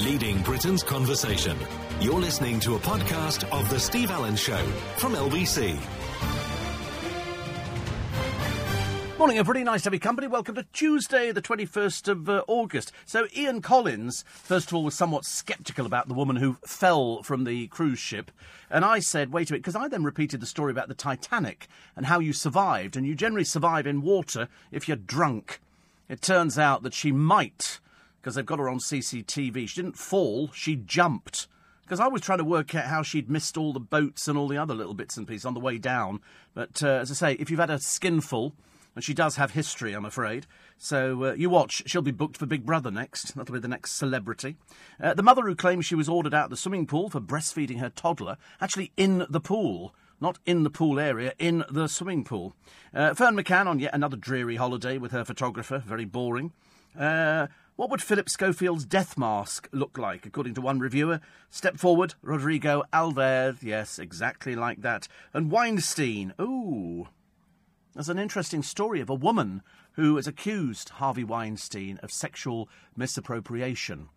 [0.00, 1.56] leading Britain's conversation.
[2.00, 4.56] You're listening to a podcast of The Steve Allen Show
[4.96, 5.78] from LBC.
[9.18, 9.62] Morning, everybody.
[9.62, 10.26] Nice to have your company.
[10.26, 12.92] Welcome to Tuesday, the 21st of uh, August.
[13.04, 17.44] So, Ian Collins, first of all, was somewhat sceptical about the woman who fell from
[17.44, 18.30] the cruise ship.
[18.70, 21.68] And I said, wait a minute, because I then repeated the story about the Titanic
[21.94, 22.96] and how you survived.
[22.96, 25.60] And you generally survive in water if you're drunk.
[26.08, 27.80] It turns out that she might,
[28.20, 29.68] because they've got her on CCTV.
[29.68, 31.46] She didn't fall, she jumped.
[31.82, 34.46] Because I was trying to work out how she'd missed all the boats and all
[34.46, 36.20] the other little bits and pieces on the way down.
[36.54, 38.54] But uh, as I say, if you've had a skinful,
[38.94, 40.46] and she does have history, I'm afraid.
[40.78, 41.82] So uh, you watch.
[41.86, 43.34] She'll be booked for Big Brother next.
[43.34, 44.56] That'll be the next celebrity.
[45.00, 47.90] Uh, the mother who claims she was ordered out the swimming pool for breastfeeding her
[47.90, 49.94] toddler, actually in the pool.
[50.20, 52.54] Not in the pool area, in the swimming pool.
[52.92, 55.82] Uh, Ferne McCann on yet another dreary holiday with her photographer.
[55.86, 56.52] Very boring.
[56.98, 57.46] Uh,
[57.80, 61.18] what would Philip Schofield's death mask look like, according to one reviewer?
[61.48, 63.62] Step forward, Rodrigo Alves.
[63.62, 65.08] Yes, exactly like that.
[65.32, 66.34] And Weinstein.
[66.38, 67.08] Ooh.
[67.94, 74.10] There's an interesting story of a woman who has accused Harvey Weinstein of sexual misappropriation.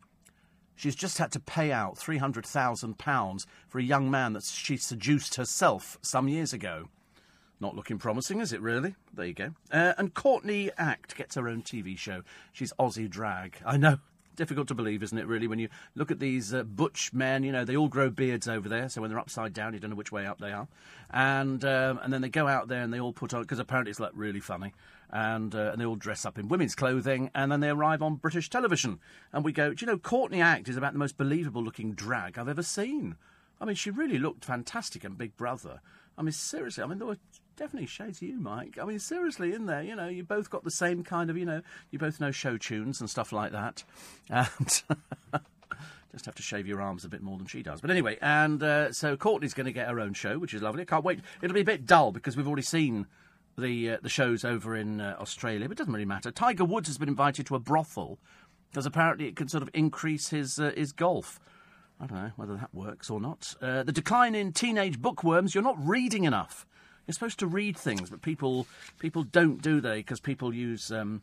[0.76, 5.98] She's just had to pay out £300,000 for a young man that she seduced herself
[6.02, 6.90] some years ago.
[7.64, 8.94] Not looking promising, is it really?
[9.14, 9.54] There you go.
[9.72, 12.24] Uh, and Courtney Act gets her own TV show.
[12.52, 13.56] She's Aussie drag.
[13.66, 14.00] I know.
[14.36, 17.54] Difficult to believe, isn't it, really, when you look at these uh, butch men, you
[17.54, 19.96] know, they all grow beards over there, so when they're upside down, you don't know
[19.96, 20.68] which way up they are.
[21.10, 23.92] And um, and then they go out there and they all put on, because apparently
[23.92, 24.74] it's like really funny,
[25.10, 28.16] and, uh, and they all dress up in women's clothing, and then they arrive on
[28.16, 29.00] British television.
[29.32, 32.38] And we go, do you know, Courtney Act is about the most believable looking drag
[32.38, 33.16] I've ever seen.
[33.62, 35.80] I mean, she really looked fantastic in Big Brother.
[36.18, 37.18] I mean, seriously, I mean, there were
[37.56, 38.78] definitely shades you, Mike.
[38.82, 41.46] I mean, seriously, in there, you know, you both got the same kind of, you
[41.46, 43.84] know, you both know show tunes and stuff like that.
[44.30, 44.84] And
[46.14, 47.82] just have to shave your arms a bit more than she does.
[47.82, 50.84] But anyway, and uh, so Courtney's going to get her own show, which is lovely.
[50.84, 51.22] I can't wait.
[51.42, 53.08] It'll be a bit dull because we've already seen
[53.58, 56.30] the uh, the shows over in uh, Australia, but it doesn't really matter.
[56.32, 58.20] Tiger Woods has been invited to a brothel
[58.72, 61.40] because apparently it can sort of increase his uh, his golf.
[62.00, 63.56] I don't know whether that works or not.
[63.62, 65.56] Uh, the decline in teenage bookworms.
[65.56, 66.68] You're not reading enough.
[67.06, 68.68] You're supposed to read things, but people
[69.00, 69.98] people don't, do they?
[69.98, 71.22] Because people use um,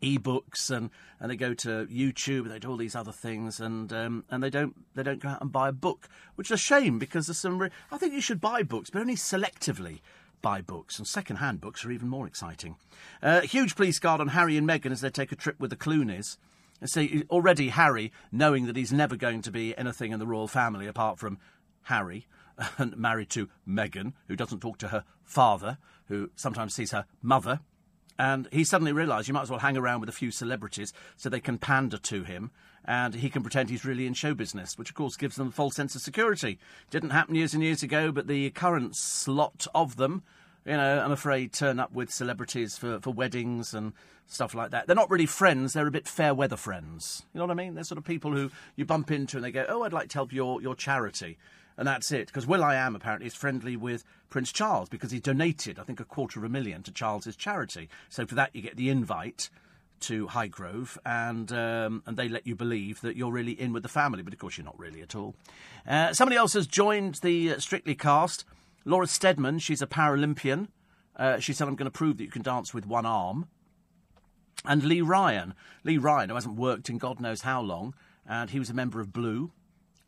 [0.00, 3.92] e-books and, and they go to YouTube and they do all these other things and
[3.92, 6.58] um, and they don't they don't go out and buy a book, which is a
[6.58, 7.58] shame because there's some.
[7.58, 10.00] Re- I think you should buy books, but only selectively
[10.42, 12.76] buy books, and second-hand books are even more exciting.
[13.22, 15.76] Uh, huge police guard on Harry and Meghan as they take a trip with the
[15.76, 16.38] Clooneys.
[16.86, 20.86] See, already Harry, knowing that he's never going to be anything in the royal family
[20.86, 21.38] apart from
[21.82, 22.26] Harry,
[22.96, 27.60] married to Meghan, who doesn't talk to her father, who sometimes sees her mother.
[28.18, 31.28] And he suddenly realised you might as well hang around with a few celebrities so
[31.28, 32.50] they can pander to him
[32.84, 35.52] and he can pretend he's really in show business, which of course gives them a
[35.52, 36.58] false sense of security.
[36.90, 40.22] Didn't happen years and years ago, but the current slot of them,
[40.64, 43.92] you know, I'm afraid turn up with celebrities for, for weddings and
[44.26, 44.86] stuff like that.
[44.86, 47.24] They're not really friends, they're a bit fair weather friends.
[47.32, 47.74] You know what I mean?
[47.74, 50.18] They're sort of people who you bump into and they go, Oh, I'd like to
[50.18, 51.38] help your, your charity
[51.80, 52.26] and that's it.
[52.26, 55.98] Because Will I Am apparently is friendly with Prince Charles because he donated, I think,
[55.98, 57.88] a quarter of a million to Charles's charity.
[58.10, 59.48] So for that, you get the invite
[60.00, 63.88] to Highgrove, and um, and they let you believe that you're really in with the
[63.88, 65.34] family, but of course you're not really at all.
[65.88, 68.44] Uh, somebody else has joined the uh, Strictly cast.
[68.84, 70.68] Laura Steadman, she's a Paralympian.
[71.16, 73.48] Uh, she said, "I'm going to prove that you can dance with one arm."
[74.66, 77.94] And Lee Ryan, Lee Ryan, who hasn't worked in God knows how long,
[78.26, 79.52] and he was a member of Blue,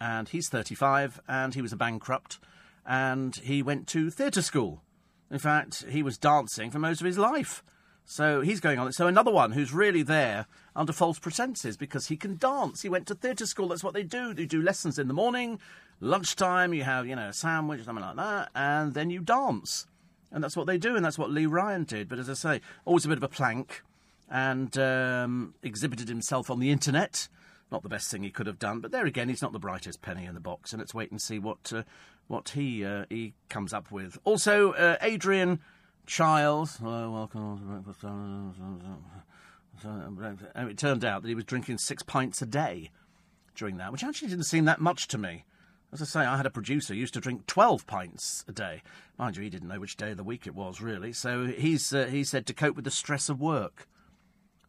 [0.03, 2.41] and he's 35, and he was a bankrupt,
[2.85, 4.83] and he went to theatre school.
[5.31, 7.63] In fact, he was dancing for most of his life.
[8.05, 8.93] So he's going on.
[8.93, 12.83] So another one who's really there under false pretenses because he can dance.
[12.83, 13.69] He went to theatre school.
[13.69, 14.35] That's what they do.
[14.35, 15.61] They do lessons in the morning,
[16.01, 16.75] lunchtime.
[16.75, 19.87] You have you know a sandwich or something like that, and then you dance.
[20.33, 22.09] And that's what they do, and that's what Lee Ryan did.
[22.09, 23.83] But as I say, always a bit of a plank,
[24.29, 27.29] and um, exhibited himself on the internet
[27.73, 30.03] not the best thing he could have done, but there again, he's not the brightest
[30.03, 31.83] penny in the box, and let's wait and see what uh,
[32.29, 34.19] what he uh, he comes up with.
[34.25, 35.59] Also, uh, Adrian
[36.07, 36.77] Chiles.
[36.77, 37.65] Hello, welcome to
[40.11, 40.53] breakfast.
[40.55, 42.91] It turned out that he was drinking six pints a day
[43.57, 45.45] during that, which actually didn't seem that much to me.
[45.93, 48.83] As I say, I had a producer who used to drink 12 pints a day.
[49.19, 51.13] Mind you, he didn't know which day of the week it was, really.
[51.13, 53.87] So he's, uh, he said to cope with the stress of work.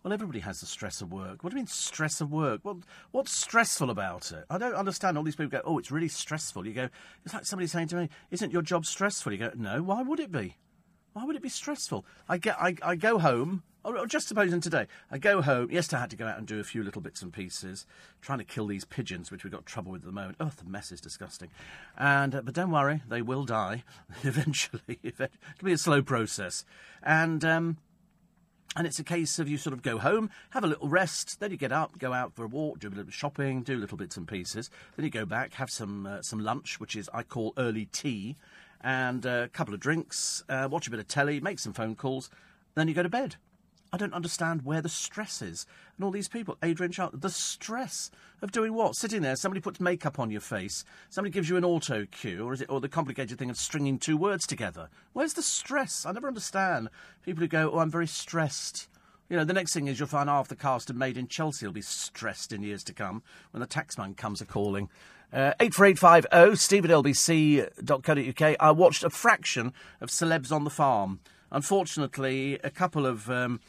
[0.03, 1.43] Well, everybody has the stress of work.
[1.43, 2.59] What do you mean stress of work?
[2.65, 4.43] Well, what's stressful about it?
[4.49, 5.17] I don't understand.
[5.17, 6.89] All these people go, "Oh, it's really stressful." You go,
[7.23, 9.81] it's like somebody saying to me, "Isn't your job stressful?" You go, "No.
[9.81, 10.57] Why would it be?
[11.13, 14.87] Why would it be stressful?" I get, I, I go home Or, just supposing today,
[15.09, 15.71] I go home.
[15.71, 17.85] Yesterday I had to go out and do a few little bits and pieces,
[18.21, 20.37] trying to kill these pigeons, which we've got trouble with at the moment.
[20.39, 21.49] Oh, the mess is disgusting.
[21.97, 23.83] And uh, but don't worry, they will die
[24.23, 24.99] eventually.
[25.03, 25.29] it can
[25.63, 26.65] be a slow process,
[27.01, 27.45] and.
[27.45, 27.77] Um,
[28.75, 31.51] and it's a case of you sort of go home, have a little rest, then
[31.51, 34.17] you get up, go out for a walk, do a of shopping, do little bits
[34.17, 34.69] and pieces.
[34.95, 38.35] Then you go back, have some uh, some lunch, which is I call early tea,
[38.81, 41.95] and uh, a couple of drinks, uh, watch a bit of telly, make some phone
[41.95, 42.29] calls,
[42.75, 43.35] then you go to bed.
[43.93, 45.67] I don't understand where the stress is.
[45.95, 48.09] And all these people, Adrian Chiles, the stress
[48.41, 48.95] of doing what?
[48.95, 52.53] Sitting there, somebody puts makeup on your face, somebody gives you an auto cue, or
[52.53, 54.89] is it or the complicated thing of stringing two words together?
[55.13, 56.07] Where's the stress?
[56.07, 56.89] I never understand
[57.23, 58.87] people who go, "Oh, I'm very stressed."
[59.29, 61.67] You know, the next thing is you'll find half the cast of Made in Chelsea
[61.67, 64.89] will be stressed in years to come when the taxman comes a calling.
[65.31, 68.55] Uh, 84850 steve at lbc.co.uk.
[68.59, 71.19] I watched a fraction of Celebs on the Farm.
[71.51, 73.59] Unfortunately, a couple of um,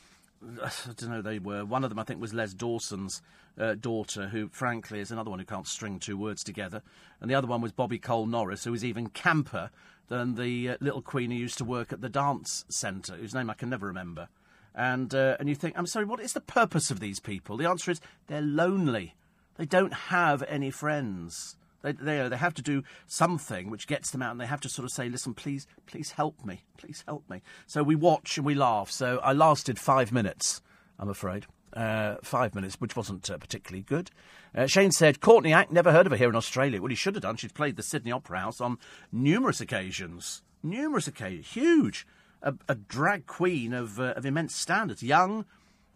[0.62, 1.64] I don't know, they were.
[1.64, 3.22] One of them, I think, was Les Dawson's
[3.58, 6.82] uh, daughter, who, frankly, is another one who can't string two words together.
[7.20, 9.70] And the other one was Bobby Cole Norris, who was even camper
[10.08, 13.50] than the uh, little queen who used to work at the dance centre, whose name
[13.50, 14.28] I can never remember.
[14.74, 17.56] And, uh, and you think, I'm sorry, what is the purpose of these people?
[17.56, 19.14] The answer is they're lonely.
[19.56, 21.56] They don't have any friends.
[21.84, 24.68] They, they, they have to do something which gets them out, and they have to
[24.70, 28.46] sort of say, "Listen, please, please help me, please help me." So we watch and
[28.46, 28.90] we laugh.
[28.90, 30.62] So I lasted five minutes,
[30.98, 31.46] I'm afraid.
[31.74, 34.10] Uh, five minutes, which wasn't uh, particularly good.
[34.54, 36.80] Uh, Shane said, Courtney Act, never heard of her here in Australia.
[36.80, 37.34] Well, he should have done.
[37.34, 38.78] She's played the Sydney Opera House on
[39.10, 40.42] numerous occasions.
[40.62, 41.48] Numerous occasions.
[41.48, 42.06] Huge.
[42.42, 45.02] A, a drag queen of, uh, of immense standards.
[45.02, 45.46] Young,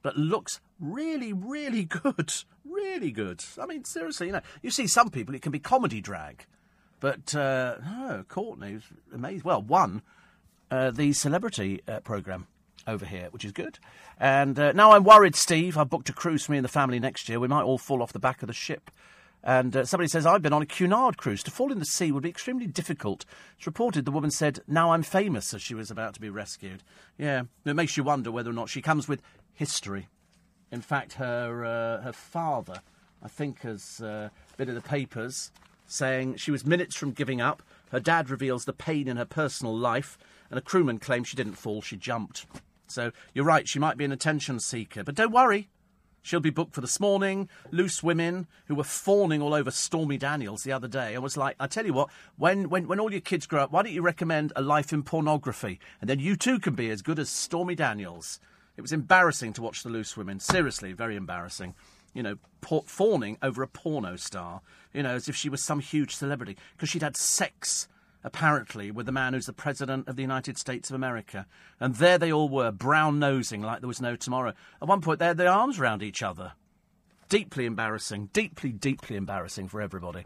[0.09, 2.33] but looks really, really good.
[2.65, 3.45] Really good.
[3.61, 6.47] I mean, seriously, you know, you see some people, it can be comedy drag.
[6.99, 9.43] But, uh, no, Courtney's amazing.
[9.45, 10.01] Well, won
[10.71, 12.47] uh, the celebrity uh, programme
[12.87, 13.79] over here, which is good.
[14.19, 15.77] And uh, now I'm worried, Steve.
[15.77, 17.39] I've booked a cruise for me and the family next year.
[17.39, 18.91] We might all fall off the back of the ship.
[19.43, 21.43] And uh, somebody says, I've been on a Cunard cruise.
[21.45, 23.25] To fall in the sea would be extremely difficult.
[23.57, 26.83] It's reported the woman said, Now I'm famous, as she was about to be rescued.
[27.17, 29.23] Yeah, it makes you wonder whether or not she comes with
[29.59, 30.07] history.
[30.71, 32.81] In fact, her uh, her father,
[33.21, 35.51] I think, has uh, been in the papers
[35.89, 37.63] saying she was minutes from giving up.
[37.91, 40.17] Her dad reveals the pain in her personal life,
[40.49, 42.47] and a crewman claims she didn't fall, she jumped.
[42.87, 45.69] So you're right, she might be an attention seeker, but don't worry.
[46.23, 47.49] She'll be booked for this morning.
[47.71, 51.17] Loose women who were fawning all over Stormy Daniels the other day.
[51.17, 53.73] I was like, I tell you what, when, when, when all your kids grow up,
[53.73, 55.81] why don't you recommend a life in pornography?
[56.01, 58.41] And then you too can be as good as Stormy Daniels.
[58.79, 60.39] It was embarrassing to watch the loose women.
[60.39, 61.75] Seriously, very embarrassing.
[62.15, 62.37] You know,
[62.87, 64.61] fawning over a porno star.
[64.95, 67.89] You know, as if she was some huge celebrity because she'd had sex
[68.25, 71.47] apparently, with the man who's the President of the United States of America.
[71.81, 74.53] And there they all were, brown nosing like there was no tomorrow.
[74.83, 76.53] At one point, they had their arms around each other.
[77.29, 78.31] Deeply embarrassing.
[78.33, 80.25] Deeply, deeply embarrassing for everybody.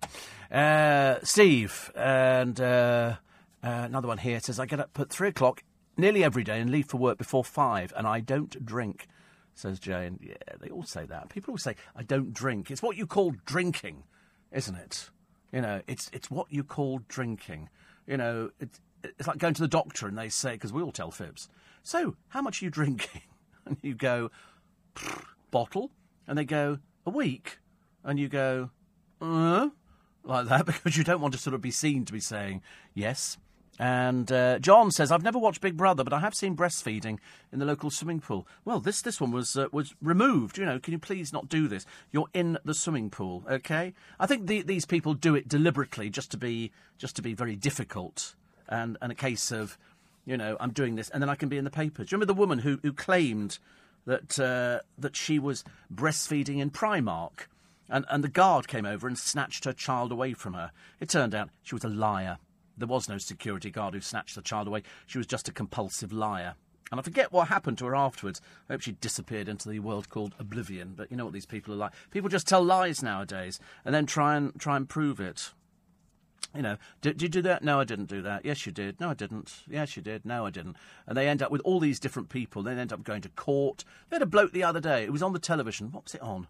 [0.50, 3.16] Uh, Steve, and uh,
[3.62, 5.62] uh, another one here says, I get up at three o'clock
[5.96, 9.08] nearly every day and leave for work before five, and I don't drink,
[9.54, 10.18] says Jane.
[10.22, 11.28] Yeah, they all say that.
[11.28, 12.70] People always say, I don't drink.
[12.70, 14.04] It's what you call drinking,
[14.50, 15.10] isn't it?
[15.52, 17.68] You know, it's, it's what you call drinking.
[18.06, 20.92] You know, it's, it's like going to the doctor and they say, because we all
[20.92, 21.48] tell fibs,
[21.82, 23.22] so how much are you drinking?
[23.64, 24.30] And you go,
[25.50, 25.90] bottle.
[26.26, 27.58] And they go, a week.
[28.04, 28.70] And you go,
[29.20, 29.68] uh,
[30.24, 32.62] like that, because you don't want to sort of be seen to be saying,
[32.94, 33.38] yes,
[33.78, 37.18] and uh, John says, "I've never watched Big Brother, but I have seen breastfeeding
[37.52, 40.58] in the local swimming pool." Well, this this one was uh, was removed.
[40.58, 41.86] You know, can you please not do this?
[42.10, 43.94] You're in the swimming pool, okay?
[44.20, 47.56] I think the, these people do it deliberately, just to be just to be very
[47.56, 48.34] difficult,
[48.68, 49.78] and and a case of,
[50.26, 52.08] you know, I'm doing this, and then I can be in the papers.
[52.08, 53.58] Do you remember the woman who who claimed
[54.04, 57.46] that uh, that she was breastfeeding in Primark?
[57.88, 60.70] And, and the guard came over and snatched her child away from her.
[60.98, 62.38] It turned out she was a liar.
[62.76, 64.82] There was no security guard who snatched the child away.
[65.06, 66.54] She was just a compulsive liar.
[66.90, 68.42] And I forget what happened to her afterwards.
[68.68, 70.92] I hope she disappeared into the world called oblivion.
[70.94, 71.92] But you know what these people are like.
[72.10, 75.52] People just tell lies nowadays and then try and try and prove it.
[76.54, 77.64] You know, did, did you do that?
[77.64, 78.44] No, I didn't do that.
[78.44, 79.00] Yes, you did.
[79.00, 79.62] No, I didn't.
[79.66, 80.26] Yes, you did.
[80.26, 80.76] No, I didn't.
[81.06, 82.62] And they end up with all these different people.
[82.62, 83.84] They end up going to court.
[84.10, 85.04] They had a bloke the other day.
[85.04, 85.92] It was on the television.
[85.92, 86.46] What was it on?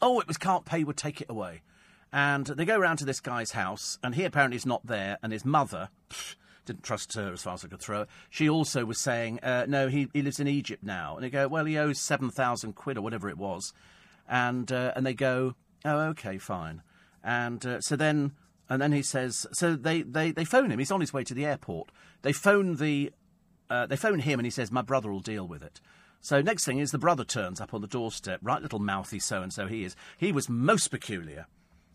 [0.00, 1.62] Oh, it was Can't Pay Would Take It Away.
[2.12, 5.32] And they go round to this guy's house, and he apparently is not there, and
[5.32, 5.90] his mother.
[6.64, 8.00] Didn't trust her as far as I could throw.
[8.00, 8.06] her.
[8.28, 11.14] She also was saying, uh, no, he, he lives in Egypt now.
[11.14, 13.72] And they go, well, he owes 7,000 quid or whatever it was.
[14.28, 15.54] And, uh, and they go,
[15.86, 16.82] oh, okay, fine.
[17.24, 18.32] And uh, so then,
[18.68, 20.78] and then he says, so they, they, they phone him.
[20.78, 21.90] He's on his way to the airport.
[22.20, 23.12] They phone the,
[23.70, 25.80] uh, they phone him and he says, my brother will deal with it.
[26.20, 28.40] So next thing is the brother turns up on the doorstep.
[28.42, 29.96] Right little mouthy so and so he is.
[30.18, 31.46] He was most peculiar.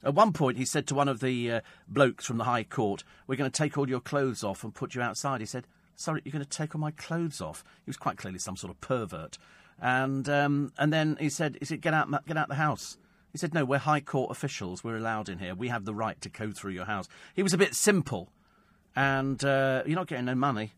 [0.04, 3.04] At one point, he said to one of the uh, blokes from the High Court,
[3.28, 5.40] We're going to take all your clothes off and put you outside.
[5.40, 7.64] He said, Sorry, you're going to take all my clothes off?
[7.86, 9.38] He was quite clearly some sort of pervert.
[9.82, 12.98] And, um, and then he said, He said, get out, get out the house.
[13.32, 14.84] He said, No, we're High Court officials.
[14.84, 15.56] We're allowed in here.
[15.56, 17.08] We have the right to go through your house.
[17.34, 18.30] He was a bit simple.
[18.96, 20.74] And uh, you're not getting no money.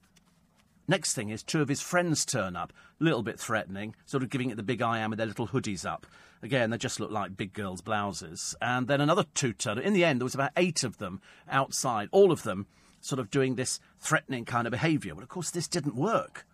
[0.87, 4.29] Next thing is two of his friends turn up, a little bit threatening, sort of
[4.29, 6.05] giving it the big I am with their little hoodies up.
[6.43, 8.55] Again, they just look like big girls' blouses.
[8.61, 9.83] And then another two turn up.
[9.83, 12.67] In the end, there was about eight of them outside, all of them
[13.01, 15.15] sort of doing this threatening kind of behaviour.
[15.15, 16.45] But of course, this didn't work.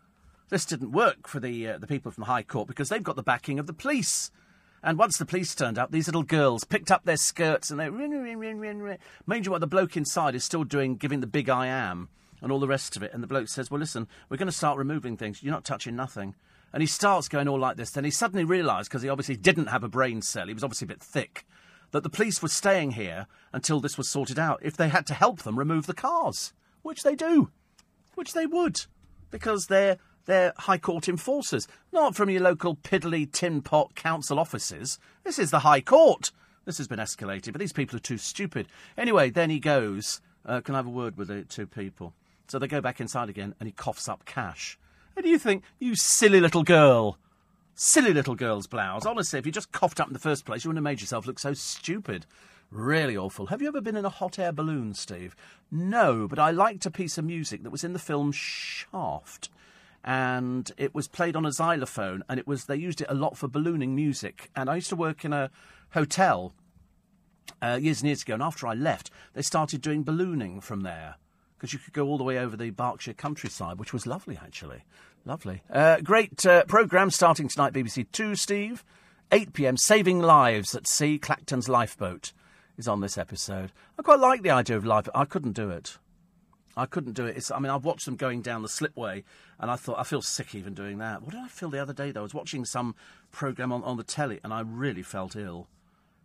[0.50, 3.16] This didn't work for the uh, the people from the High Court because they've got
[3.16, 4.32] the backing of the police.
[4.84, 7.90] And once the police turned up, these little girls picked up their skirts and they
[7.90, 8.98] rin, rin, rin, rin, rin.
[9.26, 12.10] Mind you what, the bloke inside is still doing, giving the big I am
[12.42, 13.14] and all the rest of it.
[13.14, 15.42] And the bloke says, Well, listen, we're going to start removing things.
[15.44, 16.36] You're not touching nothing.
[16.74, 17.92] And he starts going all like this.
[17.92, 20.86] Then he suddenly realised, because he obviously didn't have a brain cell, he was obviously
[20.86, 21.46] a bit thick,
[21.92, 24.60] that the police were staying here until this was sorted out.
[24.62, 27.52] If they had to help them remove the cars, which they do,
[28.16, 28.86] which they would,
[29.30, 35.00] because they're they're High Court enforcers, not from your local piddly tin pot council offices.
[35.24, 36.32] This is the High Court.
[36.64, 38.68] This has been escalated, but these people are too stupid.
[38.98, 40.22] Anyway, then he goes.
[40.46, 42.14] Uh, can I have a word with the two people?
[42.48, 44.78] So they go back inside again, and he coughs up cash.
[45.16, 47.18] And you think, you silly little girl.
[47.76, 49.06] Silly little girl's blouse.
[49.06, 51.26] Honestly, if you just coughed up in the first place, you wouldn't have made yourself
[51.26, 52.26] look so stupid.
[52.70, 53.48] Really awful.
[53.48, 55.36] Have you ever been in a hot air balloon, Steve?
[55.70, 59.50] No, but I liked a piece of music that was in the film Shaft.
[60.04, 63.38] And it was played on a xylophone, and it was they used it a lot
[63.38, 64.50] for ballooning music.
[64.56, 65.52] And I used to work in a
[65.92, 66.54] hotel
[67.62, 71.18] uh, years and years ago, and after I left, they started doing ballooning from there
[71.62, 74.84] because you could go all the way over the Berkshire countryside, which was lovely, actually.
[75.25, 75.62] Lovely.
[75.70, 78.84] Uh, great uh, programme starting tonight, BBC Two, Steve.
[79.32, 82.34] 8 pm, Saving Lives at Sea, Clacton's Lifeboat
[82.77, 83.72] is on this episode.
[83.98, 85.08] I quite like the idea of life.
[85.15, 86.00] I couldn't do it.
[86.75, 87.38] I couldn't do it.
[87.38, 89.24] It's, I mean, I've watched them going down the slipway,
[89.58, 91.22] and I thought, I feel sick even doing that.
[91.22, 92.22] What did I feel the other day, though?
[92.22, 92.94] I was watching some
[93.32, 95.68] programme on, on the telly, and I really felt ill.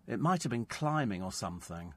[0.09, 1.93] It might have been climbing or something.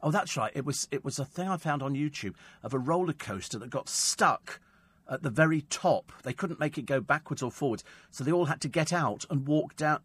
[0.00, 0.52] Oh, that's right.
[0.54, 3.70] It was it was a thing I found on YouTube of a roller coaster that
[3.70, 4.60] got stuck
[5.08, 6.12] at the very top.
[6.22, 9.24] They couldn't make it go backwards or forwards, so they all had to get out
[9.30, 10.00] and walk down.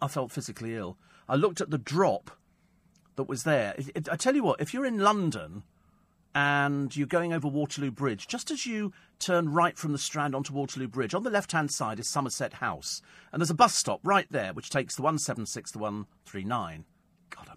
[0.00, 0.96] I felt physically ill.
[1.28, 2.30] I looked at the drop
[3.16, 3.74] that was there.
[3.78, 5.62] It, it, I tell you what, if you're in London
[6.34, 10.52] and you're going over Waterloo Bridge, just as you turn right from the Strand onto
[10.52, 14.00] Waterloo Bridge, on the left hand side is Somerset House, and there's a bus stop
[14.02, 16.84] right there which takes the 176 to 139.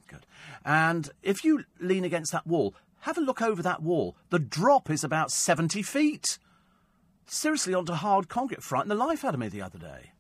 [0.08, 0.26] Good.
[0.64, 4.16] And if you lean against that wall, have a look over that wall.
[4.30, 6.40] The drop is about 70 feet.
[7.28, 8.64] Seriously, onto hard concrete.
[8.64, 10.12] Frightened the life out of me the other day.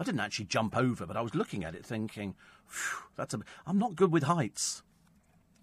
[0.00, 2.34] I didn't actually jump over, but I was looking at it thinking,
[3.16, 4.82] that's a, I'm not good with heights.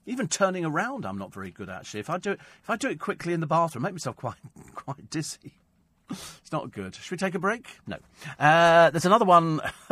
[0.06, 2.02] Even turning around, I'm not very good actually.
[2.02, 4.36] If I do it, if I do it quickly in the bathroom, make myself quite,
[4.74, 5.54] quite dizzy.
[6.10, 6.96] It's not good.
[6.96, 7.80] Should we take a break?
[7.88, 7.98] No.
[8.38, 9.60] Uh, there's another one.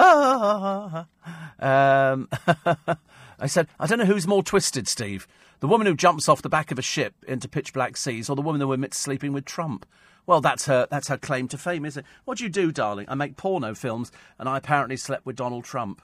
[1.59, 2.29] um,
[3.43, 5.27] I said, I don't know who's more twisted, Steve.
[5.59, 8.37] The woman who jumps off the back of a ship into pitch black seas, or
[8.37, 9.85] the woman who admits sleeping with Trump.
[10.25, 10.87] Well, that's her.
[10.89, 12.05] That's her claim to fame, is it?
[12.23, 13.05] What do you do, darling?
[13.09, 16.01] I make porno films, and I apparently slept with Donald Trump.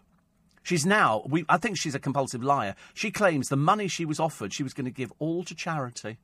[0.64, 1.24] She's now.
[1.30, 2.76] We, I think she's a compulsive liar.
[2.94, 6.18] She claims the money she was offered, she was going to give all to charity.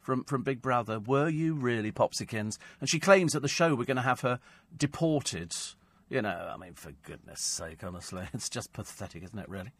[0.00, 2.56] From from Big Brother, were you really, Popsykins?
[2.80, 4.40] And she claims that the show we're going to have her
[4.74, 5.54] deported
[6.08, 8.24] you know, I mean, for goodness sake, honestly.
[8.34, 9.70] It's just pathetic, isn't it, really?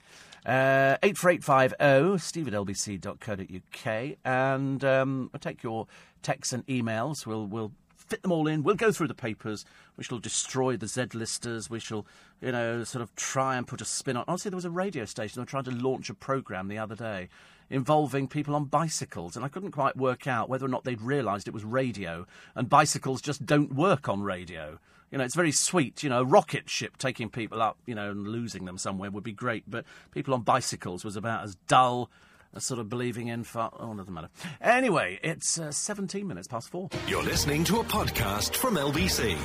[0.46, 4.16] Uh, 84850 steve at lbc.co.uk.
[4.24, 5.86] And um, we'll take your
[6.22, 7.26] texts and emails.
[7.26, 8.62] We'll, we'll fit them all in.
[8.62, 9.64] We'll go through the papers.
[9.96, 11.70] We shall destroy the Z listers.
[11.70, 12.06] We shall,
[12.40, 14.24] you know, sort of try and put a spin on.
[14.28, 17.28] Honestly, there was a radio station that trying to launch a programme the other day
[17.70, 21.48] involving people on bicycles, and I couldn't quite work out whether or not they'd realised
[21.48, 24.78] it was radio, and bicycles just don't work on radio.
[25.10, 26.02] You know, it's very sweet.
[26.02, 29.24] You know, a rocket ship taking people up, you know, and losing them somewhere would
[29.24, 29.64] be great.
[29.66, 32.10] But people on bicycles was about as dull
[32.54, 33.44] as sort of believing in.
[33.44, 34.30] Far- oh, doesn't matter.
[34.60, 36.88] Anyway, it's uh, 17 minutes past four.
[37.06, 39.36] You're listening to a podcast from LBC.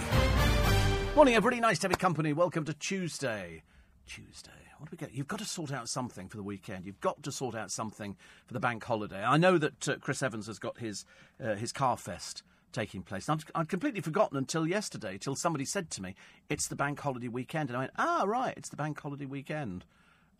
[1.15, 1.59] Morning, everybody.
[1.59, 2.33] Nice to have your company.
[2.33, 3.63] Welcome to Tuesday.
[4.07, 4.51] Tuesday.
[4.79, 5.13] What do we get?
[5.13, 6.85] You've got to sort out something for the weekend.
[6.85, 8.15] You've got to sort out something
[8.47, 9.21] for the bank holiday.
[9.21, 11.03] I know that uh, Chris Evans has got his
[11.43, 13.29] uh, his CarFest taking place.
[13.29, 16.15] I'd, I'd, completely forgotten until yesterday, till somebody said to me,
[16.49, 17.69] it's the bank holiday weekend.
[17.69, 19.85] And I went, ah, right, it's the bank holiday weekend.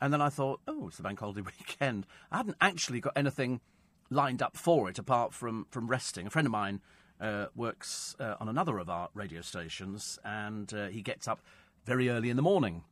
[0.02, 2.06] And then I thought, oh, it's the bank holiday weekend.
[2.32, 3.62] I hadn't actually got anything
[4.10, 6.28] lined up for it apart from, from resting.
[6.28, 6.82] A friend of mine
[7.20, 11.40] uh, works uh, on another of our radio stations, and uh, he gets up
[11.86, 12.84] very early in the morning.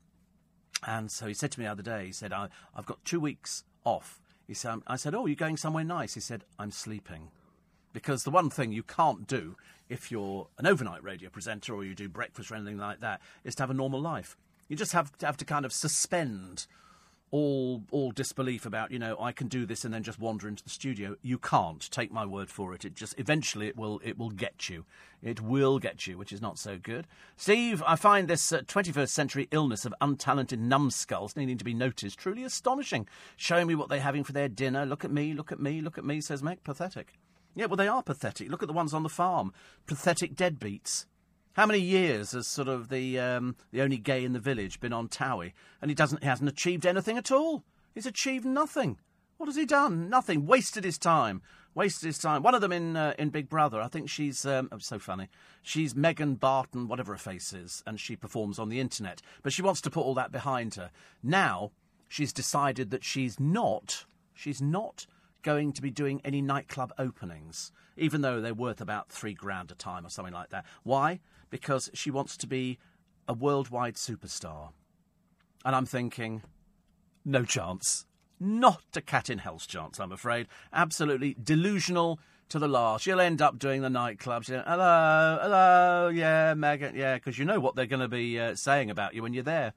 [0.86, 3.20] And so he said to me the other day, he said, I, I've got two
[3.20, 4.22] weeks off.
[4.48, 6.14] He said, I said, Oh, you're going somewhere nice?
[6.14, 7.30] He said, I'm sleeping.
[7.98, 9.56] Because the one thing you can't do
[9.90, 13.56] if you're an overnight radio presenter or you do breakfast or anything like that is
[13.56, 14.38] to have a normal life.
[14.68, 16.68] You just have to have to kind of suspend
[17.32, 20.64] all all disbelief about you know I can do this and then just wander into
[20.64, 21.16] the studio.
[21.24, 21.90] You can't.
[21.90, 22.86] Take my word for it.
[22.86, 24.86] It just eventually it will it will get you.
[25.24, 27.08] It will get you, which is not so good.
[27.36, 32.20] Steve, I find this uh, 21st century illness of untalented numbskulls needing to be noticed
[32.20, 33.08] truly astonishing.
[33.38, 34.86] Showing me what they're having for their dinner.
[34.86, 35.34] Look at me.
[35.34, 35.82] Look at me.
[35.82, 36.22] Look at me.
[36.22, 36.64] Says Meg.
[36.64, 37.16] Pathetic.
[37.58, 38.50] Yeah, well they are pathetic.
[38.50, 39.52] Look at the ones on the farm.
[39.88, 41.08] Pathetic deadbeats.
[41.54, 44.94] How many years has sort of the um, the only gay in the village been
[44.94, 47.64] on Towie, and he doesn't he hasn't achieved anything at all?
[47.96, 49.00] He's achieved nothing.
[49.38, 50.08] What has he done?
[50.08, 50.46] Nothing.
[50.46, 51.42] Wasted his time.
[51.74, 52.44] Wasted his time.
[52.44, 53.82] One of them in uh, in Big Brother.
[53.82, 55.28] I think she's um, oh, so funny.
[55.64, 59.24] She's Megan Barton, whatever her face is, and she performs on the internet.
[59.42, 60.92] But she wants to put all that behind her.
[61.24, 61.72] Now
[62.08, 64.06] she's decided that she's not.
[64.36, 65.08] She's not
[65.44, 69.76] going to be doing any nightclub openings, even though they're worth about three grand a
[69.76, 70.66] time or something like that.
[70.84, 71.20] Why?
[71.50, 72.78] because she wants to be
[73.28, 74.70] a worldwide superstar.
[75.66, 76.44] And I'm thinking,
[77.26, 78.06] no chance.
[78.40, 80.48] Not a cat in hell's chance, I'm afraid.
[80.72, 83.06] Absolutely delusional to the last.
[83.06, 84.48] You'll end up doing the nightclubs.
[84.48, 88.56] You hello, hello, yeah, Megan, yeah, because you know what they're going to be uh,
[88.56, 89.74] saying about you when you're there.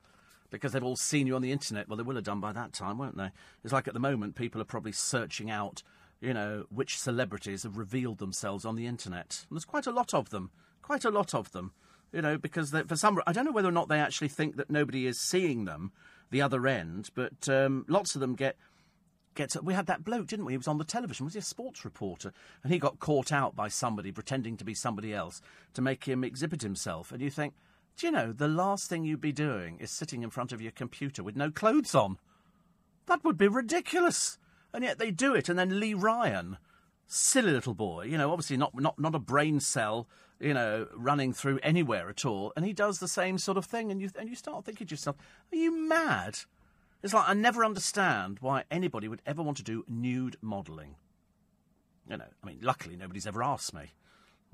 [0.51, 1.89] Because they've all seen you on the internet.
[1.89, 3.31] Well, they will have done by that time, won't they?
[3.63, 5.83] It's like at the moment, people are probably searching out,
[6.21, 9.47] you know, which celebrities have revealed themselves on the internet.
[9.49, 10.51] And there's quite a lot of them
[10.91, 11.73] quite a lot of them.
[12.13, 14.69] You know, because for some, I don't know whether or not they actually think that
[14.69, 15.93] nobody is seeing them,
[16.33, 18.57] the other end, but um, lots of them get
[19.37, 19.57] gets.
[19.63, 20.55] We had that bloke, didn't we?
[20.55, 21.27] He was on the television.
[21.27, 22.33] Was he a sports reporter?
[22.65, 25.41] And he got caught out by somebody pretending to be somebody else
[25.75, 27.13] to make him exhibit himself.
[27.13, 27.55] And you think,
[28.01, 30.73] do you know, the last thing you'd be doing is sitting in front of your
[30.73, 32.19] computer with no clothes on.
[33.07, 34.39] That would be ridiculous.
[34.73, 35.49] And yet they do it.
[35.49, 36.57] And then Lee Ryan,
[37.07, 40.09] silly little boy, you know, obviously not not not a brain cell
[40.41, 43.91] you know, running through anywhere at all, and he does the same sort of thing,
[43.91, 45.17] and you and you start thinking to yourself,
[45.53, 46.39] are you mad?
[47.03, 50.97] It's like I never understand why anybody would ever want to do nude modelling.
[52.09, 53.93] You know, I mean, luckily nobody's ever asked me.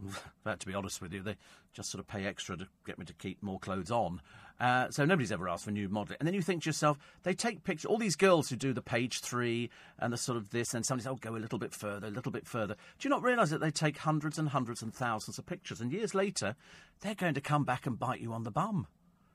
[0.44, 1.36] But to be honest with you, they
[1.72, 4.20] just sort of pay extra to get me to keep more clothes on.
[4.58, 6.16] Uh, so nobody's ever asked for new modelling.
[6.20, 8.80] And then you think to yourself, they take pictures, all these girls who do the
[8.80, 11.74] page three and the sort of this, and somebody says, oh, go a little bit
[11.74, 12.74] further, a little bit further.
[12.98, 15.92] Do you not realise that they take hundreds and hundreds and thousands of pictures, and
[15.92, 16.54] years later,
[17.00, 18.86] they're going to come back and bite you on the bum?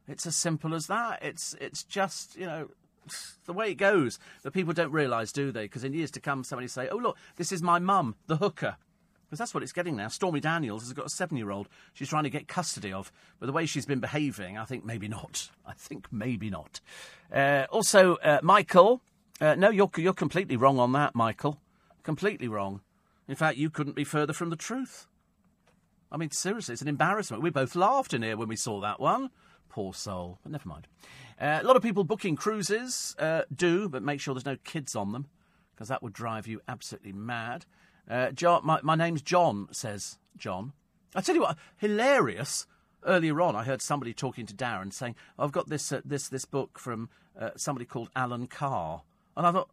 [0.07, 1.19] It's as simple as that.
[1.21, 2.69] It's, it's just, you know,
[3.45, 4.17] the way it goes.
[4.43, 5.65] But people don't realise, do they?
[5.65, 8.77] Because in years to come, somebody say, oh, look, this is my mum, the hooker.
[9.31, 10.09] Because that's what it's getting now.
[10.09, 13.13] Stormy Daniels has got a seven year old she's trying to get custody of.
[13.39, 15.49] But the way she's been behaving, I think maybe not.
[15.65, 16.81] I think maybe not.
[17.33, 19.01] Uh, also, uh, Michael.
[19.39, 21.61] Uh, no, you're, you're completely wrong on that, Michael.
[22.03, 22.81] Completely wrong.
[23.29, 25.07] In fact, you couldn't be further from the truth.
[26.11, 27.41] I mean, seriously, it's an embarrassment.
[27.41, 29.29] We both laughed in here when we saw that one.
[29.69, 30.39] Poor soul.
[30.43, 30.87] But never mind.
[31.39, 34.93] Uh, a lot of people booking cruises uh, do, but make sure there's no kids
[34.93, 35.27] on them,
[35.73, 37.65] because that would drive you absolutely mad.
[38.11, 40.73] Uh, John, my, my name's John, says John.
[41.15, 42.67] I tell you what, hilarious.
[43.05, 46.45] Earlier on, I heard somebody talking to Darren saying, "I've got this uh, this this
[46.45, 49.03] book from uh, somebody called Alan Carr,"
[49.35, 49.69] and I thought,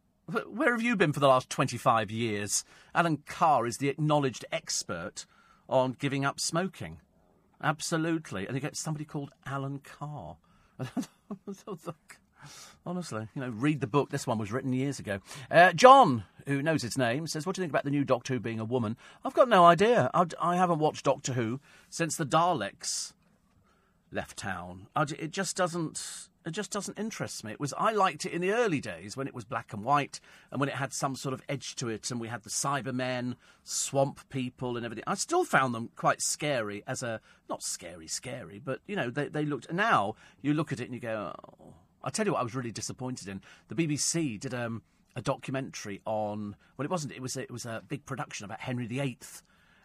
[0.46, 5.26] "Where have you been for the last twenty-five years?" Alan Carr is the acknowledged expert
[5.68, 7.00] on giving up smoking.
[7.62, 10.36] Absolutely, and you get somebody called Alan Carr.
[12.86, 14.10] Honestly, you know, read the book.
[14.10, 15.20] This one was written years ago.
[15.50, 18.34] Uh, John, who knows its name, says, What do you think about the new Doctor
[18.34, 18.96] Who being a woman?
[19.24, 20.10] I've got no idea.
[20.14, 23.12] I, I haven't watched Doctor Who since the Daleks
[24.10, 24.88] left town.
[24.96, 26.28] I, it just doesn't.
[26.46, 27.52] It just doesn't interest me.
[27.52, 30.18] It was I liked it in the early days when it was black and white
[30.50, 33.34] and when it had some sort of edge to it, and we had the Cybermen,
[33.64, 35.04] Swamp People, and everything.
[35.06, 39.28] I still found them quite scary as a not scary, scary, but you know they
[39.28, 39.70] they looked.
[39.72, 41.74] Now you look at it and you go, oh,
[42.08, 43.42] I'll tell you what I was really disappointed in.
[43.68, 44.80] The BBC did um,
[45.14, 46.56] a documentary on.
[46.78, 47.12] Well, it wasn't.
[47.12, 47.36] It was.
[47.36, 49.18] A, it was a big production about Henry VIII,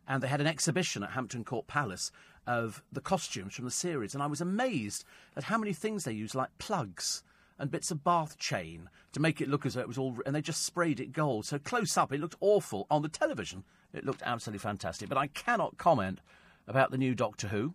[0.07, 2.13] and they had an exhibition at Hampton Court Palace
[2.47, 5.03] of the costumes from the series, and I was amazed
[5.35, 7.23] at how many things they used, like plugs
[7.59, 10.15] and bits of bath chain, to make it look as though it was all.
[10.25, 11.45] And they just sprayed it gold.
[11.45, 12.87] So close up, it looked awful.
[12.89, 15.09] On the television, it looked absolutely fantastic.
[15.09, 16.21] But I cannot comment
[16.69, 17.73] about the new Doctor Who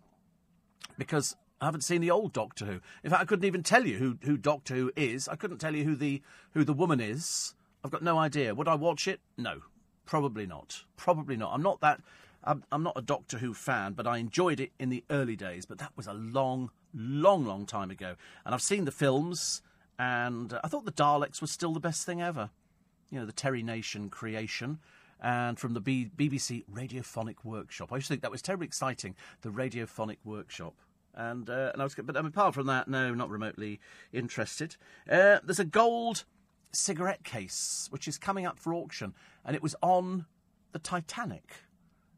[0.97, 2.79] because I haven't seen the old Doctor Who.
[3.03, 5.27] In fact, I couldn't even tell you who, who Doctor Who is.
[5.27, 6.21] I couldn't tell you who the
[6.53, 7.53] who the woman is.
[7.83, 8.55] I've got no idea.
[8.55, 9.19] Would I watch it?
[9.37, 9.61] No,
[10.05, 10.83] probably not.
[10.95, 11.53] Probably not.
[11.53, 12.01] I'm not that
[12.43, 15.65] I'm, I'm not a Doctor Who fan, but I enjoyed it in the early days.
[15.65, 18.15] But that was a long, long, long time ago.
[18.45, 19.61] And I've seen the films,
[19.97, 22.49] and I thought the Daleks was still the best thing ever.
[23.09, 24.79] You know, the Terry Nation creation.
[25.21, 27.91] And from the B- BBC Radiophonic Workshop.
[27.91, 30.75] I used to think that was terribly exciting, the Radiophonic Workshop.
[31.19, 33.81] And, uh, and I was, but apart from that, no, not remotely
[34.13, 34.77] interested.
[35.07, 36.23] Uh, there's a gold
[36.71, 40.27] cigarette case which is coming up for auction, and it was on
[40.71, 41.51] the Titanic.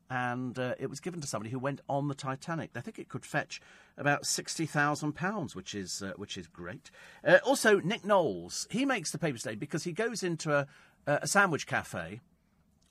[0.07, 2.69] And uh, it was given to somebody who went on the Titanic.
[2.75, 3.59] I think it could fetch
[3.97, 6.91] about sixty thousand pounds, which is uh, which is great.
[7.25, 10.67] Uh, also, Nick Knowles he makes the paper today because he goes into a,
[11.07, 12.19] a sandwich cafe,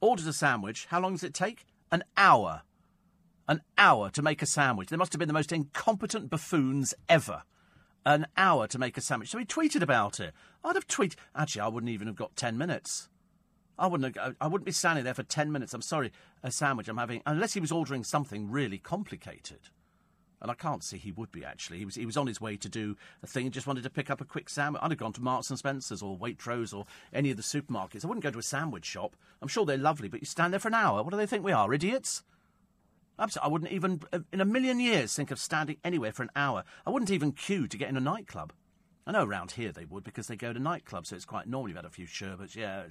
[0.01, 0.87] orders a sandwich.
[0.91, 1.67] How long does it take?
[1.93, 2.63] An hour
[3.49, 4.89] an hour to make a sandwich.
[4.89, 7.43] They must have been the most incompetent buffoons ever.
[8.07, 9.31] An hour to make a sandwich.
[9.31, 10.33] So he tweeted about it.
[10.65, 11.17] I'd have tweeted.
[11.35, 13.09] Actually, I wouldn't even have got 10 minutes.
[13.79, 15.73] I wouldn't, have, I wouldn't be standing there for 10 minutes.
[15.73, 19.71] I'm sorry, a sandwich I'm having, unless he was ordering something really complicated.
[20.43, 21.79] And I can't see he would be actually.
[21.79, 23.91] He was he was on his way to do a thing and just wanted to
[23.91, 24.83] pick up a quick sandwich.
[24.83, 28.05] I'd have gone to Marks and Spencers or Waitrose or any of the supermarkets.
[28.05, 29.17] I wouldn't go to a sandwich shop.
[29.43, 31.03] I'm sure they're lovely, but you stand there for an hour.
[31.03, 32.23] What do they think we are, idiots?
[33.43, 36.65] I wouldn't even, uh, in a million years, think of standing anywhere for an hour.
[36.87, 38.53] I wouldn't even queue to get in a nightclub.
[39.07, 41.69] I know around here they would because they go to nightclubs, so it's quite normal.
[41.69, 42.85] You've had a few sherbets, yeah.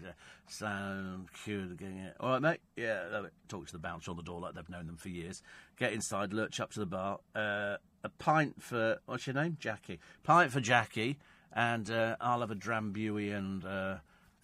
[0.47, 2.15] Stand, queue, getting it.
[2.19, 2.59] All right, mate.
[2.75, 5.41] Yeah, talk to the bouncer on the door like they've known them for years.
[5.77, 7.19] Get inside, lurch up to the bar.
[7.35, 9.99] Uh, a pint for what's your name, Jackie?
[10.23, 11.19] Pint for Jackie,
[11.53, 13.97] and uh, I'll have a drambuie and uh,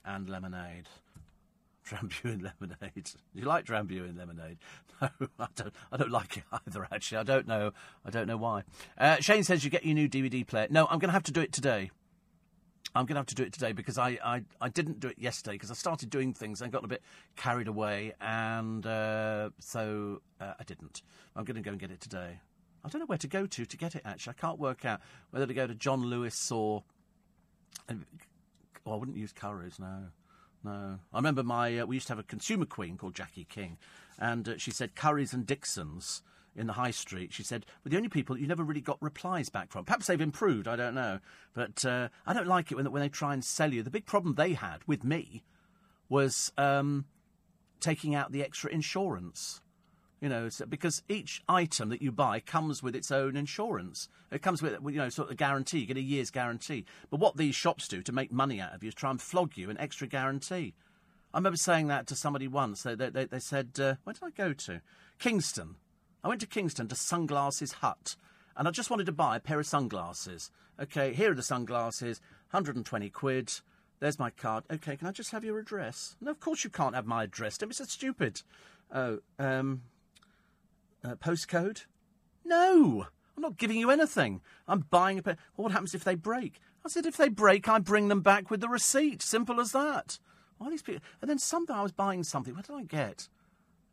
[0.06, 0.88] and lemonade.
[1.90, 3.04] Drambuie lemonade.
[3.04, 4.58] Do you like Drambuie lemonade?
[5.02, 5.74] No, I don't.
[5.92, 6.88] I don't like it either.
[6.90, 7.74] Actually, I don't know.
[8.06, 8.64] I don't know why.
[8.98, 10.68] Uh, Shane says you get your new DVD player.
[10.70, 11.92] No, I'm going to have to do it today.
[12.96, 15.20] I'm going to have to do it today because I, I, I didn't do it
[15.20, 17.02] yesterday because I started doing things and got a bit
[17.36, 21.02] carried away, and uh, so uh, I didn't.
[21.36, 22.40] I'm going to go and get it today.
[22.86, 24.02] I don't know where to go to to get it.
[24.06, 26.84] Actually, I can't work out whether to go to John Lewis or.
[27.90, 29.78] Oh, I wouldn't use Curry's.
[29.78, 30.06] No.
[30.66, 31.00] No.
[31.14, 31.80] I remember my.
[31.80, 33.78] Uh, we used to have a consumer queen called Jackie King,
[34.18, 36.24] and uh, she said Currys and Dixons
[36.56, 37.34] in the high street.
[37.34, 39.86] She said, were the only people you never really got replies back from.
[39.86, 41.20] Perhaps they've improved, I don't know.
[41.54, 43.84] But uh, I don't like it when, when they try and sell you.
[43.84, 45.44] The big problem they had with me
[46.08, 47.06] was um,
[47.82, 49.62] taking out the extra insurance.
[50.22, 54.08] You know, because each item that you buy comes with its own insurance.
[54.32, 55.80] It comes with, you know, sort of a guarantee.
[55.80, 56.86] You get a year's guarantee.
[57.10, 59.58] But what these shops do to make money out of you is try and flog
[59.58, 60.74] you an extra guarantee.
[61.34, 62.84] I remember saying that to somebody once.
[62.84, 64.82] They, they, they, they said, uh, where did I go to?
[65.20, 65.76] Kingston.
[66.24, 68.16] I went to Kingston to Sunglasses Hut.
[68.58, 70.50] And I just wanted to buy a pair of sunglasses.
[70.80, 73.52] Okay, here are the sunglasses, 120 quid.
[74.00, 74.64] There's my card.
[74.72, 76.16] Okay, can I just have your address?
[76.22, 77.58] No, of course you can't have my address.
[77.58, 78.42] Don't be so stupid.
[78.94, 79.82] Oh, um,
[81.06, 81.86] uh, postcode?
[82.44, 84.42] No, I'm not giving you anything.
[84.68, 85.38] I'm buying a pair.
[85.56, 86.60] Well, what happens if they break?
[86.86, 89.22] I said, if they break, I bring them back with the receipt.
[89.22, 90.20] Simple as that.
[90.58, 91.02] Why these people?
[91.22, 92.56] And then someday I was buying something.
[92.56, 93.28] What did I get?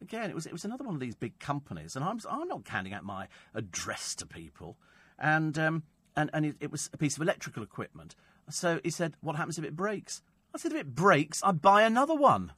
[0.00, 2.66] Again, it was it was another one of these big companies, and I'm I'm not
[2.66, 4.76] handing out my address to people,
[5.18, 5.84] and um,
[6.16, 8.16] and and it, it was a piece of electrical equipment.
[8.50, 10.22] So he said, "What happens if it breaks?"
[10.54, 12.52] I said, "If it breaks, I buy another one."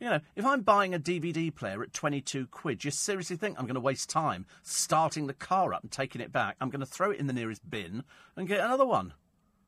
[0.00, 3.66] You know, if I'm buying a DVD player at 22 quid, you seriously think I'm
[3.66, 6.56] going to waste time starting the car up and taking it back?
[6.60, 8.04] I'm going to throw it in the nearest bin
[8.36, 9.14] and get another one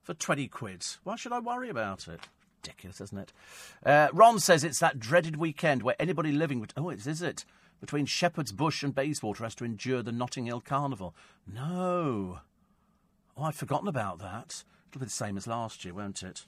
[0.02, 0.84] for 20 quid.
[1.04, 2.20] Why should I worry about it?
[2.62, 3.32] Ridiculous, isn't it?
[3.84, 6.58] Uh, Ron says it's that dreaded weekend where anybody living.
[6.58, 7.44] With, oh, is it?
[7.80, 11.14] Between Shepherd's Bush and Bayswater has to endure the Notting Hill Carnival.
[11.46, 12.40] No.
[13.36, 14.64] Oh, I'd forgotten about that.
[14.90, 16.46] It'll be the same as last year, won't it?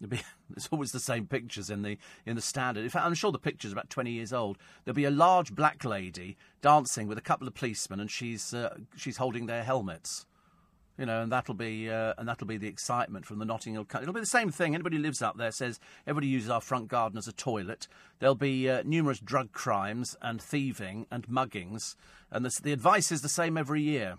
[0.00, 2.84] It's always the same pictures in the in the standard.
[2.84, 4.58] In fact, I'm sure the picture's about 20 years old.
[4.84, 8.76] There'll be a large black lady dancing with a couple of policemen, and she's uh,
[8.96, 10.26] she's holding their helmets.
[10.98, 13.86] You know, and that'll be uh, and that'll be the excitement from the Notting Hill.
[14.00, 14.74] It'll be the same thing.
[14.74, 17.88] Anybody who lives up there says everybody uses our front garden as a toilet.
[18.18, 21.94] There'll be uh, numerous drug crimes and thieving and muggings,
[22.30, 24.18] and the, the advice is the same every year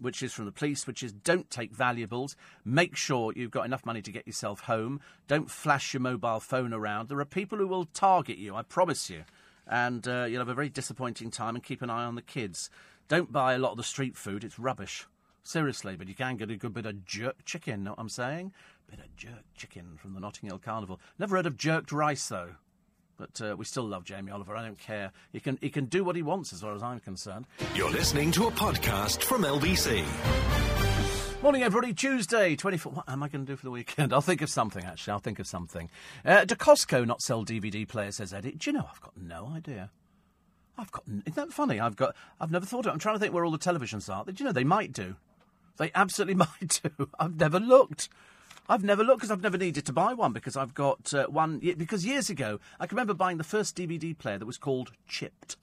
[0.00, 2.36] which is from the police, which is don't take valuables.
[2.64, 5.00] Make sure you've got enough money to get yourself home.
[5.28, 7.08] Don't flash your mobile phone around.
[7.08, 9.24] There are people who will target you, I promise you.
[9.66, 12.70] And uh, you'll have a very disappointing time and keep an eye on the kids.
[13.08, 15.06] Don't buy a lot of the street food, it's rubbish.
[15.42, 18.52] Seriously, but you can get a good bit of jerk chicken, know what I'm saying?
[18.90, 21.00] Bit of jerk chicken from the Notting Hill Carnival.
[21.18, 22.54] Never heard of jerked rice, though.
[23.16, 24.54] But uh, we still love Jamie Oliver.
[24.56, 25.12] I don't care.
[25.32, 27.46] He can he can do what he wants, as far as I'm concerned.
[27.74, 30.04] You're listening to a podcast from LBC.
[31.42, 31.94] Morning, everybody.
[31.94, 32.92] Tuesday, 24.
[32.92, 34.12] What am I going to do for the weekend?
[34.14, 35.12] I'll think of something, actually.
[35.12, 35.90] I'll think of something.
[36.24, 38.52] Uh, do Costco not sell DVD players, says Eddie?
[38.52, 39.90] Do you know, I've got no idea.
[40.78, 41.04] I've got.
[41.06, 41.80] Isn't that funny?
[41.80, 42.14] I've got.
[42.40, 42.92] I've never thought of it.
[42.92, 44.24] I'm trying to think where all the televisions are.
[44.24, 45.16] Do you know they might do?
[45.78, 47.08] They absolutely might do.
[47.18, 48.08] I've never looked.
[48.68, 51.58] I've never looked because I've never needed to buy one because I've got uh, one.
[51.58, 55.56] Because years ago, I can remember buying the first DVD player that was called Chipped.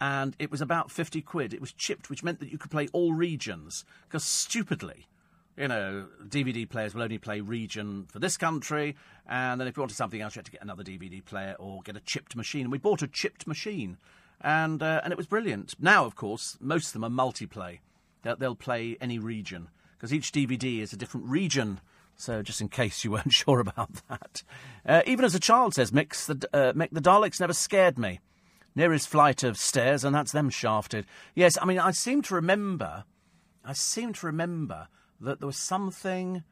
[0.00, 1.52] And it was about 50 quid.
[1.52, 3.84] It was chipped, which meant that you could play all regions.
[4.08, 5.06] Because stupidly,
[5.60, 8.96] you know, DVD players will only play region for this country,
[9.28, 11.82] and then if you wanted something else, you had to get another DVD player or
[11.82, 12.62] get a chipped machine.
[12.62, 13.98] And we bought a chipped machine,
[14.40, 15.74] and uh, and it was brilliant.
[15.78, 17.80] Now, of course, most of them are multiplay.
[18.22, 21.80] They'll, they'll play any region because each DVD is a different region.
[22.20, 24.42] So, just in case you weren't sure about that,
[24.84, 28.20] uh, even as a child, says Mix, the uh, Mick, the Daleks never scared me.
[28.74, 31.06] Nearest flight of stairs, and that's them shafted.
[31.34, 33.04] Yes, I mean, I seem to remember,
[33.64, 34.88] I seem to remember
[35.20, 36.44] that there was something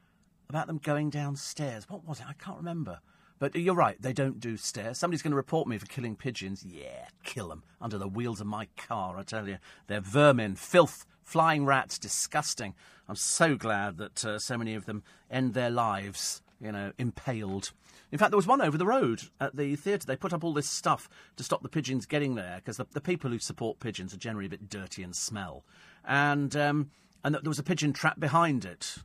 [0.49, 1.89] about them going downstairs.
[1.89, 2.27] What was it?
[2.29, 3.01] I can't remember.
[3.39, 4.99] But you're right, they don't do stairs.
[4.99, 6.65] Somebody's going to report me for killing pigeons.
[6.67, 9.59] Yeah, kill them under the wheels of my car, I tell you.
[9.87, 12.75] They're vermin, filth, flying rats, disgusting.
[13.07, 17.73] I'm so glad that uh, so many of them end their lives, you know, impaled.
[18.11, 20.07] In fact, there was one over the road at the theatre.
[20.07, 23.03] They put up all this stuff to stop the pigeons getting there because the, the,
[23.03, 25.65] people who support pigeons are generally a bit dirty and smell.
[26.07, 26.91] And um,
[27.23, 28.97] and there was a pigeon trap behind it.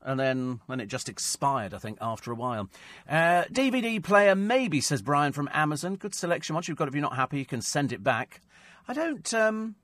[0.00, 2.70] And then, when it just expired, I think, after a while.
[3.08, 5.96] Uh, DVD player, maybe, says Brian from Amazon.
[5.96, 6.54] Good selection.
[6.54, 8.40] Once you've got it, if you're not happy, you can send it back.
[8.86, 9.34] I don't.
[9.34, 9.74] Um,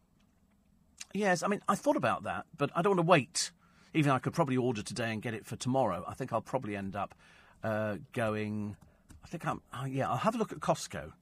[1.14, 3.50] yes, I mean, I thought about that, but I don't want to wait.
[3.94, 6.02] Even though I could probably order today and get it for tomorrow.
[6.08, 7.14] I think I'll probably end up
[7.62, 8.76] uh, going.
[9.22, 9.60] I think I'm.
[9.72, 11.12] Uh, yeah, I'll have a look at Costco.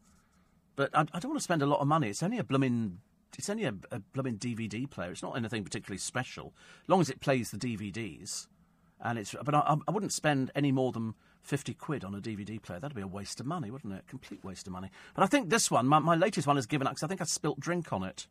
[0.77, 2.09] But I, I don't want to spend a lot of money.
[2.09, 2.99] It's only a blooming
[3.39, 5.11] it's only a, a blooming DVD player.
[5.11, 8.49] It's not anything particularly special, as long as it plays the DVDs.
[9.01, 12.61] And it's, but I, I wouldn't spend any more than 50 quid on a DVD
[12.61, 12.81] player.
[12.81, 14.07] That'd be a waste of money, wouldn't it?
[14.07, 14.91] Complete waste of money.
[15.15, 17.21] But I think this one, my, my latest one, has given up because I think
[17.21, 18.27] I spilt drink on it.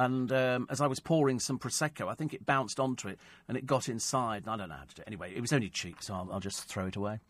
[0.00, 3.58] And um, as I was pouring some Prosecco, I think it bounced onto it and
[3.58, 4.48] it got inside.
[4.48, 5.06] I don't know how to do it.
[5.06, 7.20] Anyway, it was only cheap, so I'll, I'll just throw it away.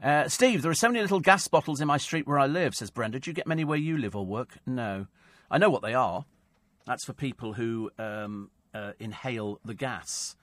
[0.00, 2.76] Uh, Steve, there are so many little gas bottles in my street where I live,
[2.76, 3.18] says Brenda.
[3.18, 4.58] Do you get many where you live or work?
[4.64, 5.08] No.
[5.50, 6.24] I know what they are.
[6.86, 10.36] That's for people who um, uh, inhale the gas.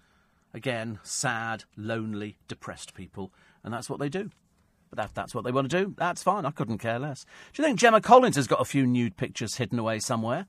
[0.54, 3.32] Again, sad, lonely, depressed people,
[3.64, 4.30] and that's what they do.
[4.90, 5.96] But that, that's what they want to do.
[5.98, 6.46] That's fine.
[6.46, 7.26] I couldn't care less.
[7.54, 10.48] Do you think Gemma Collins has got a few nude pictures hidden away somewhere?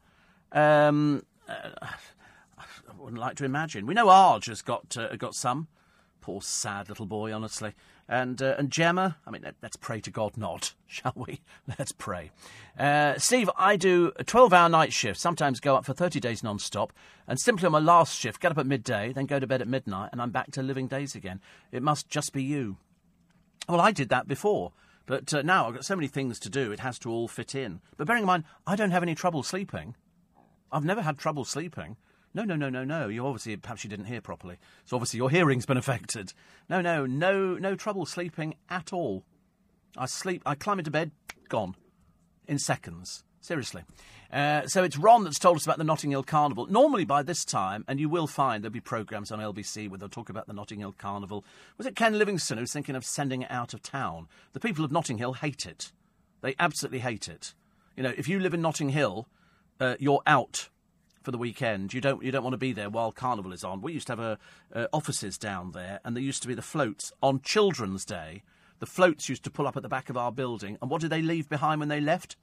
[0.50, 3.86] Um, I wouldn't like to imagine.
[3.86, 5.68] We know Arg has got uh, got some.
[6.20, 7.74] Poor sad little boy, honestly.
[8.08, 11.40] And uh, and Gemma, I mean, let, us pray to God not, shall we?
[11.78, 12.30] Let's pray.
[12.78, 16.42] Uh, Steve, I do a 12 hour night shift, sometimes go up for 30 days
[16.42, 16.92] non stop,
[17.26, 19.68] and simply on my last shift, get up at midday, then go to bed at
[19.68, 21.40] midnight, and I'm back to living days again.
[21.72, 22.76] It must just be you.
[23.68, 24.72] Well, I did that before.
[25.08, 27.54] But uh, now I've got so many things to do, it has to all fit
[27.54, 27.80] in.
[27.96, 29.94] But bearing in mind, I don't have any trouble sleeping.
[30.70, 31.96] I've never had trouble sleeping.
[32.34, 33.08] No, no, no, no, no.
[33.08, 34.58] You obviously, perhaps you didn't hear properly.
[34.84, 36.32] So obviously your hearing's been affected.
[36.68, 39.24] No, no, no, no trouble sleeping at all.
[39.96, 41.10] I sleep, I climb into bed,
[41.48, 41.74] gone.
[42.46, 43.24] In seconds.
[43.40, 43.82] Seriously.
[44.32, 46.66] Uh, so it's Ron that's told us about the Notting Hill Carnival.
[46.66, 50.08] Normally by this time, and you will find there'll be programmes on LBC where they'll
[50.08, 51.44] talk about the Notting Hill Carnival.
[51.78, 54.28] Was it Ken Livingstone who's thinking of sending it out of town?
[54.52, 55.92] The people of Notting Hill hate it.
[56.42, 57.54] They absolutely hate it.
[57.96, 59.28] You know, if you live in Notting Hill,
[59.80, 60.68] uh, you're out
[61.22, 61.92] for the weekend.
[61.92, 63.80] You don't you don't want to be there while Carnival is on.
[63.80, 64.38] We used to have a,
[64.74, 68.42] uh, offices down there, and there used to be the floats on Children's Day.
[68.78, 71.10] The floats used to pull up at the back of our building, and what did
[71.10, 72.36] they leave behind when they left?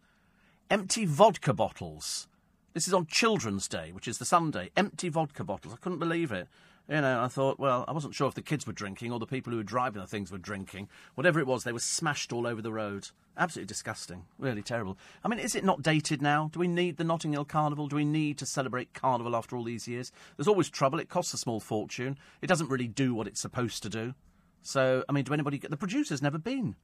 [0.70, 2.28] Empty vodka bottles.
[2.74, 4.70] This is on Children's Day, which is the Sunday.
[4.76, 5.74] Empty vodka bottles.
[5.74, 6.48] I couldn't believe it.
[6.88, 9.26] You know, I thought, well, I wasn't sure if the kids were drinking or the
[9.26, 10.88] people who were driving the things were drinking.
[11.16, 13.10] Whatever it was, they were smashed all over the road.
[13.38, 14.26] Absolutely disgusting.
[14.38, 14.98] Really terrible.
[15.24, 16.50] I mean, is it not dated now?
[16.54, 17.88] Do we need the Notting Hill Carnival?
[17.88, 20.12] Do we need to celebrate Carnival after all these years?
[20.38, 21.00] There's always trouble.
[21.00, 22.18] It costs a small fortune.
[22.44, 24.14] It doesn't really do what it's supposed to do.
[24.62, 25.72] So, I mean, do anybody get.
[25.72, 26.76] The producer's never been.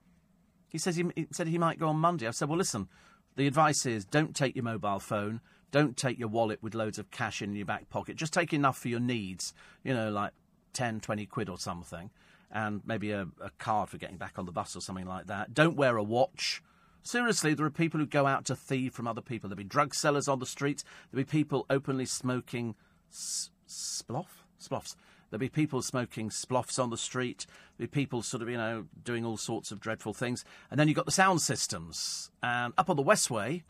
[0.67, 2.27] He says he, he said he might go on Monday.
[2.27, 2.87] I said, well, listen,
[3.35, 5.41] the advice is don't take your mobile phone.
[5.71, 8.17] Don't take your wallet with loads of cash in your back pocket.
[8.17, 9.53] Just take enough for your needs,
[9.83, 10.33] you know, like
[10.73, 12.09] 10, 20 quid or something,
[12.51, 15.53] and maybe a, a card for getting back on the bus or something like that.
[15.53, 16.61] Don't wear a watch.
[17.03, 19.49] Seriously, there are people who go out to thieve from other people.
[19.49, 20.83] There'll be drug sellers on the streets.
[21.11, 22.75] There'll be people openly smoking
[23.11, 24.27] s- sploff?
[24.61, 24.95] Sploffs.
[25.29, 27.47] There'll be people smoking sploffs on the street.
[27.77, 30.43] There'll be people sort of, you know, doing all sorts of dreadful things.
[30.69, 32.29] And then you've got the sound systems.
[32.43, 33.63] And up on the Westway,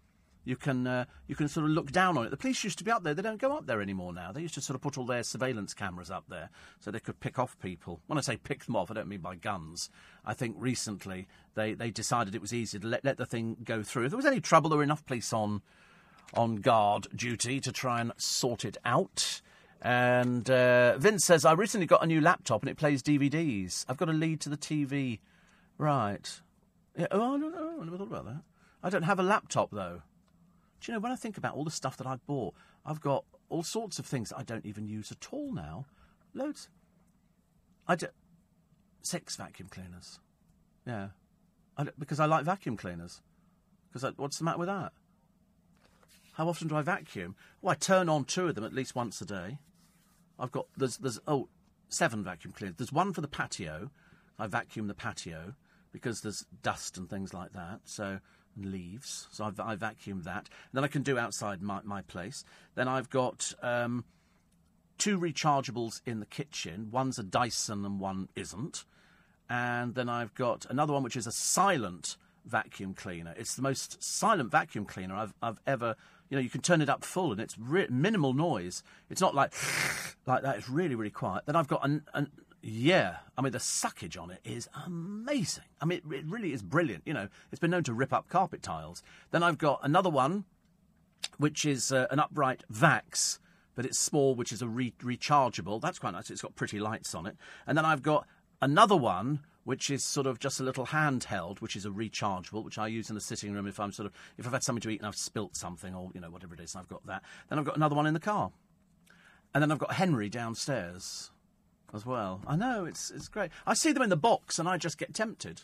[0.43, 2.29] you can uh, you can sort of look down on it.
[2.29, 4.31] The police used to be up there; they don't go up there anymore now.
[4.31, 6.49] They used to sort of put all their surveillance cameras up there
[6.79, 8.01] so they could pick off people.
[8.07, 9.89] When I say pick them off, I don't mean by guns.
[10.25, 13.83] I think recently they, they decided it was easy to let let the thing go
[13.83, 14.05] through.
[14.05, 15.61] If there was any trouble, there were enough police on
[16.33, 19.41] on guard duty to try and sort it out.
[19.81, 23.83] And uh, Vince says, I recently got a new laptop and it plays DVDs.
[23.89, 25.19] I've got a lead to the TV.
[25.77, 26.39] Right.
[26.97, 27.79] Yeah, oh, I don't know.
[27.81, 28.41] I never thought about that.
[28.83, 30.03] I don't have a laptop, though.
[30.81, 33.23] Do you know, when I think about all the stuff that I've bought, I've got
[33.49, 35.85] all sorts of things that I don't even use at all now.
[36.33, 36.69] Loads.
[37.87, 38.07] I do,
[39.01, 40.19] six vacuum cleaners.
[40.87, 41.09] Yeah.
[41.77, 43.21] I because I like vacuum cleaners.
[43.91, 44.93] Because what's the matter with that?
[46.33, 47.35] How often do I vacuum?
[47.61, 49.59] Well, I turn on two of them at least once a day.
[50.39, 51.49] I've got there's there's oh
[51.89, 52.77] seven vacuum cleaners.
[52.77, 53.91] There's one for the patio.
[54.39, 55.53] I vacuum the patio
[55.91, 57.81] because there's dust and things like that.
[57.83, 58.19] So
[58.55, 59.27] and leaves.
[59.31, 60.49] So I've, I vacuum that.
[60.49, 62.43] And then I can do outside my, my place.
[62.75, 64.05] Then I've got um,
[64.97, 66.89] two rechargeables in the kitchen.
[66.91, 68.85] One's a Dyson and one isn't.
[69.49, 73.33] And then I've got another one which is a silent vacuum cleaner.
[73.37, 75.95] It's the most silent vacuum cleaner I've, I've ever.
[76.29, 78.83] You know, you can turn it up full and it's re- minimal noise.
[79.09, 79.53] It's not like
[80.25, 80.57] like that.
[80.57, 81.45] It's really really quiet.
[81.45, 82.31] Then I've got an, an
[82.61, 85.63] yeah, I mean the suckage on it is amazing.
[85.81, 87.03] I mean it, it really is brilliant.
[87.05, 89.01] You know, it's been known to rip up carpet tiles.
[89.31, 90.45] Then I've got another one,
[91.37, 93.39] which is uh, an upright Vax,
[93.75, 95.81] but it's small, which is a re- rechargeable.
[95.81, 96.29] That's quite nice.
[96.29, 97.35] It's got pretty lights on it.
[97.65, 98.27] And then I've got
[98.61, 102.77] another one which is sort of just a little handheld, which is a rechargeable, which
[102.77, 104.89] I use in the sitting room if I'm sort of if I've had something to
[104.89, 107.23] eat and I've spilt something or you know whatever it is, and I've got that.
[107.49, 108.51] Then I've got another one in the car,
[109.53, 111.31] and then I've got Henry downstairs
[111.93, 112.41] as well.
[112.47, 113.51] I know it's it's great.
[113.65, 115.61] I see them in the box and I just get tempted.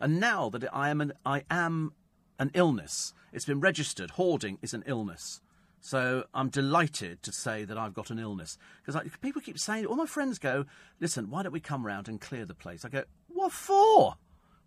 [0.00, 1.92] And now that I am an I am
[2.38, 4.12] an illness, it's been registered.
[4.12, 5.40] Hoarding is an illness.
[5.80, 9.86] So I'm delighted to say that I've got an illness because people keep saying.
[9.86, 10.64] All my friends go,
[11.00, 14.16] "Listen, why don't we come round and clear the place?" I go, "What for?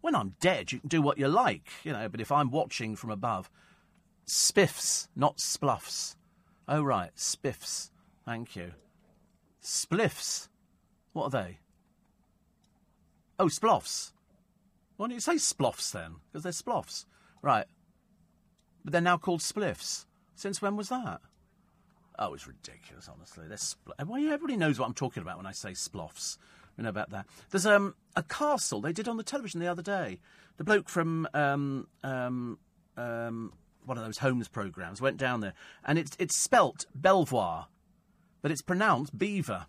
[0.02, 2.08] When I'm dead, you can do what you like, you know.
[2.10, 3.50] But if I'm watching from above,
[4.28, 6.15] spiffs, not spluffs.
[6.68, 7.91] Oh right, spiffs.
[8.26, 8.74] Thank you.
[9.62, 10.48] Spliffs.
[11.15, 11.60] What are they?
[13.39, 14.12] Oh, sploffs.
[14.97, 16.15] Why don't you say sploffs then?
[16.28, 17.06] Because they're sploffs.
[17.41, 17.67] Right.
[18.84, 20.08] But they're now called spliffs.
[20.36, 21.21] Since when was that?
[22.19, 23.47] Oh, it's ridiculous, honestly.
[23.47, 26.38] They're spl- well, everybody knows what I'm talking about when I say sploffs.
[26.78, 27.28] You know about that.
[27.49, 30.19] There's um, a castle they did on the television the other day.
[30.58, 32.60] The bloke from um, um,
[32.97, 33.54] um,
[33.86, 35.54] one of those Holmes programs went down there,
[35.86, 37.67] and it's it's spelt Belvoir,
[38.41, 39.67] but it's pronounced Beaver.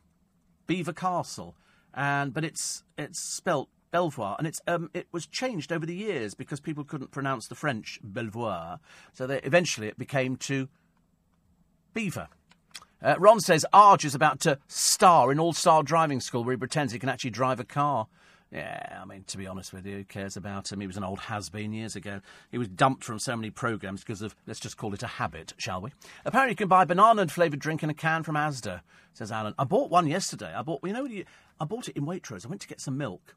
[0.66, 1.57] Beaver Castle,
[1.94, 6.35] and but it's it's spelt Belvoir, and it's um, it was changed over the years
[6.35, 8.81] because people couldn't pronounce the French Belvoir,
[9.12, 10.68] so they, eventually it became to
[11.94, 12.29] Beaver.
[13.02, 16.59] Uh, Ron says Arg is about to star in All Star Driving School, where he
[16.59, 18.09] pretends he can actually drive a car.
[18.57, 20.81] Yeah, I mean, to be honest with you, who cares about him?
[20.81, 22.23] He was an old has been years ago.
[22.51, 25.53] He was dumped from so many programmes because of, let's just call it a habit,
[25.59, 25.92] shall we?
[26.25, 28.81] Apparently, you can buy banana and flavoured drink in a can from Asda,
[29.12, 29.55] says Alan.
[29.59, 30.55] I bought one yesterday.
[30.55, 31.07] I bought, you know,
[31.61, 32.47] I bought it in Waitrose.
[32.47, 33.35] I went to get some milk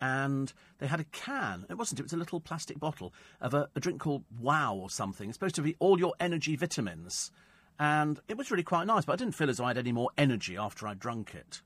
[0.00, 1.66] and they had a can.
[1.68, 4.88] It wasn't, it was a little plastic bottle of a, a drink called Wow or
[4.88, 5.30] something.
[5.30, 7.32] It's supposed to be all your energy vitamins.
[7.80, 9.90] And it was really quite nice, but I didn't feel as though I had any
[9.90, 11.60] more energy after I'd drunk it.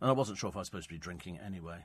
[0.00, 1.84] And I wasn't sure if I was supposed to be drinking it anyway.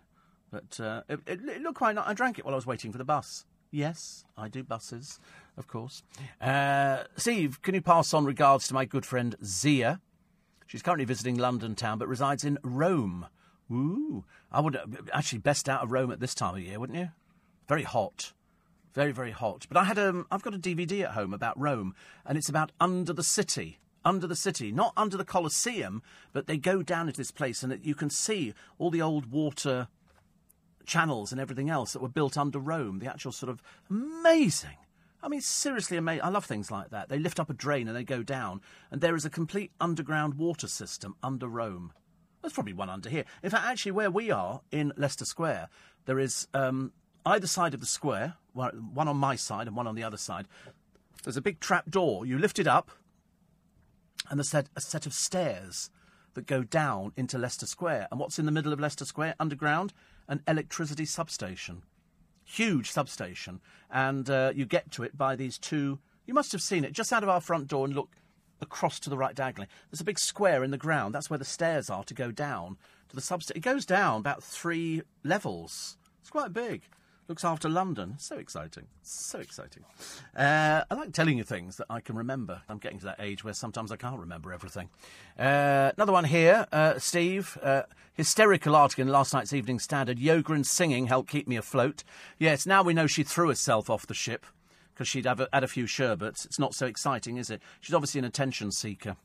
[0.52, 2.06] But uh, it, it, looked quite nice.
[2.08, 3.46] I drank it while I was waiting for the bus.
[3.72, 5.20] Yes, I do buses,
[5.58, 6.02] of course.
[6.40, 10.00] Uh, Steve, can you pass on regards to my good friend Zia?
[10.66, 13.28] She's currently visiting London town but resides in Rome.
[13.72, 16.98] Ooh, I would uh, actually best out of Rome at this time of year, wouldn't
[16.98, 17.10] you?
[17.68, 18.34] Very hot.
[18.94, 19.66] Very, very hot.
[19.68, 22.72] But I had um, I've got a DVD at home about Rome, and it's about
[22.80, 27.18] under the city under the city, not under the Colosseum, but they go down into
[27.18, 29.88] this place and it, you can see all the old water
[30.86, 33.00] channels and everything else that were built under Rome.
[33.00, 34.78] The actual sort of amazing.
[35.22, 36.24] I mean, seriously amazing.
[36.24, 37.10] I love things like that.
[37.10, 40.36] They lift up a drain and they go down, and there is a complete underground
[40.36, 41.94] water system under Rome.
[42.42, 43.26] There's probably one under here.
[43.42, 45.70] In fact, actually, where we are in Leicester Square,
[46.06, 46.92] there is um,
[47.26, 50.48] either side of the square, one on my side and one on the other side.
[51.24, 52.24] There's a big trap door.
[52.24, 52.92] You lift it up,
[54.30, 55.90] and there's a set of stairs
[56.36, 58.10] that go down into Leicester Square.
[58.12, 59.92] And what's in the middle of Leicester Square underground?
[60.28, 61.84] An electricity substation.
[62.44, 63.62] Huge substation.
[63.92, 66.00] And uh, you get to it by these two.
[66.26, 68.10] You must have seen it just out of our front door and look
[68.62, 69.68] across to the right diagonally.
[69.92, 71.14] There's a big square in the ground.
[71.14, 72.78] That's where the stairs are to go down
[73.10, 73.58] to the substation.
[73.58, 75.98] It goes down about three levels.
[76.22, 76.84] It's quite big
[77.28, 78.16] looks after London.
[78.18, 78.86] So exciting.
[79.02, 79.84] So exciting.
[80.36, 82.62] Uh, I like telling you things that I can remember.
[82.70, 84.90] I'm getting to that age where sometimes I can't remember everything.
[85.38, 87.58] Uh, another one here, uh, Steve.
[87.62, 90.20] Uh, hysterical article in last night's Evening Standard.
[90.20, 92.04] Yoga and singing helped keep me afloat.
[92.40, 94.46] Yes, now we know she threw herself off the ship
[94.94, 96.46] because she'd have a, had a few sherbets.
[96.46, 97.62] It's not so exciting, is it?
[97.82, 99.18] She's obviously an attention seeker.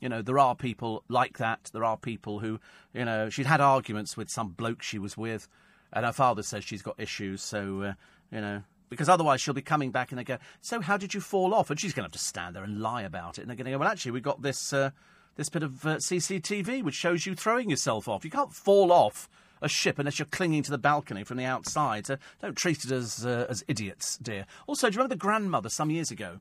[0.00, 1.70] You know, there are people like that.
[1.72, 2.60] There are people who,
[2.92, 5.48] you know, she'd had arguments with some bloke she was with,
[5.96, 7.42] and her father says she's got issues.
[7.42, 7.92] So, uh,
[8.30, 11.20] you know, because otherwise she'll be coming back and they go, "So how did you
[11.22, 13.40] fall off?" And she's going to have to stand there and lie about it.
[13.40, 14.90] And they're going to go, "Well, actually, we got this uh,
[15.36, 18.24] this bit of uh, CCTV which shows you throwing yourself off.
[18.24, 19.28] You can't fall off."
[19.62, 22.04] A ship unless you're clinging to the balcony from the outside.
[22.04, 24.44] So don't treat it as uh, as idiots, dear.
[24.66, 26.40] Also, do you remember the grandmother some years ago?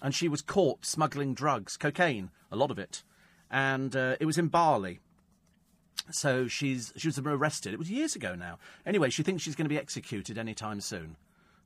[0.00, 3.02] And she was caught smuggling drugs, cocaine, a lot of it,
[3.50, 5.00] and uh, it was in Bali.
[6.14, 7.72] So she's she was arrested.
[7.72, 8.58] It was years ago now.
[8.86, 11.16] Anyway, she thinks she's going to be executed any time soon.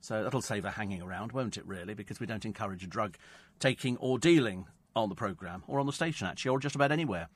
[0.01, 1.67] So that'll save her hanging around, won't it?
[1.67, 3.17] Really, because we don't encourage drug
[3.59, 7.29] taking or dealing on the programme or on the station actually, or just about anywhere.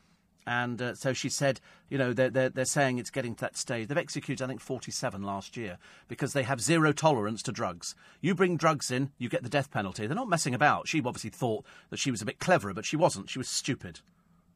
[0.48, 3.58] And uh, so she said, you know, they're, they're, they're saying it's getting to that
[3.58, 3.88] stage.
[3.88, 5.76] They've executed, I think, 47 last year
[6.08, 7.94] because they have zero tolerance to drugs.
[8.22, 10.06] You bring drugs in, you get the death penalty.
[10.06, 10.88] They're not messing about.
[10.88, 13.28] She obviously thought that she was a bit cleverer, but she wasn't.
[13.28, 14.00] She was stupid.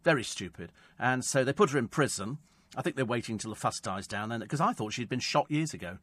[0.02, 0.72] Very stupid.
[0.98, 2.38] And so they put her in prison.
[2.76, 5.20] I think they're waiting till the fuss dies down then, because I thought she'd been
[5.20, 5.98] shot years ago.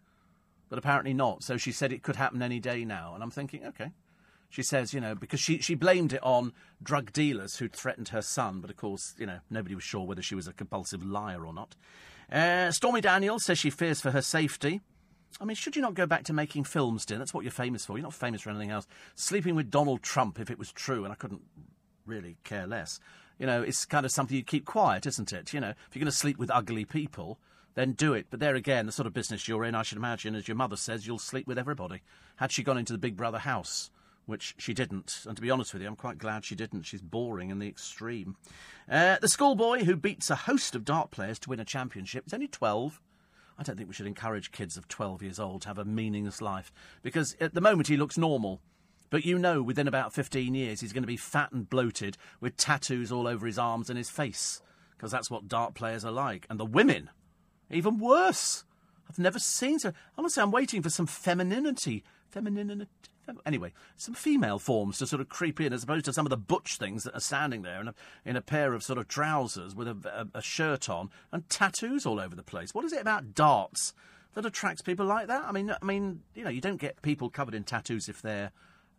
[0.70, 1.43] But apparently not.
[1.43, 3.14] So she said it could happen any day now.
[3.16, 3.91] And I'm thinking, okay,
[4.50, 8.22] she says, you know, because she, she blamed it on drug dealers who'd threatened her
[8.22, 11.45] son, but of course, you know, nobody was sure whether she was a compulsive liar
[11.45, 11.76] or not.
[12.32, 14.82] Uh, Stormy Daniels says she fears for her safety.
[15.39, 17.18] I mean, should you not go back to making films, dear?
[17.18, 17.97] That's what you're famous for.
[17.97, 18.88] You're not famous for anything else.
[19.16, 21.41] Sleeping with Donald Trump, if it was true, and I couldn't
[22.06, 23.00] really care less.
[23.40, 25.54] You know, it's kind of something you keep quiet, isn't it?
[25.54, 27.40] You know, if you're going to sleep with ugly people,
[27.76, 28.28] then do it.
[28.30, 30.76] But there again, the sort of business you're in, I should imagine, as your mother
[30.76, 32.02] says, you'll sleep with everybody.
[32.36, 33.90] Had she gone into the Big Brother house,
[34.30, 35.22] which she didn't.
[35.28, 36.84] And to be honest with you, I'm quite glad she didn't.
[36.84, 38.36] She's boring in the extreme.
[38.90, 42.34] Uh, the schoolboy who beats a host of dart players to win a championship is
[42.34, 43.02] only 12.
[43.58, 46.42] I don't think we should encourage kids of 12 years old to have a meaningless
[46.42, 46.72] life
[47.02, 48.62] because at the moment he looks normal.
[49.10, 52.57] But you know, within about 15 years, he's going to be fat and bloated with
[52.57, 54.62] tattoos all over his arms and his face
[54.95, 56.45] because that's what dart players are like.
[56.49, 57.10] And the women,
[57.72, 58.66] even worse.
[59.10, 59.93] I've never seen so.
[60.18, 62.03] Honestly, I'm waiting for some femininity.
[62.30, 62.91] Femininity.
[63.45, 66.38] Anyway, some female forms to sort of creep in, as opposed to some of the
[66.38, 67.93] butch things that are standing there in a,
[68.26, 72.05] in a pair of sort of trousers with a, a, a shirt on and tattoos
[72.05, 72.74] all over the place.
[72.74, 73.93] What is it about darts
[74.34, 75.43] that attracts people like that?
[75.45, 78.51] I mean, I mean, you know, you don't get people covered in tattoos if they're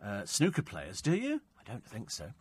[0.05, 1.41] uh, snooker players, do you?
[1.59, 2.33] I don't think so.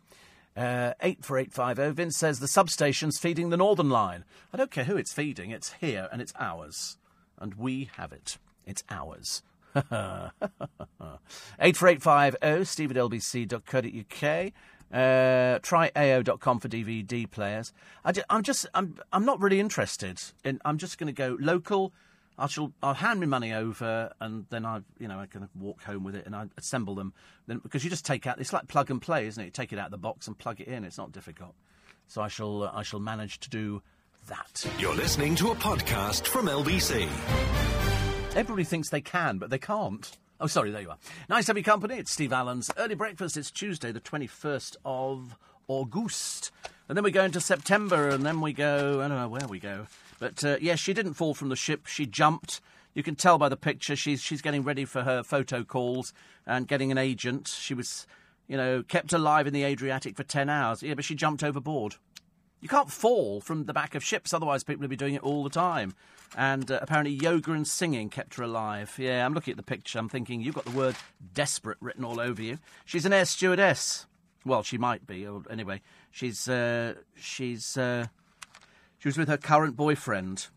[0.56, 1.94] Uh, 84850.
[1.96, 4.26] Vince says the substation's feeding the Northern Line.
[4.54, 6.98] I don't care who it's feeding, it's here and it's ours.
[7.38, 8.38] And we have it.
[8.66, 9.44] It's ours.
[11.60, 14.52] 84850 steve at lbc.co.uk.
[14.92, 17.72] Uh, try AO.com for DVD players.
[18.04, 21.94] I am just, I'm, I'm not really interested in, I'm just going to go local.
[22.40, 25.50] I shall, I'll hand my money over and then I, you know, I kind of
[25.62, 27.14] walk home with it and I assemble them.
[27.48, 29.46] Then, because you just take out, it's like plug and play, isn't it?
[29.46, 30.86] You take it out of the box and plug it in.
[30.86, 31.54] It's not difficult.
[32.08, 33.82] So I shall, uh, I shall manage to do
[34.28, 34.66] that.
[34.80, 37.10] You're listening to a podcast from LBC.
[38.36, 40.18] Everybody thinks they can, but they can't.
[40.40, 40.98] Oh, sorry, there you are.
[41.28, 41.98] Nice to have your company.
[41.98, 43.36] It's Steve Allen's Early Breakfast.
[43.36, 45.36] It's Tuesday, the 21st of
[45.68, 46.52] August.
[46.88, 49.60] And then we go into September, and then we go, I don't know where we
[49.60, 49.88] go.
[50.20, 51.88] But uh, yes, she didn't fall from the ship.
[51.88, 52.62] She jumped.
[52.94, 56.14] You can tell by the picture she's, she's getting ready for her photo calls
[56.46, 57.48] and getting an agent.
[57.48, 58.06] She was,
[58.48, 60.84] you know, kept alive in the Adriatic for 10 hours.
[60.84, 61.96] Yeah, but she jumped overboard.
[62.62, 65.44] You can't fall from the back of ships, otherwise people would be doing it all
[65.44, 65.96] the time.
[66.36, 68.94] And uh, apparently, yoga and singing kept her alive.
[68.98, 69.98] Yeah, I'm looking at the picture.
[69.98, 70.96] I'm thinking you've got the word
[71.34, 72.60] desperate written all over you.
[72.86, 74.06] She's an air stewardess.
[74.46, 75.26] Well, she might be.
[75.26, 78.08] Or, anyway, she's uh, she's uh,
[79.00, 80.48] she was with her current boyfriend.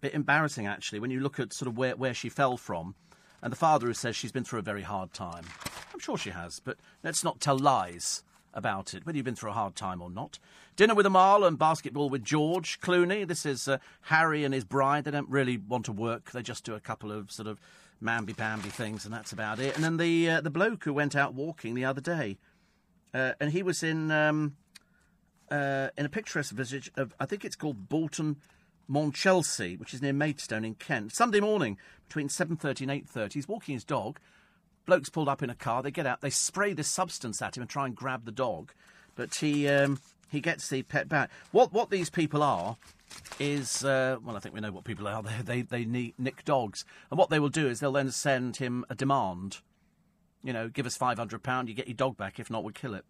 [0.00, 2.94] Bit embarrassing, actually, when you look at sort of where where she fell from.
[3.42, 5.44] And the father who says she's been through a very hard time.
[5.92, 8.22] I'm sure she has, but let's not tell lies
[8.52, 10.38] about it, whether you've been through a hard time or not.
[10.76, 13.26] Dinner with Amal and basketball with George Clooney.
[13.26, 15.04] This is uh, Harry and his bride.
[15.04, 16.32] They don't really want to work.
[16.32, 17.60] They just do a couple of sort of
[18.02, 19.74] mamby-pamby things, and that's about it.
[19.74, 22.38] And then the uh, the bloke who went out walking the other day,
[23.14, 24.56] uh, and he was in um,
[25.50, 28.36] uh, in a picturesque visit of I think it's called Boughton.
[28.88, 31.12] Monchelsea, which is near Maidstone in Kent.
[31.12, 31.78] Sunday morning
[32.08, 34.18] between 7.30 and 8.30, he's walking his dog
[34.86, 35.82] Blokes pulled up in a car.
[35.82, 36.20] They get out.
[36.20, 38.72] They spray this substance at him and try and grab the dog,
[39.14, 41.30] but he um, he gets the pet back.
[41.52, 42.76] What what these people are
[43.38, 45.22] is uh, well, I think we know what people are.
[45.44, 48.84] They they they nick dogs, and what they will do is they'll then send him
[48.90, 49.58] a demand.
[50.42, 52.40] You know, give us five hundred pound, you get your dog back.
[52.40, 53.04] If not, we'll kill it.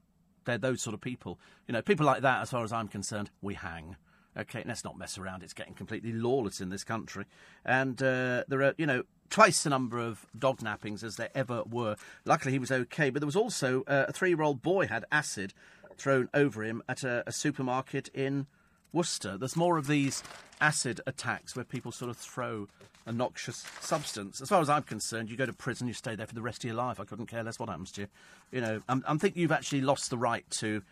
[0.44, 1.38] They're those sort of people.
[1.66, 2.42] You know, people like that.
[2.42, 3.96] As far as I'm concerned, we hang.
[4.38, 5.42] Okay, let's not mess around.
[5.42, 7.24] It's getting completely lawless in this country.
[7.64, 11.64] And uh, there are, you know, twice the number of dog nappings as there ever
[11.64, 11.96] were.
[12.24, 13.10] Luckily, he was okay.
[13.10, 15.52] But there was also uh, a three year old boy had acid
[15.96, 18.46] thrown over him at a, a supermarket in
[18.92, 19.36] Worcester.
[19.36, 20.22] There's more of these
[20.60, 22.68] acid attacks where people sort of throw
[23.06, 24.40] a noxious substance.
[24.40, 26.64] As far as I'm concerned, you go to prison, you stay there for the rest
[26.64, 27.00] of your life.
[27.00, 28.06] I couldn't care less what happens to you.
[28.52, 30.82] You know, I'm, I'm thinking you've actually lost the right to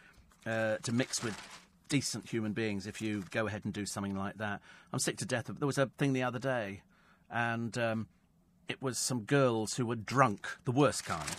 [0.46, 1.36] uh, to mix with
[1.88, 4.60] decent human beings if you go ahead and do something like that.
[4.92, 5.58] I'm sick to death of.
[5.58, 6.82] There was a thing the other day,
[7.30, 8.06] and um,
[8.68, 11.36] it was some girls who were drunk, the worst kind,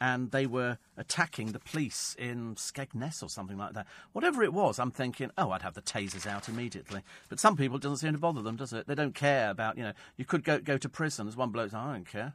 [0.00, 3.86] and they were attacking the police in Skegness or something like that.
[4.12, 7.02] Whatever it was, I'm thinking, oh, I'd have the tasers out immediately.
[7.28, 8.86] But some people it doesn't seem to bother them, does it?
[8.86, 11.28] They don't care about, you know, you could go go to prison.
[11.28, 12.34] As one bloke said, I don't care.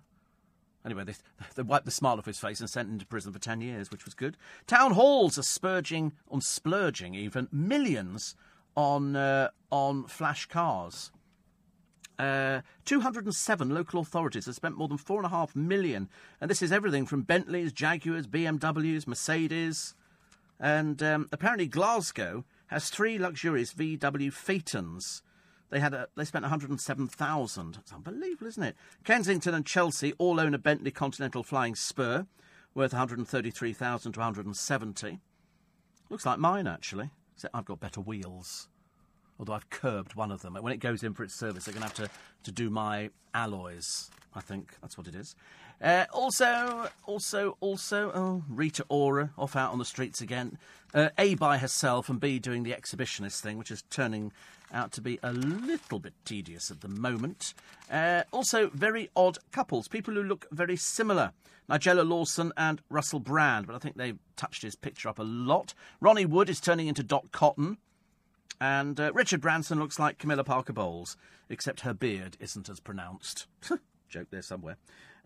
[0.85, 1.13] Anyway, they,
[1.55, 3.91] they wiped the smile off his face and sent him to prison for 10 years,
[3.91, 4.37] which was good.
[4.65, 8.35] Town halls are spurging, on splurging even, millions
[8.75, 11.11] on, uh, on flash cars.
[12.19, 16.09] Uh, 207 local authorities have spent more than 4.5 million.
[16.39, 19.95] And this is everything from Bentleys, Jaguars, BMWs, Mercedes.
[20.59, 25.23] And um, apparently Glasgow has three luxurious VW Phaetons
[25.69, 27.77] they had a, they spent 107,000.
[27.79, 28.75] It's unbelievable, isn't it?
[29.03, 32.25] Kensington and Chelsea all own a Bentley Continental Flying Spur,
[32.73, 35.19] worth 133,000 to 170.
[36.09, 37.11] Looks like mine actually.
[37.35, 38.67] Except I've got better wheels.
[39.39, 40.55] Although I've curbed one of them.
[40.55, 43.09] When it goes in for its service, they're going to have to, to do my
[43.33, 44.11] alloys.
[44.35, 45.35] I think that's what it is.
[45.81, 50.57] Uh, also, also, also, oh, Rita Ora off out on the streets again.
[50.93, 54.33] Uh, a by herself and B doing the exhibitionist thing, which is turning
[54.73, 57.53] out to be a little bit tedious at the moment.
[57.89, 61.31] Uh, also, very odd couples, people who look very similar.
[61.69, 65.73] Nigella Lawson and Russell Brand, but I think they've touched his picture up a lot.
[66.01, 67.77] Ronnie Wood is turning into Dot Cotton.
[68.61, 71.15] And uh, Richard Branson looks like Camilla Parker Bowles,
[71.49, 73.47] except her beard isn't as pronounced.
[74.09, 74.77] Joke there somewhere.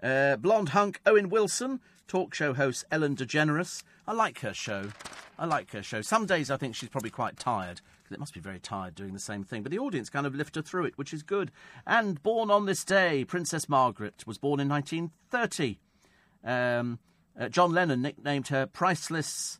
[0.02, 3.84] Uh, blonde hunk Owen Wilson, talk show host Ellen DeGeneres.
[4.06, 4.90] I like her show.
[5.40, 6.02] I like her show.
[6.02, 9.14] Some days I think she's probably quite tired because it must be very tired doing
[9.14, 9.64] the same thing.
[9.64, 11.52] But the audience kind of lift her through it, which is good.
[11.88, 15.80] And born on this day, Princess Margaret was born in 1930.
[16.44, 17.00] Um,
[17.40, 19.60] uh, John Lennon nicknamed her Priceless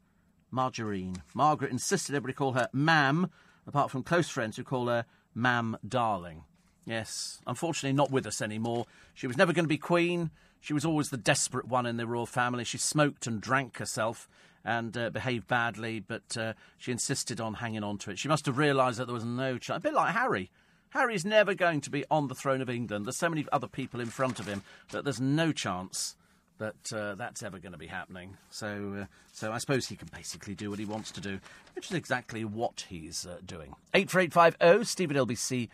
[0.52, 1.24] Margarine.
[1.34, 3.32] Margaret insisted everybody call her Mam,
[3.68, 5.06] apart from close friends who call her
[5.36, 6.44] Mam Darling.
[6.86, 8.86] Yes, unfortunately not with us anymore.
[9.14, 10.32] She was never going to be queen.
[10.60, 12.64] She was always the desperate one in the royal family.
[12.64, 14.28] She smoked and drank herself
[14.66, 18.20] and uh, behaved badly, but uh, she insisted on hanging on to it.
[18.20, 19.78] She must have realised that there was no chance.
[19.78, 20.52] A bit like Harry.
[20.90, 23.06] Harry's never going to be on the throne of England.
[23.06, 24.62] There's so many other people in front of him
[24.92, 26.16] that there's no chance
[26.64, 28.38] that uh, that's ever going to be happening.
[28.50, 31.40] So, uh, so I suppose he can basically do what he wants to do,
[31.76, 33.76] which is exactly what he's uh, doing.
[33.94, 35.70] Eight four eight five zero oh, steve at lbc.co.uk.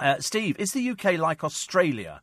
[0.00, 2.22] Uh, Steve, is the UK like Australia?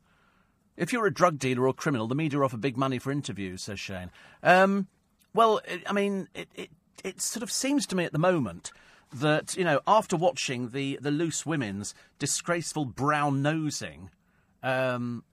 [0.76, 3.80] If you're a drug dealer or criminal, the media offer big money for interviews, says
[3.80, 4.10] Shane.
[4.42, 4.88] Um,
[5.32, 6.70] well, it, I mean, it, it,
[7.02, 8.72] it sort of seems to me at the moment
[9.14, 14.10] that, you know, after watching the, the loose women's disgraceful brown nosing
[14.62, 15.24] um,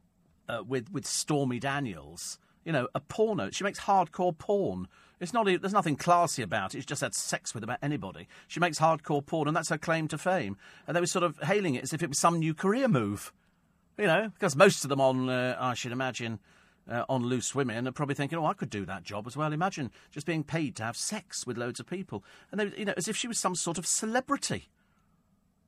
[0.49, 4.87] uh, with, with Stormy Daniels, you know, a porno, she makes hardcore porn.
[5.19, 6.79] It's not, there's nothing classy about it.
[6.79, 8.27] She's just had sex with about anybody.
[8.47, 10.57] She makes hardcore porn, and that's her claim to fame.
[10.85, 13.33] And they were sort of hailing it as if it was some new career move.
[13.97, 16.39] You know, because most of them on, uh, I should imagine,
[16.87, 19.51] uh, on loose women are probably thinking, oh, I could do that job as well.
[19.51, 22.23] Imagine just being paid to have sex with loads of people.
[22.51, 24.69] And, they, you know, as if she was some sort of celebrity.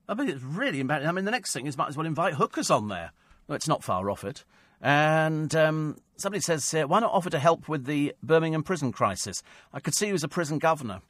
[0.07, 1.09] I mean, it's really embarrassing.
[1.09, 3.13] I mean, the next thing is might as well invite hookers on there.
[3.47, 4.43] Well, it's not far off it.
[4.81, 9.43] And um, somebody says, uh, why not offer to help with the Birmingham prison crisis?
[9.73, 11.01] I could see you as a prison governor.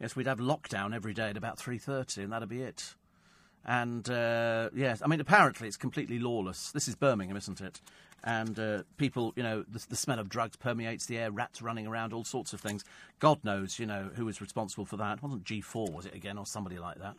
[0.00, 2.94] Yes, we'd have lockdown every day at about 3.30 and that'd be it.
[3.64, 6.70] And uh, yes, I mean, apparently it's completely lawless.
[6.70, 7.80] This is Birmingham, isn't it?
[8.24, 11.86] And uh, people, you know, the, the, smell of drugs permeates the air, rats running
[11.86, 12.84] around, all sorts of things.
[13.20, 15.18] God knows, you know, who was responsible for that.
[15.18, 17.14] It wasn't G4, was it again, or somebody like that?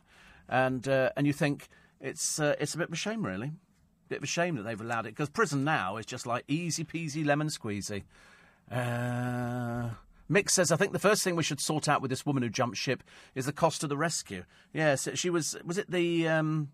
[0.50, 1.70] And, uh, and you think
[2.02, 3.52] it's, uh, it's a bit of a shame, really.
[4.10, 6.84] Bit of a shame that they've allowed it, because prison now is just like easy
[6.84, 8.04] peasy lemon squeezy.
[8.72, 9.90] Uh,
[10.30, 12.50] Mick says, I think the first thing we should sort out with this woman who
[12.50, 13.04] jumped ship
[13.36, 14.44] is the cost of the rescue.
[14.74, 16.70] Yes, she was, was it the um,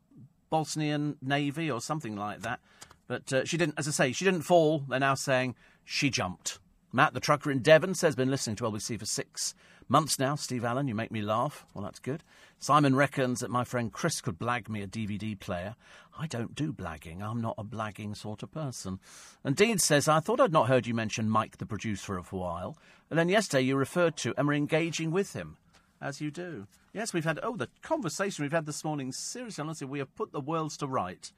[0.50, 2.60] Bosnian Navy or something like that?
[3.08, 4.80] But uh, she didn't, as I say, she didn't fall.
[4.90, 6.60] They're now saying she jumped.
[6.92, 9.54] Matt, the trucker in Devon, says, been listening to LBC for six
[9.88, 10.36] months now.
[10.36, 11.66] Steve Allen, you make me laugh.
[11.74, 12.24] Well, that's good.
[12.60, 15.76] Simon reckons that my friend Chris could blag me a DVD player.
[16.18, 17.22] I don't do blagging.
[17.22, 19.00] I'm not a blagging sort of person.
[19.44, 22.40] And Dean says, I thought I'd not heard you mention Mike the producer for a
[22.40, 22.78] while.
[23.10, 25.58] And then yesterday you referred to and were engaging with him.
[26.02, 26.68] as you do.
[26.94, 30.32] Yes, we've had, oh, the conversation we've had this morning, seriously, honestly, we have put
[30.32, 31.32] the worlds to right.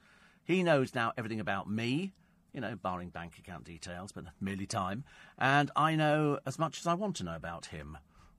[0.43, 2.13] He knows now everything about me,
[2.53, 5.03] you know, barring bank account details, but merely time.
[5.37, 7.97] And I know as much as I want to know about him.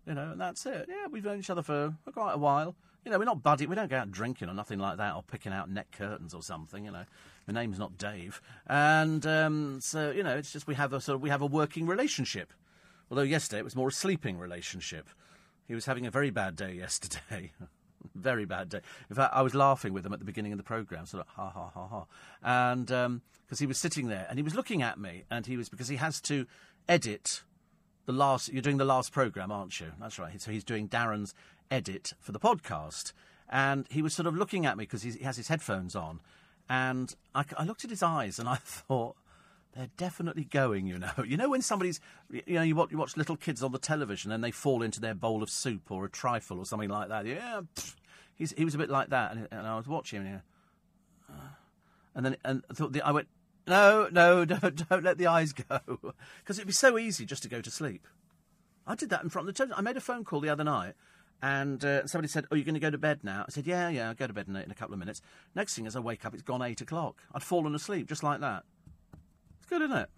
[0.09, 0.87] You know, and that's it.
[0.89, 2.75] Yeah, we've known each other for, quite a while.
[3.05, 3.67] You know, we're not buddy.
[3.67, 6.43] We don't go out drinking or nothing like that, or picking out neck curtains or
[6.43, 6.87] something.
[6.87, 7.05] You know,
[7.47, 11.17] my name's not Dave, and um, so you know, it's just we have a sort
[11.17, 12.55] of we have a working relationship.
[13.11, 15.11] Although yesterday it was more a sleeping relationship.
[15.67, 17.53] He was having a very bad day yesterday.
[18.15, 18.81] very bad day.
[19.11, 21.29] In fact, I was laughing with him at the beginning of the programme, sort of
[21.35, 22.07] ha ha ha ha,
[22.43, 23.23] and because um,
[23.59, 25.97] he was sitting there and he was looking at me, and he was because he
[25.97, 26.47] has to
[26.89, 27.43] edit
[28.09, 28.51] the last.
[28.51, 29.93] You're doing the last programme, aren't you?
[30.01, 30.41] That's right.
[30.41, 31.35] So he's doing Darren's
[31.71, 33.13] edit for the podcast,
[33.51, 36.21] and he was sort of looking at me because he has his headphones on,
[36.71, 39.15] and I, I looked at his eyes and I thought
[39.77, 41.11] they're definitely going, you know.
[41.27, 42.01] You know when somebody's,
[42.31, 45.01] you know, you watch, you watch little kids on the television and they fall into
[45.01, 47.27] their bowl of soup or a trifle or something like that.
[47.27, 47.61] Yeah,
[48.39, 50.41] he was a bit like that, and, and I was watching him,
[51.29, 51.49] uh,
[52.15, 53.29] and then and the, I went,
[53.69, 55.81] no, no, don't, don't let the eyes go,
[56.39, 58.07] because it'd be so easy just to go to sleep.
[58.87, 59.79] I did that in front of the television.
[59.79, 60.95] I made a phone call the other night,
[61.43, 63.89] and uh, somebody said, "Oh, you're going to go to bed now?" I said, "Yeah,
[63.91, 65.21] yeah, I'll go to bed in a, in a couple of minutes."
[65.55, 67.23] Next thing, as I wake up, it's gone eight o'clock.
[67.35, 68.65] I'd fallen asleep just like that
[69.59, 70.09] It's good, isn't it?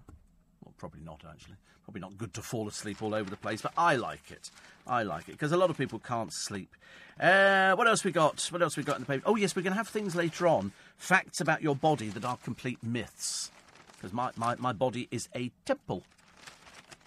[0.65, 1.57] Well, probably not, actually.
[1.91, 4.53] Probably not good to fall asleep all over the place, but I like it.
[4.87, 6.77] I like it because a lot of people can't sleep.
[7.19, 8.47] Uh, what else we got?
[8.53, 9.25] What else we got in the paper?
[9.27, 10.71] Oh, yes, we're going to have things later on.
[10.97, 13.51] Facts about your body that are complete myths.
[13.97, 16.05] Because my, my, my body is a temple.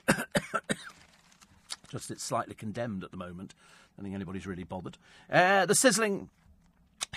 [1.90, 3.54] Just it's slightly condemned at the moment.
[3.56, 4.98] I don't think anybody's really bothered.
[5.32, 6.30] Uh, the sizzling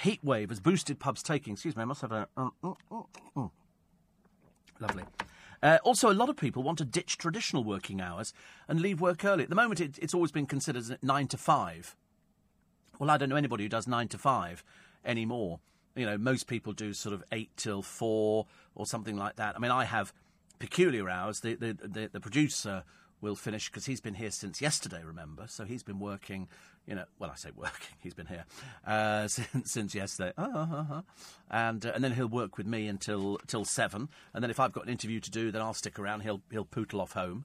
[0.02, 1.54] heat wave has boosted pubs taking.
[1.54, 2.28] Excuse me, I must have a.
[2.36, 3.02] Uh, uh,
[3.36, 3.48] uh
[4.78, 5.02] Lovely.
[5.62, 8.32] Uh, also, a lot of people want to ditch traditional working hours
[8.68, 9.44] and leave work early.
[9.44, 11.96] At the moment, it, it's always been considered nine to five.
[12.98, 14.64] Well, I don't know anybody who does nine to five
[15.04, 15.60] anymore.
[15.94, 19.56] You know, most people do sort of eight till four or something like that.
[19.56, 20.12] I mean, I have
[20.58, 21.40] peculiar hours.
[21.40, 22.84] The the the, the producer
[23.20, 25.02] will finish because he's been here since yesterday.
[25.04, 26.48] Remember, so he's been working.
[26.86, 27.96] You know, well, I say working.
[28.00, 28.44] He's been here
[28.86, 31.02] uh, since, since yesterday, uh, uh, uh,
[31.50, 34.08] and and then he'll work with me until till seven.
[34.32, 36.20] And then if I've got an interview to do, then I'll stick around.
[36.20, 37.44] He'll he'll pootle off home,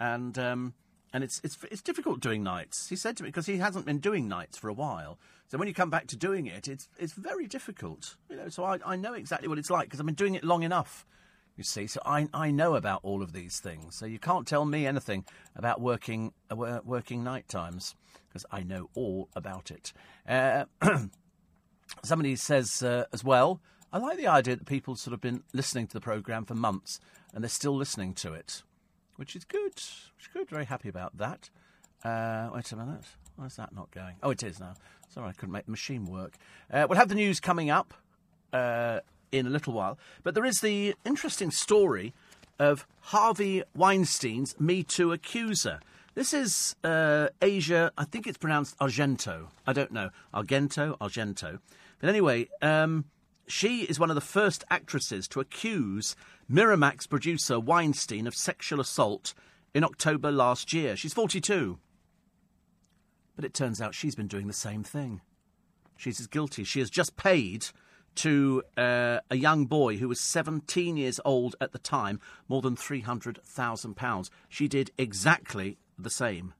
[0.00, 0.74] and um,
[1.12, 2.88] and it's it's it's difficult doing nights.
[2.88, 5.18] He said to me because he hasn't been doing nights for a while.
[5.48, 8.16] So when you come back to doing it, it's it's very difficult.
[8.28, 10.44] You know, so I I know exactly what it's like because I've been doing it
[10.44, 11.06] long enough.
[11.56, 13.94] You see, so I, I know about all of these things.
[13.94, 15.24] So you can't tell me anything
[15.54, 17.94] about working uh, working night times
[18.28, 19.92] because I know all about it.
[20.26, 20.64] Uh,
[22.02, 23.60] somebody says uh, as well,
[23.92, 26.98] I like the idea that people sort of been listening to the program for months
[27.34, 28.62] and they're still listening to it,
[29.16, 29.74] which is good.
[29.74, 30.48] Which is good.
[30.48, 31.50] Very happy about that.
[32.02, 33.04] Uh, wait a minute.
[33.36, 34.16] Why is that not going?
[34.22, 34.74] Oh, it is now.
[35.08, 36.36] Sorry, I couldn't make the machine work.
[36.70, 37.92] Uh, we'll have the news coming up.
[38.52, 39.00] Uh,
[39.32, 39.98] in a little while.
[40.22, 42.12] But there is the interesting story
[42.58, 45.80] of Harvey Weinstein's Me Too accuser.
[46.14, 49.48] This is uh, Asia, I think it's pronounced Argento.
[49.66, 50.10] I don't know.
[50.34, 51.58] Argento, Argento.
[51.98, 53.06] But anyway, um,
[53.46, 56.14] she is one of the first actresses to accuse
[56.50, 59.32] Miramax producer Weinstein of sexual assault
[59.74, 60.96] in October last year.
[60.96, 61.78] She's 42.
[63.34, 65.22] But it turns out she's been doing the same thing.
[65.96, 66.64] She's as guilty.
[66.64, 67.66] She has just paid
[68.16, 72.76] to uh, a young boy who was 17 years old at the time more than
[72.76, 74.30] £300,000.
[74.48, 76.54] She did exactly the same.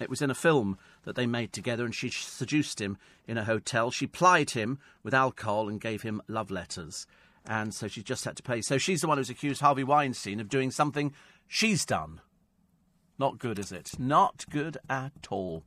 [0.00, 2.98] It was in a film that they made together, and she seduced him
[3.28, 3.90] in a hotel.
[3.90, 7.06] She plied him with alcohol and gave him love letters.
[7.46, 8.60] And so she just had to pay.
[8.60, 11.12] So she's the one who's accused Harvey Weinstein of doing something
[11.46, 12.20] she's done.
[13.18, 13.92] Not good, is it?
[13.98, 15.62] Not good at all.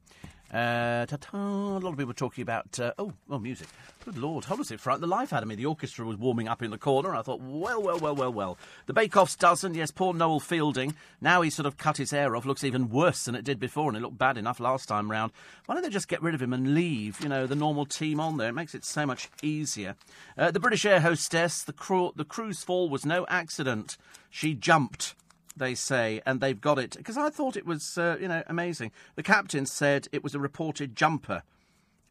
[0.53, 3.67] Uh, a lot of people were talking about uh, oh, oh, music.
[4.05, 5.55] Good lord, how does it frighten the life out of me?
[5.55, 7.13] The orchestra was warming up in the corner.
[7.13, 8.57] I thought, well, well, well, well, well.
[8.85, 9.75] The Bake Off's doesn't.
[9.75, 10.95] Yes, poor Noel Fielding.
[11.19, 12.45] Now he's sort of cut his hair off.
[12.45, 15.33] Looks even worse than it did before, and it looked bad enough last time round.
[15.65, 17.19] Why don't they just get rid of him and leave?
[17.19, 18.49] You know, the normal team on there.
[18.49, 19.95] It makes it so much easier.
[20.37, 21.63] Uh, the British air hostess.
[21.63, 23.97] The, cru- the cruise fall was no accident.
[24.29, 25.13] She jumped
[25.59, 26.95] they say, and they've got it.
[26.97, 28.91] Because I thought it was, uh, you know, amazing.
[29.15, 31.43] The captain said it was a reported jumper,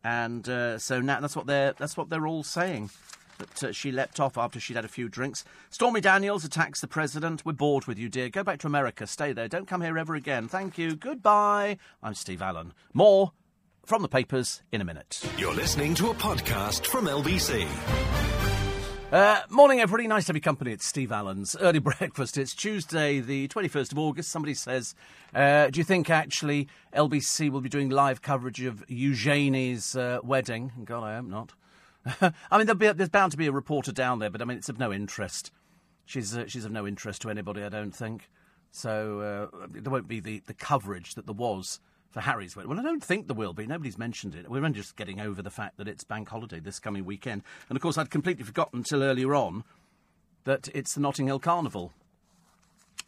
[0.05, 2.90] and uh, so now that's what they're that's what they're all saying.
[3.38, 5.44] That uh, she leapt off after she'd had a few drinks.
[5.68, 7.44] Stormy Daniels attacks the president.
[7.44, 8.30] We're bored with you, dear.
[8.30, 9.07] Go back to America.
[9.07, 9.47] Stay there.
[9.47, 10.49] Don't come here ever again.
[10.49, 10.97] Thank you.
[10.97, 11.76] Goodbye.
[12.03, 12.72] I'm Steve Allen.
[12.94, 13.32] More
[13.84, 15.22] from the papers in a minute.
[15.36, 18.36] You're listening to a podcast from LBC.
[19.12, 20.09] Uh, morning, everybody.
[20.09, 20.72] Nice to have your company.
[20.72, 22.36] It's Steve Allen's early breakfast.
[22.36, 24.30] It's Tuesday, the 21st of August.
[24.32, 24.96] Somebody says,
[25.32, 30.72] uh, Do you think actually LBC will be doing live coverage of Eugenie's uh, wedding?
[30.84, 32.32] God, I hope not.
[32.50, 34.68] I mean, be, there's bound to be a reporter down there, but I mean, it's
[34.68, 35.52] of no interest.
[36.04, 38.28] She's, uh, she's of no interest to anybody, I don't think.
[38.72, 41.78] So uh, there won't be the, the coverage that there was
[42.16, 42.70] for Harry's wedding.
[42.70, 43.66] Well, I don't think there will be.
[43.66, 44.50] Nobody's mentioned it.
[44.50, 47.42] We're only just getting over the fact that it's bank holiday this coming weekend.
[47.68, 49.64] And of course, I'd completely forgotten until earlier on
[50.44, 51.92] that it's the Notting Hill Carnival.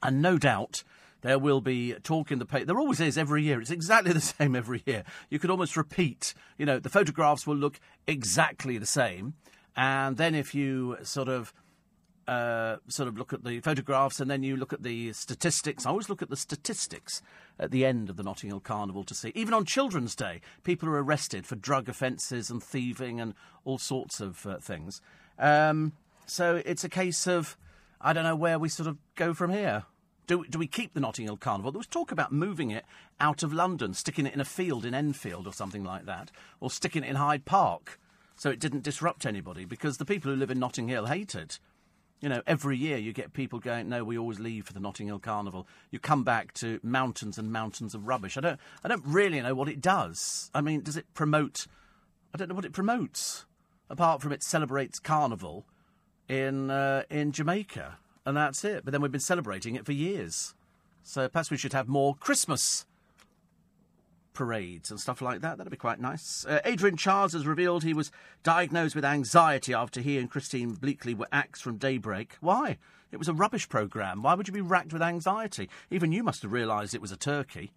[0.03, 0.83] And no doubt
[1.23, 2.67] there will be talk in the paper.
[2.67, 3.63] There always is every year.
[3.63, 5.05] It's exactly the same every year.
[5.31, 6.35] You could almost repeat.
[6.59, 9.33] You know, the photographs will look exactly the same.
[9.75, 11.55] And then if you sort of
[12.29, 15.87] uh, sort of look at the photographs and then you look at the statistics.
[15.87, 17.23] I always look at the statistics
[17.59, 19.33] at the end of the Notting Hill Carnival to see.
[19.35, 24.21] Even on Children's Day, people are arrested for drug offences and thieving and all sorts
[24.21, 25.01] of uh, things.
[25.39, 25.93] Um,
[26.27, 27.57] so it's a case of
[28.01, 29.85] I don't know where we sort of go from here.
[30.27, 31.73] Do, do we keep the Notting Hill Carnival?
[31.73, 32.85] There was talk about moving it
[33.19, 36.71] out of London, sticking it in a field in Enfield or something like that, or
[36.71, 37.99] sticking it in Hyde Park
[38.37, 41.59] so it didn't disrupt anybody because the people who live in Notting Hill hate it.
[42.21, 45.07] You know, every year you get people going, no, we always leave for the Notting
[45.07, 45.69] Hill Carnival.
[45.91, 48.37] You come back to mountains and mountains of rubbish.
[48.37, 50.51] I don't, I don't really know what it does.
[50.53, 51.67] I mean, does it promote?
[52.35, 53.47] I don't know what it promotes,
[53.89, 55.65] apart from it celebrates Carnival
[56.29, 58.85] in uh, in Jamaica, and that's it.
[58.85, 60.55] But then we've been celebrating it for years.
[61.03, 62.85] So perhaps we should have more Christmas
[64.39, 65.59] parades and stuff like that.
[65.59, 66.47] That'd be quite nice.
[66.49, 68.13] Uh, Adrian Chiles has revealed he was
[68.45, 72.37] diagnosed with anxiety after he and Christine Bleakley were axed from Daybreak.
[72.41, 72.79] Why?
[73.11, 74.23] It was a rubbish programme.
[74.23, 75.69] Why would you be racked with anxiety?
[75.91, 77.73] Even you must have realised it was a turkey.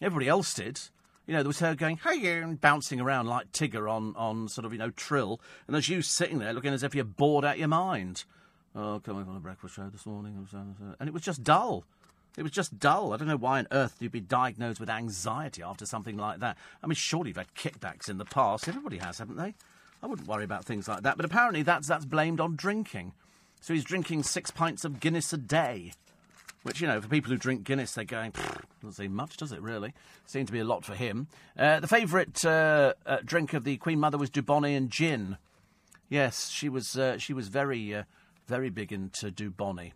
[0.00, 0.80] Everybody else did.
[1.26, 4.64] You know, there was her going, hey, and bouncing around like Tigger on, on sort
[4.64, 5.42] of, you know, trill.
[5.66, 8.24] And there's you sitting there looking as if you're bored out your mind.
[8.74, 10.48] Oh, coming on a breakfast show this morning.
[10.98, 11.84] And it was just dull.
[12.36, 13.12] It was just dull.
[13.12, 16.56] I don't know why on earth you'd be diagnosed with anxiety after something like that.
[16.82, 18.68] I mean, surely you've had kickbacks in the past.
[18.68, 19.54] Everybody has, haven't they?
[20.02, 21.16] I wouldn't worry about things like that.
[21.16, 23.12] But apparently that's, that's blamed on drinking.
[23.60, 25.92] So he's drinking six pints of Guinness a day.
[26.62, 28.32] Which, you know, for people who drink Guinness, they're going,
[28.82, 29.94] doesn't seem much, does it, really?
[30.26, 31.28] Seemed to be a lot for him.
[31.56, 35.38] Uh, the favourite uh, uh, drink of the Queen Mother was Dubonnet and gin.
[36.08, 38.02] Yes, she was, uh, she was very, uh,
[38.46, 39.92] very big into Dubonnet.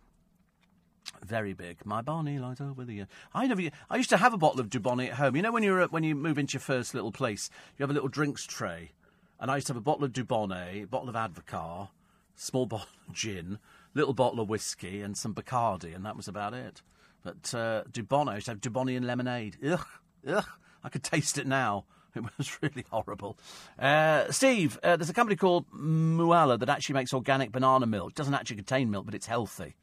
[1.21, 1.85] Very big.
[1.85, 3.05] My Bonnie lies over the.
[3.33, 3.61] I never.
[3.89, 5.35] I used to have a bottle of Dubonnet at home.
[5.35, 7.93] You know when you're when you move into your first little place, you have a
[7.93, 8.91] little drinks tray,
[9.39, 11.89] and I used to have a bottle of Dubonnet, a bottle of Advocaat,
[12.35, 13.59] small bottle of gin,
[13.93, 16.81] little bottle of whiskey, and some Bacardi, and that was about it.
[17.23, 19.57] But uh, Dubonnet, I used to have Dubonnet and lemonade.
[19.65, 19.85] Ugh,
[20.27, 20.45] ugh.
[20.83, 21.85] I could taste it now.
[22.15, 23.39] It was really horrible.
[23.79, 28.11] Uh, Steve, uh, there's a company called Mooala that actually makes organic banana milk.
[28.11, 29.73] It doesn't actually contain milk, but it's healthy.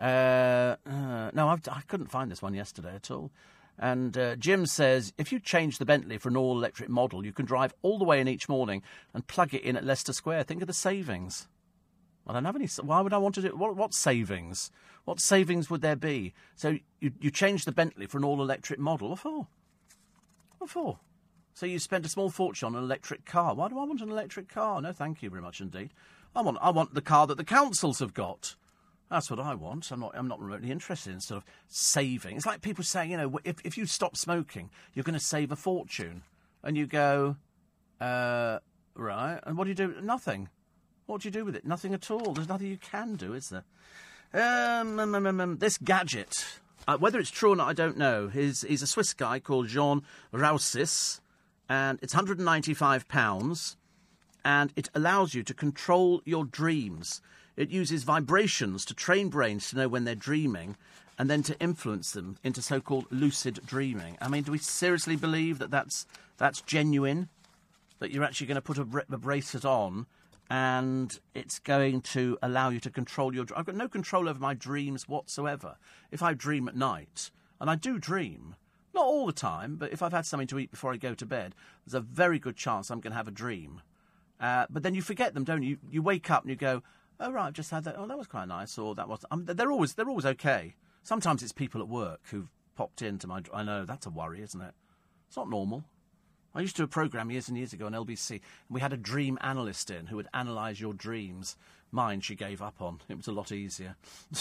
[0.00, 3.30] Uh, uh, no, I've, I could not find this one yesterday at all.
[3.78, 7.32] And uh, Jim says if you change the Bentley for an all electric model, you
[7.32, 8.82] can drive all the way in each morning
[9.12, 10.44] and plug it in at Leicester Square.
[10.44, 11.48] Think of the savings.
[12.26, 12.68] I don't have any.
[12.82, 13.76] Why would I want to do what?
[13.76, 14.70] What savings?
[15.04, 16.32] What savings would there be?
[16.56, 19.10] So you you change the Bentley for an all electric model.
[19.10, 19.46] What for?
[20.58, 20.98] What for?
[21.52, 23.54] So you spend a small fortune on an electric car.
[23.54, 24.80] Why do I want an electric car?
[24.80, 25.90] No, thank you very much indeed.
[26.34, 28.56] I want I want the car that the councils have got.
[29.10, 29.90] That's what I want.
[29.90, 30.12] I'm not.
[30.14, 32.36] I'm not remotely interested in sort of saving.
[32.36, 35.52] It's like people saying, you know, if if you stop smoking, you're going to save
[35.52, 36.22] a fortune,
[36.62, 37.36] and you go,
[38.00, 38.58] uh,
[38.94, 39.40] right.
[39.44, 39.94] And what do you do?
[40.02, 40.48] Nothing.
[41.06, 41.66] What do you do with it?
[41.66, 42.32] Nothing at all.
[42.32, 43.64] There's nothing you can do, is there?
[44.32, 46.44] Um, um, um, um, um this gadget,
[46.88, 48.28] uh, whether it's true or not, I don't know.
[48.28, 50.02] He's he's a Swiss guy called Jean
[50.32, 51.20] Raussis,
[51.68, 53.76] and it's 195 pounds,
[54.44, 57.20] and it allows you to control your dreams.
[57.56, 60.76] It uses vibrations to train brains to know when they're dreaming
[61.18, 64.18] and then to influence them into so called lucid dreaming.
[64.20, 67.28] I mean, do we seriously believe that that's, that's genuine?
[68.00, 70.06] That you're actually going to put a, a bracelet on
[70.50, 73.46] and it's going to allow you to control your.
[73.56, 75.76] I've got no control over my dreams whatsoever.
[76.10, 77.30] If I dream at night,
[77.60, 78.56] and I do dream,
[78.92, 81.26] not all the time, but if I've had something to eat before I go to
[81.26, 81.54] bed,
[81.86, 83.80] there's a very good chance I'm going to have a dream.
[84.40, 85.78] Uh, but then you forget them, don't you?
[85.90, 86.82] You wake up and you go,
[87.20, 87.96] oh right, I've just had that.
[87.98, 88.78] Oh, that was quite nice.
[88.78, 89.24] Or that was.
[89.30, 90.74] Um, they're always they're always okay.
[91.02, 93.42] Sometimes it's people at work who've popped into my.
[93.52, 94.74] I know that's a worry, isn't it?
[95.28, 95.84] It's not normal.
[96.54, 98.40] I used to do a program years and years ago on LBC, and
[98.70, 101.56] we had a dream analyst in who would analyse your dreams.
[101.90, 103.00] Mine, she gave up on.
[103.08, 103.96] It was a lot easier.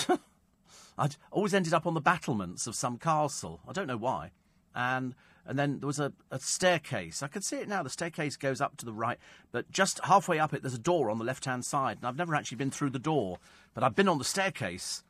[0.97, 3.61] I'd always ended up on the battlements of some castle.
[3.67, 4.31] I don't know why.
[4.75, 5.15] And
[5.45, 7.21] and then there was a, a staircase.
[7.21, 7.83] I could see it now.
[7.83, 9.17] The staircase goes up to the right,
[9.51, 11.97] but just halfway up it, there's a door on the left hand side.
[11.97, 13.39] And I've never actually been through the door,
[13.73, 15.03] but I've been on the staircase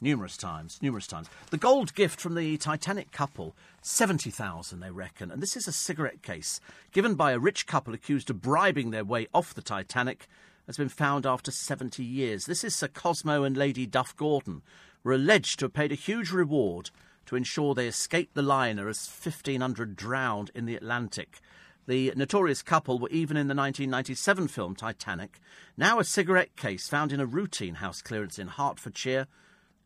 [0.00, 1.28] numerous times, numerous times.
[1.50, 6.22] The gold gift from the Titanic couple, 70,000 they reckon, and this is a cigarette
[6.22, 6.60] case
[6.92, 10.26] given by a rich couple accused of bribing their way off the Titanic
[10.66, 12.46] has been found after 70 years.
[12.46, 14.62] This is Sir Cosmo and Lady Duff Gordon
[15.02, 16.90] were alleged to have paid a huge reward
[17.26, 21.40] to ensure they escaped the liner as 1,500 drowned in the Atlantic.
[21.86, 25.40] The notorious couple were even in the 1997 film Titanic.
[25.76, 29.26] Now, a cigarette case found in a routine house clearance in Hertfordshire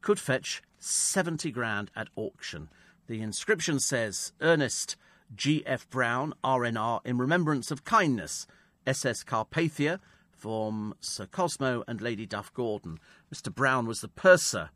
[0.00, 2.68] could fetch 70 grand at auction.
[3.06, 4.96] The inscription says Ernest
[5.34, 5.88] G.F.
[5.88, 8.46] Brown, RNR, in remembrance of kindness,
[8.86, 9.98] SS Carpathia,
[10.30, 12.98] from Sir Cosmo and Lady Duff Gordon.
[13.34, 13.54] Mr.
[13.54, 14.70] Brown was the purser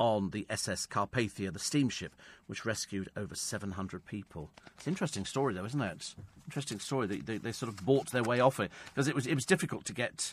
[0.00, 4.50] on the SS Carpathia, the steamship, which rescued over 700 people.
[4.74, 6.14] It's an interesting story, though, isn't it?
[6.46, 7.06] Interesting story.
[7.06, 9.44] They, they, they sort of bought their way off it because it was it was
[9.44, 10.32] difficult to get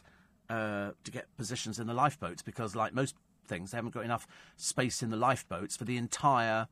[0.49, 3.13] uh, to get positions in the lifeboats because, like most
[3.45, 6.67] things, they haven't got enough space in the lifeboats for the entire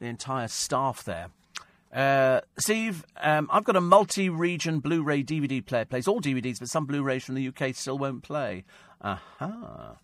[0.00, 1.28] the entire staff there.
[1.92, 5.84] Uh, Steve, um, I've got a multi-region Blu-ray DVD player.
[5.84, 8.64] Plays all DVDs, but some Blu-rays from the UK still won't play.
[9.02, 9.20] Aha.
[9.38, 9.94] Uh-huh.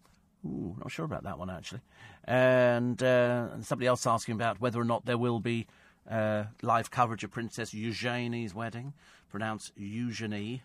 [0.47, 1.80] Ooh, not sure about that one actually.
[2.24, 5.66] And, uh, somebody else asking about whether or not there will be
[6.09, 8.93] uh, live coverage of Princess Eugenie's wedding,
[9.30, 10.62] pronounced Eugenie.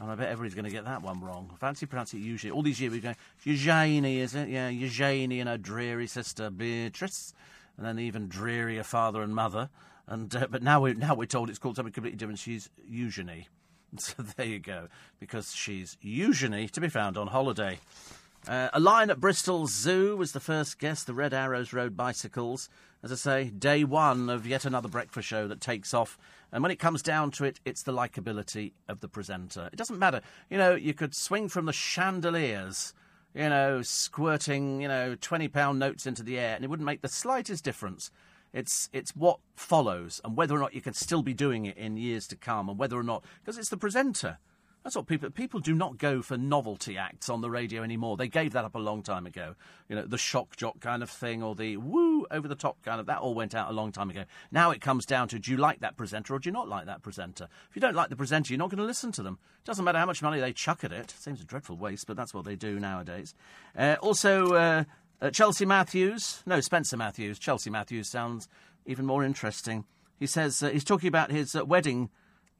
[0.00, 1.54] And I bet everybody's going to get that one wrong.
[1.60, 2.50] Fancy pronouncing it usually.
[2.50, 4.48] All these years we're going, Eugenie, is it?
[4.48, 7.34] Yeah, Eugenie and her dreary sister Beatrice,
[7.76, 9.68] and then even drearier father and mother.
[10.06, 12.38] And uh, but now we now we're told it's called something completely different.
[12.38, 13.48] She's Eugenie.
[13.98, 14.86] So there you go,
[15.18, 17.80] because she's Eugenie to be found on holiday.
[18.48, 21.06] Uh, a lion at Bristol Zoo was the first guest.
[21.06, 22.70] The Red Arrows rode bicycles.
[23.02, 26.18] As I say, day one of yet another breakfast show that takes off.
[26.50, 29.68] And when it comes down to it, it's the likability of the presenter.
[29.72, 30.22] It doesn't matter.
[30.48, 32.94] You know, you could swing from the chandeliers,
[33.34, 37.08] you know, squirting, you know, £20 notes into the air, and it wouldn't make the
[37.08, 38.10] slightest difference.
[38.52, 41.96] It's, it's what follows and whether or not you can still be doing it in
[41.96, 44.38] years to come and whether or not, because it's the presenter.
[44.82, 48.16] That's what people people do not go for novelty acts on the radio anymore.
[48.16, 49.54] They gave that up a long time ago.
[49.88, 52.98] You know, the shock jock kind of thing or the woo over the top kind
[52.98, 54.24] of that all went out a long time ago.
[54.50, 56.86] Now it comes down to do you like that presenter or do you not like
[56.86, 57.48] that presenter?
[57.68, 59.38] If you don't like the presenter, you're not going to listen to them.
[59.64, 61.10] Doesn't matter how much money they chuck at it.
[61.18, 63.34] Seems a dreadful waste, but that's what they do nowadays.
[63.76, 64.84] Uh, also, uh,
[65.20, 67.38] uh, Chelsea Matthews, no Spencer Matthews.
[67.38, 68.48] Chelsea Matthews sounds
[68.86, 69.84] even more interesting.
[70.18, 72.08] He says uh, he's talking about his uh, wedding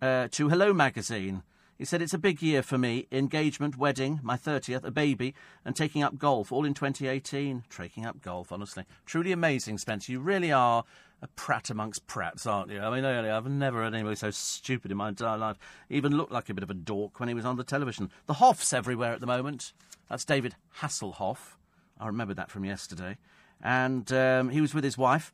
[0.02, 1.42] uh, to Hello magazine.
[1.80, 3.06] He said, It's a big year for me.
[3.10, 7.64] Engagement, wedding, my 30th, a baby, and taking up golf, all in 2018.
[7.74, 8.84] Taking up golf, honestly.
[9.06, 10.12] Truly amazing, Spencer.
[10.12, 10.84] You really are
[11.22, 12.80] a prat amongst prats, aren't you?
[12.80, 15.56] I mean, really, I've never heard anybody so stupid in my entire life.
[15.88, 18.10] Even looked like a bit of a dork when he was on the television.
[18.26, 19.72] The Hoff's everywhere at the moment.
[20.10, 21.56] That's David Hasselhoff.
[21.98, 23.16] I remember that from yesterday.
[23.62, 25.32] And um, he was with his wife,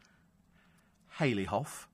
[1.19, 1.89] Haley Hoff.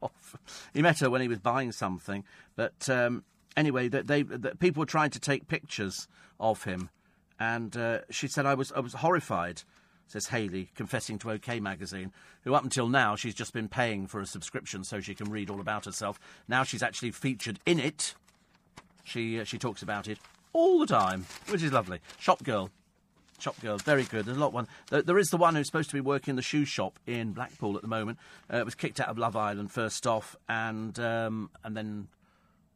[0.00, 0.36] Hoff.
[0.72, 2.24] He met her when he was buying something.
[2.56, 3.24] But um,
[3.56, 6.08] anyway, that they, that people were trying to take pictures
[6.40, 6.90] of him,
[7.38, 9.62] and uh, she said I was I was horrified.
[10.08, 14.20] Says Haley, confessing to OK Magazine, who up until now she's just been paying for
[14.20, 16.20] a subscription so she can read all about herself.
[16.46, 18.14] Now she's actually featured in it.
[19.04, 20.18] She uh, she talks about it
[20.52, 22.00] all the time, which is lovely.
[22.18, 22.70] Shop girl,
[23.42, 24.24] shop girl, very good.
[24.24, 24.68] There's a lot one.
[24.90, 27.32] There, there is the one who's supposed to be working in the shoe shop in
[27.32, 28.18] Blackpool at the moment.
[28.48, 32.08] Uh, was kicked out of Love Island first off, and um, and then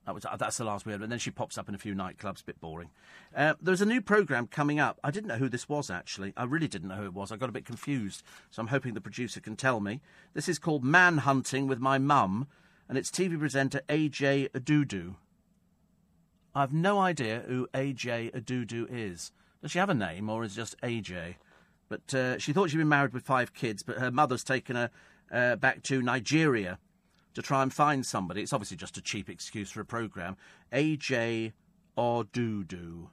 [0.06, 1.02] that was, that's the last we heard.
[1.02, 2.90] And then she pops up in a few nightclubs, a bit boring.
[3.34, 5.00] Uh, there's a new programme coming up.
[5.02, 6.32] I didn't know who this was, actually.
[6.36, 7.32] I really didn't know who it was.
[7.32, 8.22] I got a bit confused.
[8.52, 10.00] So I'm hoping the producer can tell me.
[10.32, 12.46] This is called Man Hunting with My Mum,
[12.88, 15.16] and it's TV presenter AJ Odudu.
[16.54, 19.32] I've no idea who AJ Odudu is.
[19.66, 21.34] Does she have a name, or is it just AJ?
[21.88, 24.90] But uh, she thought she'd been married with five kids, but her mother's taken her
[25.32, 26.78] uh, back to Nigeria
[27.34, 28.42] to try and find somebody.
[28.42, 30.36] It's obviously just a cheap excuse for a programme.
[30.72, 31.52] AJ
[31.98, 33.08] Odudu.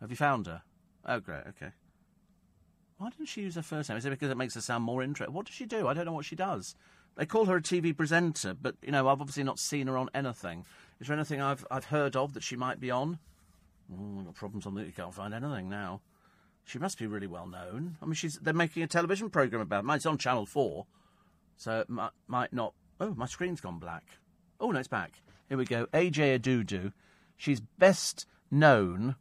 [0.00, 0.62] Have you found her?
[1.06, 1.72] Oh, great, okay.
[2.98, 3.98] Why didn't she use her first name?
[3.98, 5.34] Is it because it makes her sound more interesting?
[5.34, 5.88] What does she do?
[5.88, 6.76] I don't know what she does.
[7.16, 10.08] They call her a TV presenter, but, you know, I've obviously not seen her on
[10.14, 10.66] anything.
[11.00, 13.18] Is there anything I've, I've heard of that she might be on?
[13.92, 14.86] Oh, I've got problems on that.
[14.86, 16.00] You can't find anything now.
[16.64, 17.96] She must be really well known.
[18.00, 19.90] I mean, she's they're making a television programme about it.
[19.92, 20.86] It's on Channel 4,
[21.56, 24.04] so it might, might not Oh, my screen's gone black.
[24.60, 25.22] Oh, no, it's back.
[25.48, 25.86] Here we go.
[25.94, 26.92] AJ Odudu.
[27.36, 29.16] She's best known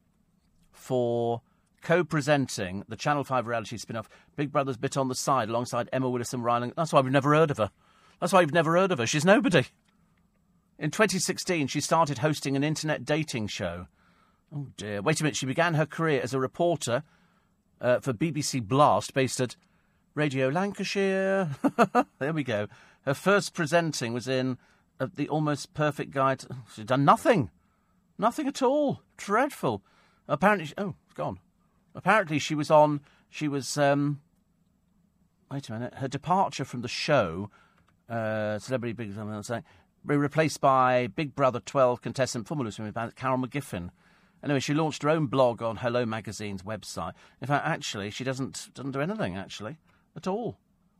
[0.73, 1.41] for
[1.81, 5.89] co presenting the Channel 5 reality spin off Big Brother's Bit on the Side alongside
[5.93, 6.73] Emma Willis and Rylan.
[6.75, 7.71] That's why we've never heard of her.
[8.19, 9.07] That's why you've never heard of her.
[9.07, 9.65] She's nobody.
[10.77, 13.87] In 2016, she started hosting an internet dating show.
[14.55, 15.01] Oh dear.
[15.01, 15.35] Wait a minute.
[15.35, 17.03] She began her career as a reporter
[17.81, 19.55] uh, for BBC Blast, based at
[20.15, 21.49] Radio Lancashire.
[22.19, 22.67] there we go.
[23.03, 24.57] Her first presenting was in
[24.99, 26.43] uh, The Almost Perfect Guide.
[26.73, 27.51] She'd done nothing.
[28.17, 29.01] Nothing at all.
[29.17, 29.83] Dreadful.
[30.27, 31.39] Apparently, she, oh, it's gone.
[31.95, 33.01] Apparently, she was on.
[33.29, 33.77] She was.
[33.77, 34.21] Um,
[35.51, 35.95] wait a minute.
[35.95, 37.49] Her departure from the show,
[38.09, 39.63] uh, Celebrity Big Brother,
[40.05, 43.89] be replaced by Big Brother 12 contestant Formula Swimming Carol McGiffin.
[44.43, 47.13] Anyway, she launched her own blog on Hello Magazine's website.
[47.41, 49.77] In fact, actually, she doesn't doesn't do anything actually
[50.15, 50.57] at all.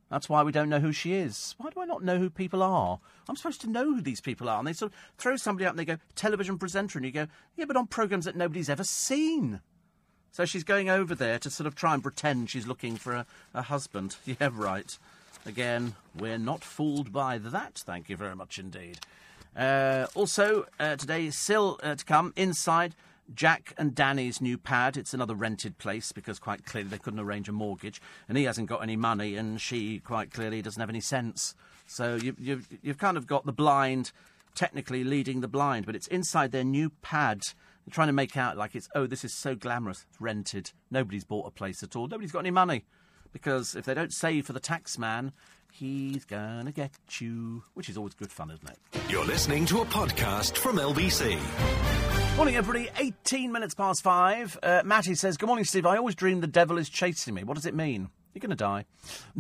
[0.10, 1.54] That's why we don't know who she is.
[1.60, 3.00] Why do I not know who people are?
[3.28, 4.58] I'm supposed to know who these people are.
[4.58, 6.98] And they sort of throw somebody up and they go, television presenter.
[6.98, 9.62] And you go, yeah, but on programmes that nobody's ever seen.
[10.32, 13.26] So she's going over there to sort of try and pretend she's looking for a,
[13.54, 14.16] a husband.
[14.26, 14.98] Yeah, right.
[15.46, 17.76] Again, we're not fooled by that.
[17.86, 19.00] Thank you very much indeed.
[19.56, 22.96] Uh, also, uh, today, still uh, to come, inside
[23.34, 24.98] Jack and Dani's new pad.
[24.98, 28.70] It's another rented place because quite clearly they couldn't arrange a mortgage, and he hasn't
[28.70, 31.56] got any money, and she quite clearly doesn't have any sense.
[31.86, 34.12] So you, you've you've kind of got the blind
[34.56, 37.42] technically leading the blind, but it's inside their new pad.
[37.86, 40.72] They're trying to make out like it's oh this is so glamorous, it's rented.
[40.92, 42.08] Nobody's bought a place at all.
[42.08, 42.86] Nobody's got any money
[43.32, 45.32] because if they don't save for the tax man,
[45.72, 48.78] he's gonna get you, which is always good fun, isn't it?
[49.10, 51.38] You're listening to a podcast from LBC.
[52.36, 52.90] Morning, everybody.
[52.98, 54.58] 18 minutes past five.
[54.64, 55.86] Uh, Matty says, Good morning, Steve.
[55.86, 57.44] I always dream the devil is chasing me.
[57.44, 58.10] What does it mean?
[58.34, 58.86] You're going to die.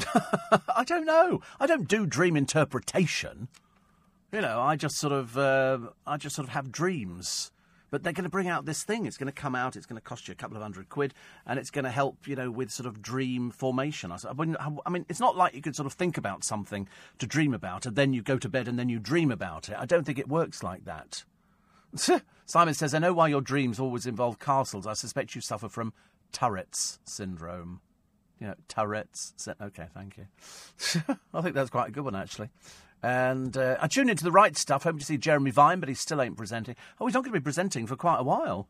[0.75, 1.41] I don't know.
[1.61, 3.47] I don't do dream interpretation.
[4.33, 7.51] You know, I just sort of, uh, I just sort of have dreams.
[7.91, 9.05] But they're going to bring out this thing.
[9.05, 9.75] It's going to come out.
[9.75, 11.13] It's going to cost you a couple of hundred quid,
[11.45, 14.11] and it's going to help, you know, with sort of dream formation.
[14.11, 14.17] I,
[14.85, 16.87] I mean, it's not like you could sort of think about something
[17.17, 19.75] to dream about, and then you go to bed and then you dream about it.
[19.77, 21.23] I don't think it works like that.
[22.45, 24.87] Simon says, I know why your dreams always involve castles.
[24.87, 25.93] I suspect you suffer from
[26.31, 27.81] turrets syndrome.
[28.39, 29.33] You know, turrets.
[29.61, 30.27] Okay, thank you.
[31.33, 32.49] I think that's quite a good one, actually.
[33.01, 35.95] And uh, I tuned into the right stuff, hoping to see Jeremy Vine, but he
[35.95, 36.75] still ain't presenting.
[36.99, 38.67] Oh, he's not going to be presenting for quite a while.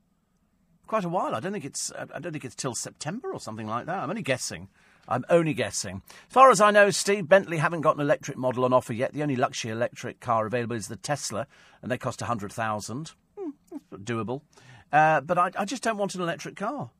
[0.88, 1.36] Quite a while.
[1.36, 1.92] I don't think it's.
[1.98, 4.00] I don't think it's till September or something like that.
[4.00, 4.70] I'm only guessing.
[5.08, 6.04] I'm only guessing.
[6.08, 9.14] As far as I know, Steve, Bentley haven't got an electric model on offer yet.
[9.14, 11.48] The only luxury electric car available is the Tesla,
[11.82, 13.50] and they cost a 100000 hmm,
[13.96, 14.42] Doable.
[14.92, 16.92] Uh, but I, I, just don't want an electric car.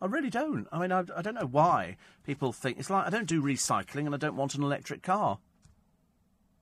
[0.00, 0.66] I really don't.
[0.72, 2.78] I mean, I, I don't know why people think.
[2.78, 5.38] It's like I don't do recycling and I don't want an electric car.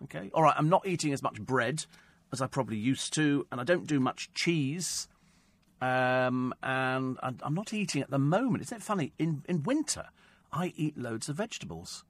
[0.05, 0.31] Okay?
[0.35, 1.87] All right, I'm not eating as much bread
[2.33, 5.09] as I probably used to, and I don't do much cheese.
[5.81, 8.63] Um, and I'm not eating at the moment.
[8.63, 9.13] Isn't it funny?
[9.19, 10.07] In, in winter,
[10.53, 12.05] I eat loads of vegetables.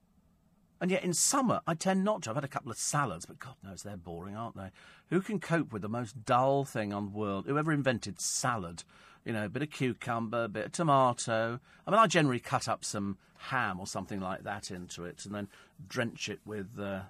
[0.81, 2.31] And yet in summer, I tend not to.
[2.31, 4.71] I've had a couple of salads, but God knows they're boring, aren't they?
[5.11, 7.47] Who can cope with the most dull thing on the world?
[7.47, 8.85] Whoever invented salad?
[9.25, 11.59] You know, a bit of cucumber, a bit of tomato.
[11.87, 15.35] I mean, I generally cut up some ham or something like that into it and
[15.35, 15.49] then
[15.89, 17.01] drench it with, uh,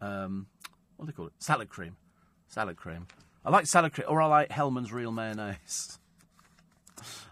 [0.00, 0.46] um,
[0.96, 1.32] what do they call it?
[1.38, 1.96] Salad cream.
[2.48, 3.06] Salad cream.
[3.44, 5.98] I like salad cream, or I like Hellmann's real mayonnaise.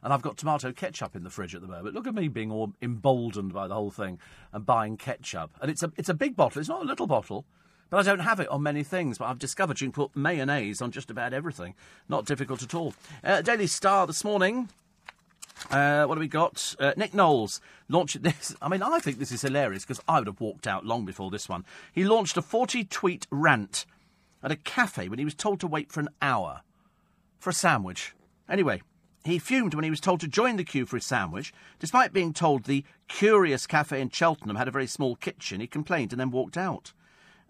[0.03, 1.93] And I've got tomato ketchup in the fridge at the moment.
[1.93, 4.21] Look at me being all emboldened by the whole thing
[4.53, 5.51] and buying ketchup.
[5.61, 6.61] And it's a it's a big bottle.
[6.61, 7.45] It's not a little bottle.
[7.91, 9.19] But I don't have it on many things.
[9.19, 11.75] But I've discovered you can put mayonnaise on just about everything.
[12.09, 12.95] Not difficult at all.
[13.25, 14.69] Uh, Daily Star this morning.
[15.71, 16.75] Uh, what have we got?
[16.79, 18.55] Uh, Nick Knowles launched this.
[18.63, 21.31] I mean, I think this is hilarious because I would have walked out long before
[21.31, 21.65] this one.
[21.93, 23.87] He launched a 40 tweet rant
[24.43, 26.63] at a cafe when he was told to wait for an hour
[27.39, 28.15] for a sandwich.
[28.49, 28.81] Anyway,
[29.25, 31.53] he fumed when he was told to join the queue for his sandwich.
[31.81, 36.13] Despite being told the Curious Cafe in Cheltenham had a very small kitchen, he complained
[36.13, 36.93] and then walked out.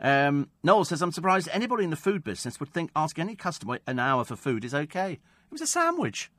[0.00, 3.78] Um, Noel says, I'm surprised anybody in the food business would think asking any customer
[3.86, 5.12] an hour for food is okay.
[5.12, 6.30] It was a sandwich.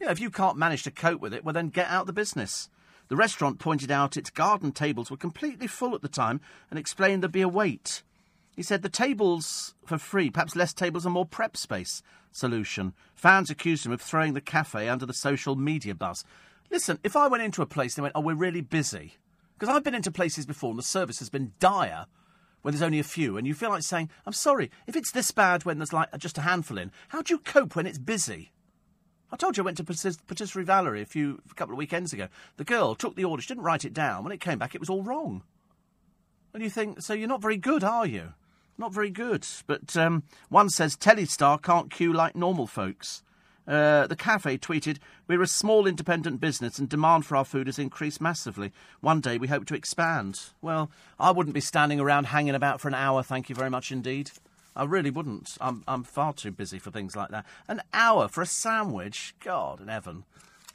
[0.00, 2.12] You know, if you can't manage to cope with it, well, then get out the
[2.12, 2.68] business.
[3.08, 6.40] The restaurant pointed out its garden tables were completely full at the time
[6.70, 8.02] and explained there'd be a wait.
[8.54, 12.92] He said the tables for free, perhaps less tables and more prep space solution.
[13.14, 16.24] Fans accused him of throwing the cafe under the social media buzz.
[16.70, 19.14] Listen, if I went into a place and they went, oh, we're really busy,
[19.58, 22.06] because I've been into places before and the service has been dire
[22.62, 25.30] when there's only a few, and you feel like saying, I'm sorry, if it's this
[25.30, 28.52] bad when there's like just a handful in, how do you cope when it's busy?
[29.30, 32.28] I told you I went to Patisserie Valerie a few a couple of weekends ago.
[32.56, 34.24] The girl took the order, she didn't write it down.
[34.24, 35.42] When it came back, it was all wrong.
[36.54, 38.32] And you think, so you're not very good, are you?
[38.78, 39.46] Not very good.
[39.66, 43.22] But um, one says Telestar can't queue like normal folks.
[43.66, 47.78] Uh, the cafe tweeted, We're a small independent business and demand for our food has
[47.78, 48.72] increased massively.
[49.00, 50.40] One day we hope to expand.
[50.62, 53.92] Well, I wouldn't be standing around hanging about for an hour, thank you very much
[53.92, 54.30] indeed.
[54.78, 55.58] I really wouldn't.
[55.60, 57.44] I'm, I'm far too busy for things like that.
[57.66, 59.34] An hour for a sandwich?
[59.44, 60.24] God in heaven.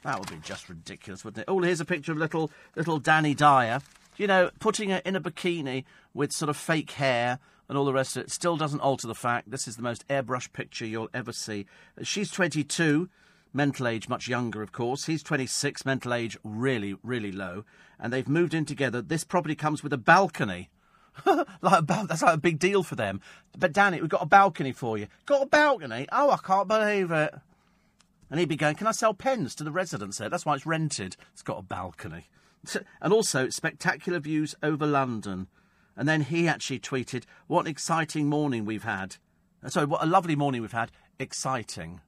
[0.04, 1.50] That would be just ridiculous, wouldn't it?
[1.50, 3.80] Oh, here's a picture of little little Dani Dyer.
[4.16, 7.38] You know, putting her in a bikini with sort of fake hair
[7.68, 10.06] and all the rest of it still doesn't alter the fact this is the most
[10.08, 11.64] airbrush picture you'll ever see.
[12.02, 13.08] She's 22,
[13.54, 15.06] mental age much younger, of course.
[15.06, 17.64] He's 26, mental age really, really low.
[17.98, 19.00] And they've moved in together.
[19.00, 20.68] This property comes with a balcony.
[21.60, 23.20] like that's like a big deal for them.
[23.56, 25.06] But Dani, we've got a balcony for you.
[25.26, 26.06] Got a balcony?
[26.10, 27.34] Oh, I can't believe it.
[28.30, 30.28] And he'd be going, Can I sell pens to the residents there?
[30.28, 31.16] That's why it's rented.
[31.32, 32.26] It's got a balcony.
[33.02, 35.48] And also, spectacular views over London.
[35.96, 39.16] And then he actually tweeted, What an exciting morning we've had.
[39.62, 40.90] Uh, sorry, what a lovely morning we've had.
[41.18, 42.00] Exciting.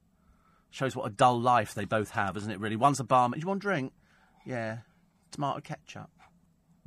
[0.71, 2.75] Shows what a dull life they both have, isn't it, really?
[2.75, 3.39] One's a barman.
[3.39, 3.93] Do you want a drink?
[4.45, 4.79] Yeah.
[5.31, 6.09] Tomato ketchup.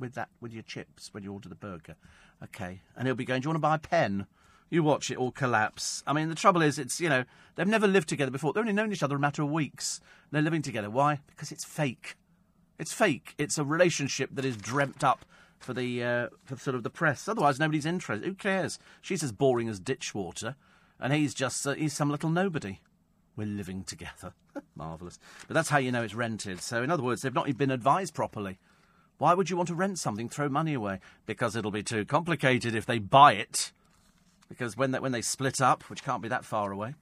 [0.01, 1.95] With that, with your chips when you order the burger.
[2.43, 2.81] Okay.
[2.97, 4.25] And he'll be going, Do you want to buy a pen?
[4.69, 6.01] You watch it all collapse.
[6.07, 7.25] I mean, the trouble is, it's, you know,
[7.55, 8.51] they've never lived together before.
[8.53, 9.99] They've only known each other a matter of weeks.
[10.31, 10.89] They're living together.
[10.89, 11.19] Why?
[11.27, 12.15] Because it's fake.
[12.79, 13.35] It's fake.
[13.37, 15.25] It's a relationship that is dreamt up
[15.59, 17.27] for the uh, for sort of the press.
[17.27, 18.25] Otherwise, nobody's interested.
[18.25, 18.79] Who cares?
[19.01, 20.55] She's as boring as ditch water,
[20.99, 22.79] and he's just uh, he's some little nobody.
[23.35, 24.33] We're living together.
[24.75, 25.19] Marvellous.
[25.47, 26.61] But that's how you know it's rented.
[26.61, 28.59] So, in other words, they've not even been advised properly.
[29.21, 30.99] Why would you want to rent something, throw money away?
[31.27, 33.71] Because it'll be too complicated if they buy it
[34.49, 36.95] because when they, when they split up, which can't be that far away.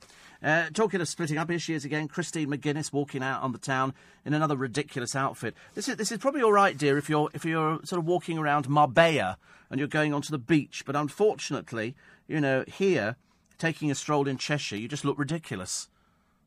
[0.44, 3.58] Uh, talking of splitting up, here she is again, Christine McGuinness walking out on the
[3.58, 3.94] town
[4.26, 5.56] in another ridiculous outfit.
[5.76, 8.38] This is this is probably all right, dear, if you're if you're sort of walking
[8.38, 9.38] around Marbella
[9.70, 10.84] and you're going onto the beach.
[10.86, 11.96] But unfortunately,
[12.28, 13.16] you know, here
[13.58, 15.88] taking a stroll in Cheshire, you just look ridiculous.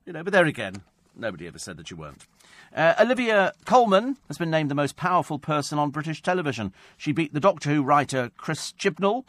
[0.05, 0.83] You know, but there again,
[1.17, 2.27] nobody ever said that you weren't.
[2.75, 6.73] Uh, Olivia Colman has been named the most powerful person on British television.
[6.97, 9.25] She beat the Doctor Who writer Chris Chibnall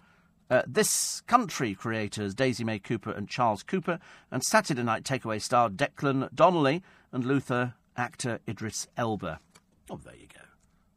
[0.50, 4.00] uh, this Country creators Daisy May Cooper and Charles Cooper,
[4.32, 9.40] and Saturday Night Takeaway star Declan Donnelly and Luther actor Idris Elba.
[9.90, 10.42] Oh, there you go.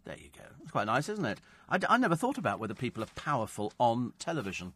[0.05, 0.45] There you go.
[0.63, 1.41] It's quite nice, isn't it?
[1.69, 4.73] I, I never thought about whether people are powerful on television.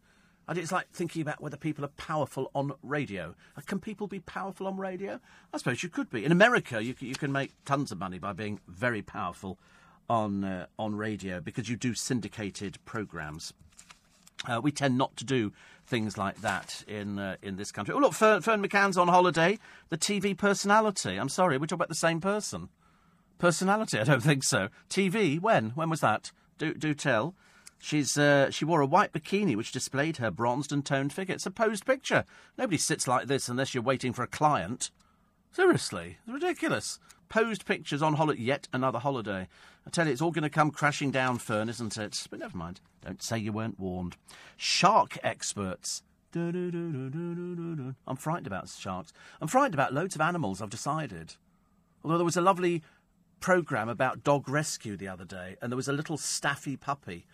[0.57, 3.35] It's like thinking about whether people are powerful on radio.
[3.57, 5.19] Uh, can people be powerful on radio?
[5.53, 6.25] I suppose you could be.
[6.25, 9.57] In America, you, you can make tons of money by being very powerful
[10.09, 13.53] on uh, on radio because you do syndicated programs.
[14.45, 15.53] Uh, we tend not to do
[15.85, 17.93] things like that in uh, in this country.
[17.93, 19.57] Oh, look, Fern, Ferne McCann's on holiday.
[19.89, 21.17] The TV personality.
[21.17, 22.69] I'm sorry, we're talking about the same person.
[23.37, 23.99] Personality?
[23.99, 24.69] I don't think so.
[24.89, 25.39] TV?
[25.39, 25.71] When?
[25.71, 26.31] When was that?
[26.57, 27.35] Do do tell.
[27.81, 31.33] She's uh, she wore a white bikini which displayed her bronzed and toned figure.
[31.33, 32.25] It's a posed picture.
[32.55, 34.91] Nobody sits like this unless you're waiting for a client.
[35.51, 36.99] Seriously, ridiculous.
[37.27, 39.47] Posed pictures on holiday, yet another holiday.
[39.85, 42.27] I tell you, it's all going to come crashing down, Ferne, isn't it?
[42.29, 42.81] But never mind.
[43.03, 44.15] Don't say you weren't warned.
[44.57, 46.03] Shark experts.
[46.35, 49.11] I'm frightened about sharks.
[49.41, 51.33] I'm frightened about loads of animals, I've decided.
[52.03, 52.83] Although there was a lovely
[53.39, 57.25] programme about dog rescue the other day, and there was a little staffy puppy,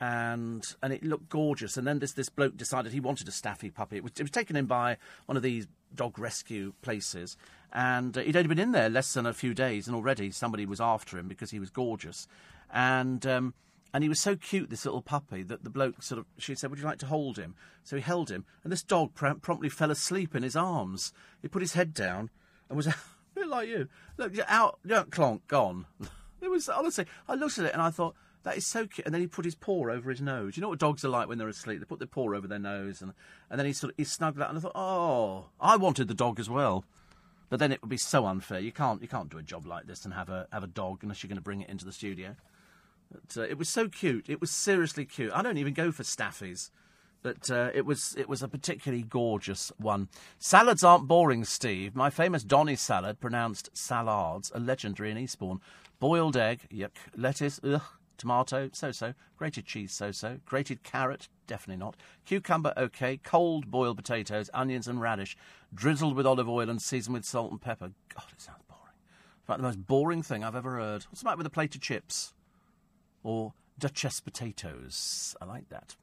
[0.00, 1.76] and and it looked gorgeous.
[1.76, 3.96] And then this this bloke decided he wanted a staffy puppy.
[3.96, 7.36] It was, it was taken in by one of these dog rescue places,
[7.72, 10.66] and uh, he'd only been in there less than a few days, and already somebody
[10.66, 12.26] was after him because he was gorgeous,
[12.72, 13.26] and.
[13.26, 13.54] Um,
[13.92, 16.68] and he was so cute, this little puppy, that the bloke sort of, she said,
[16.68, 17.54] Would you like to hold him?
[17.84, 21.12] So he held him, and this dog pr- promptly fell asleep in his arms.
[21.40, 22.30] He put his head down
[22.68, 22.96] and was a
[23.36, 23.86] bit like you.
[24.16, 25.86] Look, out, yeah, clonk, gone.
[26.40, 28.14] It was, honestly, I looked at it and I thought,
[28.44, 29.06] that is so cute.
[29.06, 30.56] And then he put his paw over his nose.
[30.56, 31.80] You know what dogs are like when they're asleep?
[31.80, 33.12] They put their paw over their nose, and,
[33.50, 34.50] and then he sort of he snuggled out.
[34.50, 36.84] And I thought, oh, I wanted the dog as well.
[37.48, 38.60] But then it would be so unfair.
[38.60, 41.00] You can't you can't do a job like this and have a have a dog
[41.02, 42.36] unless you're going to bring it into the studio.
[43.10, 44.28] But, uh, it was so cute.
[44.28, 45.32] It was seriously cute.
[45.32, 46.70] I don't even go for staffies,
[47.22, 50.08] but uh, it was it was a particularly gorgeous one.
[50.38, 51.94] Salads aren't boring, Steve.
[51.94, 55.60] My famous Donny salad, pronounced salads, a legendary in Eastbourne.
[56.00, 56.96] Boiled egg, yuck.
[57.16, 57.82] Lettuce, ugh.
[58.16, 59.14] Tomato, so so.
[59.36, 60.38] Grated cheese, so so.
[60.44, 61.96] Grated carrot, definitely not.
[62.24, 63.18] Cucumber, okay.
[63.18, 65.36] Cold boiled potatoes, onions and radish,
[65.72, 67.92] drizzled with olive oil and seasoned with salt and pepper.
[68.14, 68.94] God, it sounds boring.
[69.42, 71.04] In fact, the most boring thing I've ever heard.
[71.04, 72.34] What's the matter with a plate of chips?
[73.24, 75.34] or Duchess potatoes.
[75.40, 75.96] I like that.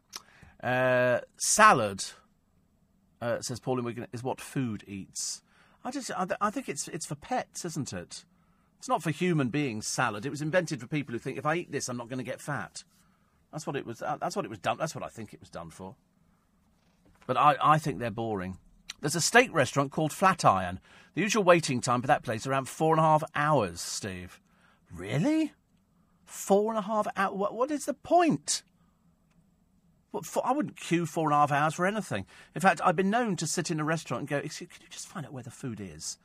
[0.61, 2.03] Uh, salad,
[3.21, 5.41] uh, says Pauline Wigan, is what food eats.
[5.85, 8.25] I just, I, I, think it's it's for pets, isn't it?
[8.81, 9.85] It's not for human beings.
[9.85, 10.25] Salad.
[10.25, 12.23] It was invented for people who think if I eat this, I'm not going to
[12.23, 12.83] get fat.
[13.51, 14.01] That's what it was.
[14.01, 14.77] Uh, that's what it was done.
[14.79, 15.93] That's what I think it was done for.
[17.27, 18.57] But I, I think they're boring.
[18.99, 20.79] There's a steak restaurant called Flatiron.
[21.13, 24.41] The usual waiting time for that place is around four and a half hours, Steve.
[24.91, 25.53] Really?
[26.25, 27.35] Four and a half hours?
[27.35, 28.63] What, what is the point?
[30.09, 32.25] What, for, I wouldn't queue four and a half hours for anything.
[32.55, 34.89] In fact, I've been known to sit in a restaurant and go, Excuse, can you
[34.89, 36.17] just find out where the food is?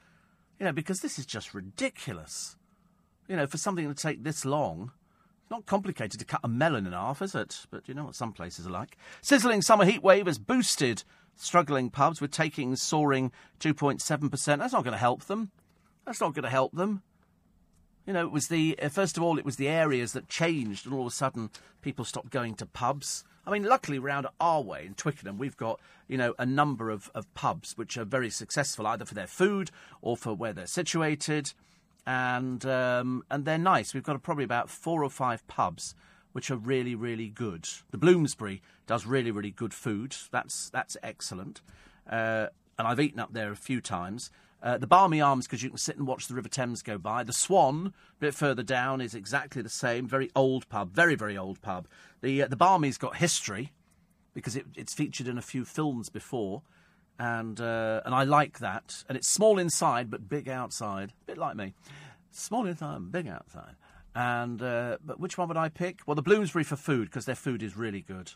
[0.58, 2.56] You know, because this is just ridiculous.
[3.28, 4.92] You know, for something to take this long.
[5.42, 7.66] It's not complicated to cut a melon in half, is it?
[7.70, 8.96] But you know what some places are like.
[9.20, 11.04] Sizzling summer heat wave has boosted
[11.36, 13.30] struggling pubs with takings soaring
[13.60, 14.58] 2.7%.
[14.58, 15.50] That's not going to help them.
[16.04, 17.02] That's not going to help them.
[18.06, 20.86] You know, it was the uh, first of all, it was the areas that changed,
[20.86, 21.50] and all of a sudden,
[21.82, 23.24] people stopped going to pubs.
[23.46, 27.10] I mean, luckily, round our way in Twickenham, we've got you know a number of,
[27.14, 29.70] of pubs which are very successful, either for their food
[30.02, 31.52] or for where they're situated,
[32.06, 33.94] and um, and they're nice.
[33.94, 35.94] We've got probably about four or five pubs
[36.32, 37.66] which are really, really good.
[37.92, 40.14] The Bloomsbury does really, really good food.
[40.30, 41.62] That's that's excellent,
[42.10, 42.48] uh,
[42.78, 44.30] and I've eaten up there a few times.
[44.62, 47.22] Uh, the Barmy Arms, because you can sit and watch the River Thames go by.
[47.22, 50.06] The Swan, a bit further down, is exactly the same.
[50.06, 51.86] Very old pub, very, very old pub.
[52.22, 53.72] The uh, the Barmy's got history
[54.34, 56.62] because it, it's featured in a few films before,
[57.18, 59.04] and uh, and I like that.
[59.08, 61.74] And it's small inside but big outside, a bit like me.
[62.30, 63.76] Small inside, big outside.
[64.14, 66.00] And uh, but which one would I pick?
[66.06, 68.32] Well, the Bloomsbury for food because their food is really good.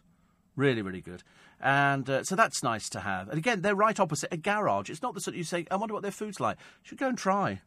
[0.57, 1.23] Really, really good.
[1.61, 3.29] And uh, so that's nice to have.
[3.29, 4.91] And again, they're right opposite a garage.
[4.91, 6.59] It's not the sort you say, I wonder what their food's like.
[6.83, 7.61] Should go and try.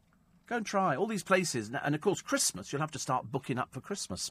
[0.46, 0.94] Go and try.
[0.94, 1.70] All these places.
[1.82, 4.30] And of course, Christmas, you'll have to start booking up for Christmas.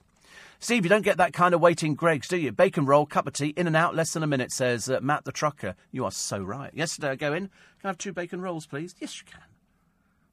[0.59, 2.51] Steve, you don't get that kind of waiting Greggs, do you?
[2.51, 5.25] Bacon roll, cup of tea, in and out, less than a minute, says uh, Matt
[5.25, 5.75] the trucker.
[5.91, 6.73] You are so right.
[6.73, 8.95] Yesterday I go in, can I have two bacon rolls, please?
[8.99, 9.41] Yes, you can.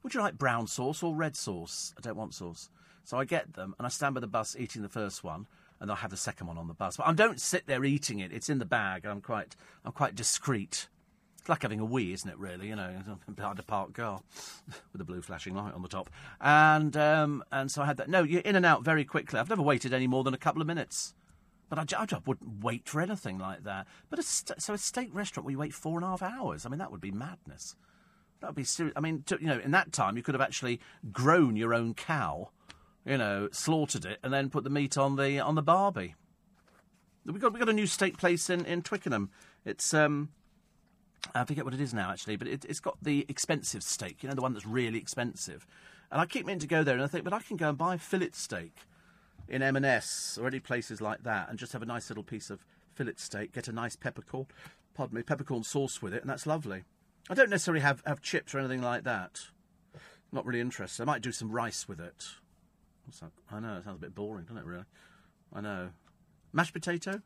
[0.03, 1.93] Would you like brown sauce or red sauce?
[1.97, 2.69] I don't want sauce.
[3.03, 5.47] So I get them, and I stand by the bus eating the first one,
[5.79, 6.97] and I'll have the second one on the bus.
[6.97, 8.31] But I don't sit there eating it.
[8.31, 9.03] It's in the bag.
[9.03, 10.87] And I'm quite, I'm quite discreet.
[11.41, 12.37] It's like having a wee, isn't it?
[12.37, 13.01] Really, you know,
[13.35, 14.21] behind a parked car
[14.93, 16.09] with a blue flashing light on the top.
[16.39, 18.09] And um, and so I had that.
[18.09, 19.39] No, you're in and out very quickly.
[19.39, 21.13] I've never waited any more than a couple of minutes.
[21.67, 23.87] But I, I just wouldn't wait for anything like that.
[24.09, 26.65] But a st- so a steak restaurant where you wait four and a half hours.
[26.65, 27.75] I mean, that would be madness.
[28.39, 28.93] That would be serious.
[28.95, 30.79] I mean, to, you know, in that time you could have actually
[31.11, 32.49] grown your own cow
[33.05, 36.15] you know, slaughtered it and then put the meat on the on the barbie.
[37.25, 39.29] We got we got a new steak place in, in Twickenham.
[39.65, 40.29] It's um,
[41.33, 44.23] I forget what it is now actually, but it, has got the expensive steak.
[44.23, 45.65] You know, the one that's really expensive.
[46.11, 47.77] And I keep meaning to go there, and I think, but I can go and
[47.77, 48.73] buy fillet steak
[49.47, 52.65] in M&S or any places like that, and just have a nice little piece of
[52.93, 53.53] fillet steak.
[53.53, 54.47] Get a nice peppercorn,
[54.93, 56.83] pardon me, peppercorn sauce with it, and that's lovely.
[57.29, 59.39] I don't necessarily have, have chips or anything like that.
[60.31, 61.03] Not really interested.
[61.03, 62.25] I might do some rice with it.
[63.51, 64.85] I know, it sounds a bit boring, doesn't it, really?
[65.53, 65.89] I know.
[66.53, 67.21] Mashed potato?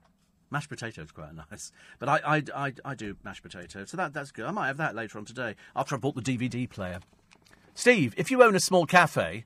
[0.56, 1.74] Mashed potato is quite nice.
[2.00, 4.46] But I, I, I, I do mashed potato, so that, that's good.
[4.46, 7.02] I might have that later on today, after I bought the DVD player.
[7.74, 9.44] Steve, if you own a small cafe,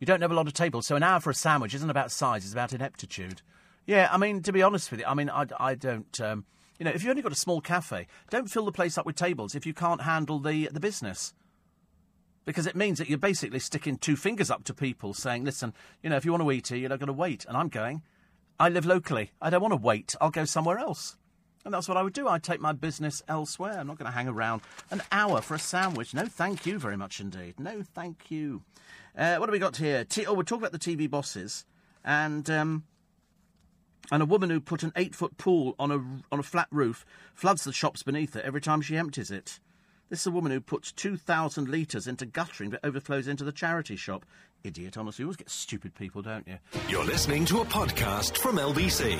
[0.00, 2.12] you don't have a lot of tables, so an hour for a sandwich isn't about
[2.12, 3.40] size, it's about ineptitude.
[3.86, 6.20] Yeah, I mean, to be honest with you, I mean, I, I don't.
[6.20, 6.44] Um,
[6.78, 9.16] you know, if you've only got a small cafe, don't fill the place up with
[9.16, 11.32] tables if you can't handle the the business
[12.44, 15.72] because it means that you're basically sticking two fingers up to people saying, listen,
[16.02, 17.46] you know, if you want to eat here, you're not going to wait.
[17.46, 18.02] And I'm going,
[18.60, 19.32] I live locally.
[19.40, 20.14] I don't want to wait.
[20.20, 21.16] I'll go somewhere else.
[21.64, 22.28] And that's what I would do.
[22.28, 23.78] I'd take my business elsewhere.
[23.78, 24.60] I'm not going to hang around
[24.90, 26.12] an hour for a sandwich.
[26.12, 27.58] No, thank you very much indeed.
[27.58, 28.62] No, thank you.
[29.16, 30.04] Uh, what have we got here?
[30.04, 31.64] T- oh, we're talking about the TV bosses.
[32.04, 32.48] And.
[32.50, 32.84] Um,
[34.12, 35.98] and a woman who put an eight foot pool on a,
[36.32, 39.60] on a flat roof floods the shops beneath it every time she empties it.
[40.08, 43.94] This is a woman who puts 2,000 litres into guttering that overflows into the charity
[43.94, 44.26] shop.
[44.64, 45.22] Idiot, honestly.
[45.22, 46.58] You always get stupid people, don't you?
[46.88, 49.18] You're listening to a podcast from LBC.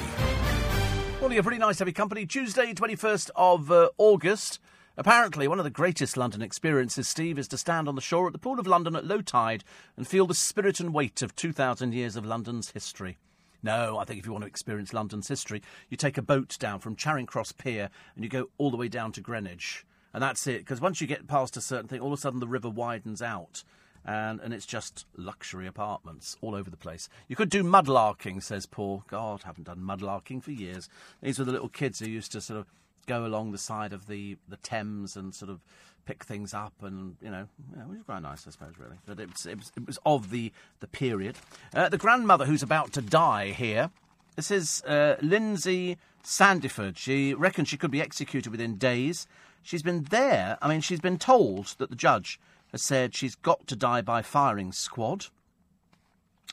[1.21, 2.27] Well, you're pretty nice to have your company.
[2.27, 4.59] Tuesday, 21st of uh, August.
[4.97, 8.33] Apparently, one of the greatest London experiences, Steve, is to stand on the shore at
[8.33, 9.65] the Pool of London at low tide
[9.97, 13.19] and feel the spirit and weight of 2,000 years of London's history.
[13.63, 16.81] No, I think if you want to experience London's history, you take a boat down
[16.81, 20.47] from Charing Cross Pier and you go all the way down to Greenwich and that's
[20.47, 20.59] it.
[20.59, 23.23] Because once you get past a certain thing, all of a sudden the river widens
[23.23, 23.65] out.
[24.05, 27.09] And, and it's just luxury apartments all over the place.
[27.29, 29.05] You could do mudlarking, says Paul.
[29.09, 30.89] God, haven't done mudlarking for years.
[31.23, 32.67] These were the little kids who used to sort of
[33.07, 35.61] go along the side of the, the Thames and sort of
[36.05, 37.47] pick things up, and you know,
[37.79, 38.97] it was quite nice, I suppose, really.
[39.07, 41.37] But it was, it was, it was of the the period.
[41.75, 43.91] Uh, the grandmother who's about to die here.
[44.37, 46.97] This is uh, Lindsay Sandiford.
[46.97, 49.27] She reckons she could be executed within days.
[49.63, 50.57] She's been there.
[50.63, 52.41] I mean, she's been told that the judge
[52.73, 55.27] has said she's got to die by firing squad.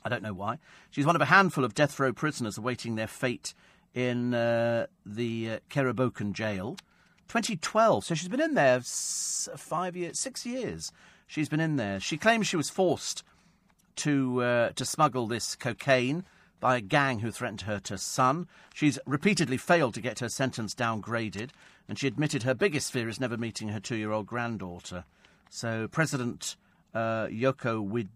[0.04, 0.60] I don't know why.
[0.90, 3.54] She's one of a handful of death row prisoners awaiting their fate
[3.94, 6.78] in uh, the uh, jail.
[7.28, 8.06] 2012.
[8.06, 10.92] So she's been in there five years, six years.
[11.28, 12.00] She's been in there.
[12.00, 13.24] She claims she was forced
[13.98, 16.24] to uh, to smuggle this cocaine
[16.60, 18.48] by a gang who threatened her to son.
[18.74, 21.50] She's repeatedly failed to get her sentence downgraded,
[21.88, 25.04] and she admitted her biggest fear is never meeting her two-year-old granddaughter.
[25.50, 26.56] So President
[26.94, 28.10] uh, Yoko Wid-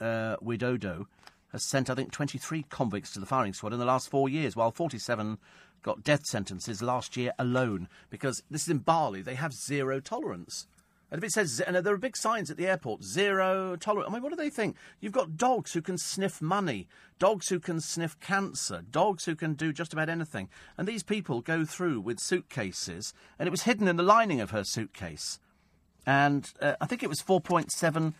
[0.00, 1.06] uh, Widodo
[1.52, 4.56] has sent, I think, 23 convicts to the firing squad in the last four years,
[4.56, 5.38] while 47
[5.82, 7.88] got death sentences last year alone.
[8.10, 10.66] Because this is in Bali, they have zero tolerance.
[11.10, 14.10] And if it says, and there are big signs at the airport, zero tolerance.
[14.10, 14.76] I mean, what do they think?
[15.00, 16.88] You've got dogs who can sniff money,
[17.20, 20.48] dogs who can sniff cancer, dogs who can do just about anything.
[20.76, 24.50] And these people go through with suitcases, and it was hidden in the lining of
[24.50, 25.38] her suitcase.
[26.06, 28.14] And uh, I think it was 4.7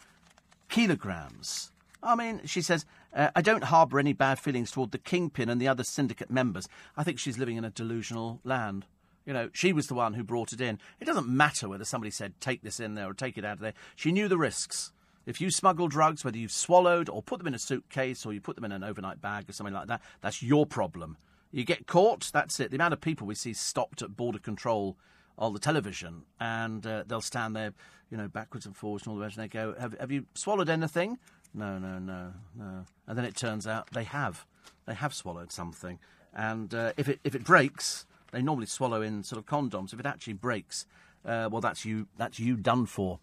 [0.68, 1.70] kilograms.
[2.02, 2.84] I mean, she says,
[3.14, 6.68] uh, I don't harbour any bad feelings toward the kingpin and the other syndicate members.
[6.96, 8.86] I think she's living in a delusional land.
[9.24, 10.78] You know, she was the one who brought it in.
[11.00, 13.60] It doesn't matter whether somebody said, take this in there or take it out of
[13.60, 13.74] there.
[13.96, 14.92] She knew the risks.
[15.24, 18.40] If you smuggle drugs, whether you've swallowed or put them in a suitcase or you
[18.40, 21.16] put them in an overnight bag or something like that, that's your problem.
[21.50, 22.70] You get caught, that's it.
[22.70, 24.96] The amount of people we see stopped at border control
[25.38, 27.72] on the television and uh, they'll stand there,
[28.10, 30.26] you know, backwards and forwards and all the rest, and they go, have, have you
[30.34, 31.18] swallowed anything?
[31.54, 32.84] No, no, no, no.
[33.06, 34.46] And then it turns out they have.
[34.86, 35.98] They have swallowed something.
[36.34, 39.92] And uh, if, it, if it breaks, they normally swallow in sort of condoms.
[39.92, 40.86] If it actually breaks,
[41.24, 43.20] uh, well, that's you, that's you done for.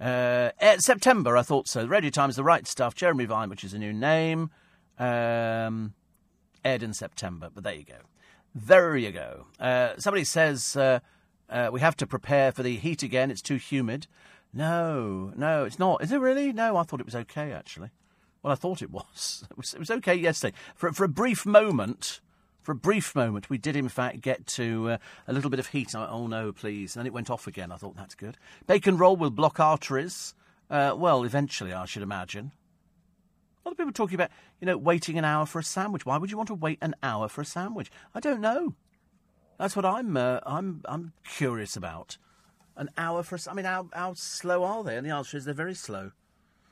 [0.00, 1.84] Uh, September, I thought so.
[1.86, 4.50] Radio Times, The Right Stuff, Jeremy Vine, which is a new name,
[4.98, 5.94] um,
[6.64, 7.50] aired in September.
[7.52, 7.98] But there you go.
[8.54, 9.46] There you go.
[9.60, 10.76] Uh, somebody says
[11.50, 13.30] uh, we have to prepare for the heat again.
[13.30, 14.06] It's too humid.
[14.52, 16.02] No, no, it's not.
[16.02, 16.52] Is it really?
[16.52, 17.90] No, I thought it was okay, actually.
[18.42, 19.44] Well, I thought it was.
[19.50, 20.56] It was, it was okay yesterday.
[20.74, 22.20] For, for a brief moment,
[22.62, 25.68] for a brief moment, we did in fact get to uh, a little bit of
[25.68, 25.94] heat.
[25.94, 26.94] I oh no, please.
[26.94, 27.72] And then it went off again.
[27.72, 28.38] I thought that's good.
[28.66, 30.34] Bacon roll will block arteries.
[30.70, 32.52] Uh, well, eventually, I should imagine.
[33.64, 34.30] A lot of people talking about,
[34.60, 36.06] you know, waiting an hour for a sandwich.
[36.06, 37.90] Why would you want to wait an hour for a sandwich?
[38.14, 38.74] I don't know.
[39.58, 40.16] That's what I'm.
[40.16, 40.82] Uh, I'm.
[40.86, 42.16] I'm curious about.
[42.76, 43.34] An hour for.
[43.34, 43.48] us.
[43.48, 44.96] I mean, how how slow are they?
[44.96, 46.12] And the answer is they're very slow.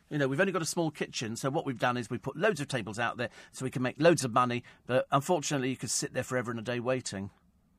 [0.09, 2.37] You know, we've only got a small kitchen, so what we've done is we put
[2.37, 4.63] loads of tables out there so we can make loads of money.
[4.87, 7.31] But unfortunately, you could sit there forever and a day waiting.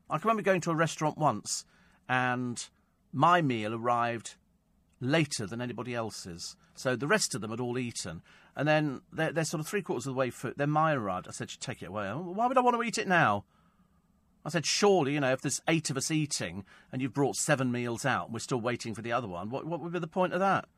[0.10, 1.64] I can remember going to a restaurant once,
[2.10, 2.68] and
[3.14, 4.36] my meal arrived
[5.00, 6.58] later than anybody else's.
[6.76, 8.22] So the rest of them had all eaten,
[8.58, 10.56] and then they're, they're sort of three quarters of the way through.
[10.58, 11.30] Then mine arrived.
[11.30, 13.46] I said, "You take it away." "Oh, Why would I want to eat it now?
[14.48, 16.64] I said, surely, you know, if there's eight of us eating
[16.94, 19.66] and you've brought seven meals out and we're still waiting for the other one, what,
[19.66, 20.70] what would be the point of that?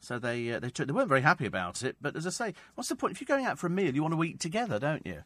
[0.00, 1.94] So they uh, they took, they weren't very happy about it.
[2.00, 3.12] But as I say, what's the point?
[3.12, 5.22] If you're going out for a meal, you want to eat together, don't you?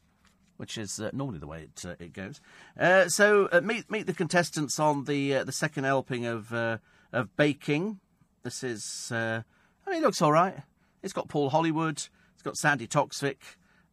[0.58, 2.42] Which is uh, normally the way it uh, it goes.
[2.78, 7.36] Uh, so uh, meet meet the contestants on the uh, the second helping of of
[7.38, 8.00] baking.
[8.42, 9.42] This is I
[9.86, 10.56] mean, it looks all right.
[11.02, 11.96] It's got Paul Hollywood.
[12.34, 13.36] It's got Sandi Toksvig.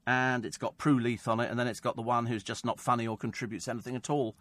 [0.05, 2.65] And it's got Prue Leith on it, and then it's got the one who's just
[2.65, 4.35] not funny or contributes anything at all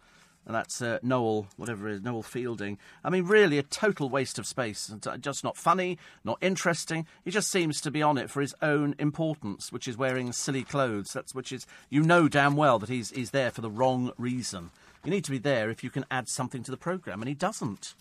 [0.45, 2.77] and that's uh, Noel, whatever it is, Noel Fielding.
[3.03, 4.93] I mean, really a total waste of space.
[5.05, 7.07] uh, Just not funny, not interesting.
[7.23, 10.63] He just seems to be on it for his own importance, which is wearing silly
[10.63, 11.13] clothes.
[11.13, 14.71] That's which is you know damn well that he's he's there for the wrong reason.
[15.05, 17.35] You need to be there if you can add something to the program, and he
[17.35, 17.93] doesn't.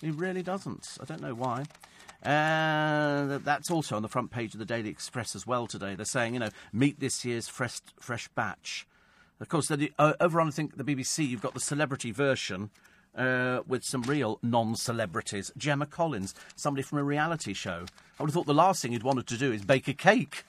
[0.00, 0.98] He really doesn't.
[1.00, 1.64] I don't know why.
[2.24, 5.94] Uh, that's also on the front page of the Daily Express as well today.
[5.94, 8.86] They're saying, you know, meet this year's fresh fresh batch.
[9.40, 12.70] Of course, the, uh, over on I think the BBC, you've got the celebrity version
[13.16, 15.52] uh, with some real non-celebrities.
[15.56, 17.84] Gemma Collins, somebody from a reality show.
[18.18, 20.44] I would have thought the last thing you'd wanted to do is bake a cake.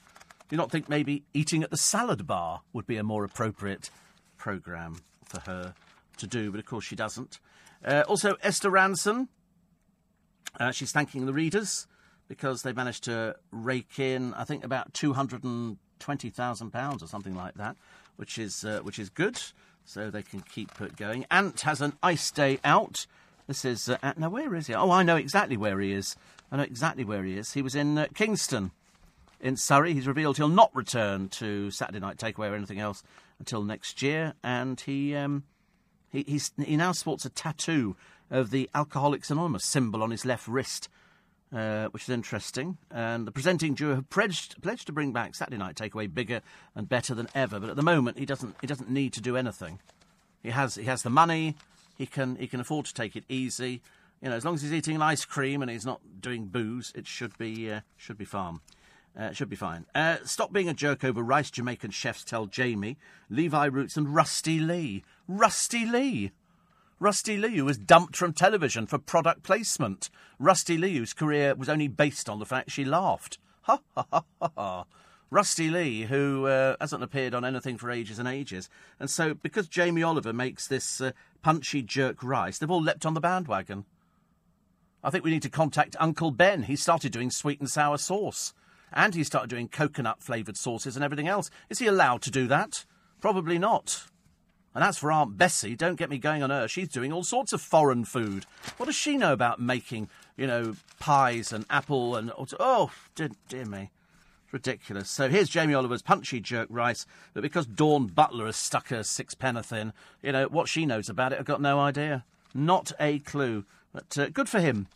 [0.47, 3.89] Do you not think maybe eating at the salad bar would be a more appropriate
[4.38, 5.73] programme for her
[6.18, 6.52] to do?
[6.52, 7.39] But of course, she doesn't.
[7.84, 9.27] Uh, also, Esther Rantzen.
[10.59, 11.88] Uh, she's thanking the readers
[12.27, 17.03] because they managed to rake in, I think, about two hundred and twenty thousand pounds
[17.03, 17.76] or something like that,
[18.15, 19.41] which is uh, which is good.
[19.88, 21.26] So they can keep going.
[21.30, 23.05] Ant has an ice day out.
[23.47, 24.17] This is uh, Ant.
[24.17, 24.73] Now, where is he?
[24.73, 26.15] Oh, I know exactly where he is.
[26.51, 27.53] I know exactly where he is.
[27.53, 28.72] He was in uh, Kingston,
[29.39, 29.93] in Surrey.
[29.93, 33.03] He's revealed he'll not return to Saturday Night Takeaway or anything else
[33.38, 35.43] until next year, and he um,
[36.09, 37.95] he he now sports a tattoo
[38.31, 40.89] of the Alcoholics Anonymous symbol on his left wrist,
[41.53, 42.77] uh, which is interesting.
[42.91, 46.41] And the presenting duo have pledged, pledged to bring back Saturday Night Takeaway bigger
[46.76, 47.60] and better than ever.
[47.60, 49.80] But at the moment, he doesn't he doesn't need to do anything.
[50.43, 51.56] He has he has the money.
[51.97, 53.81] He can he can afford to take it easy.
[54.22, 56.91] You know, as long as he's eating an ice cream and he's not doing booze,
[56.95, 58.60] it should be uh, should be fine.
[59.18, 59.85] Uh, should be fine.
[59.95, 61.49] Uh, stop being a jerk over rice.
[61.49, 62.97] Jamaican chefs tell Jamie.
[63.30, 65.06] Levi Roots and Rusty Lee.
[65.26, 66.31] Rusty Lee.
[66.99, 70.09] Rusty Lee was dumped from television for product placement.
[70.39, 73.38] Rusty Lee's career was only based on the fact she laughed.
[73.65, 74.85] Ha ha ha ha ha.
[75.31, 78.69] Rusty Lee, who uh, hasn't appeared on anything for ages and ages.
[78.99, 83.15] And so, because Jamie Oliver makes this uh, punchy jerk rice, they've all leapt on
[83.15, 83.85] the bandwagon.
[85.03, 86.63] I think we need to contact Uncle Ben.
[86.63, 88.53] He started doing sweet and sour sauce.
[88.93, 91.49] And he started doing coconut flavoured sauces and everything else.
[91.69, 92.85] Is he allowed to do that?
[93.19, 94.05] Probably not.
[94.76, 96.68] And as for Aunt Bessie, don't get me going on her.
[96.68, 98.45] She's doing all sorts of foreign food.
[98.76, 102.31] What does she know about making, you know, pies and apple and.
[102.60, 103.91] Oh, dear, dear me.
[104.52, 105.10] Ridiculous.
[105.10, 109.72] So here's Jamie Oliver's punchy jerk rice, but because Dawn Butler has stuck her sixpenneth
[109.72, 112.26] in, you know, what she knows about it, I've got no idea.
[112.53, 113.65] Not a clue.
[113.93, 114.88] But uh, good for him.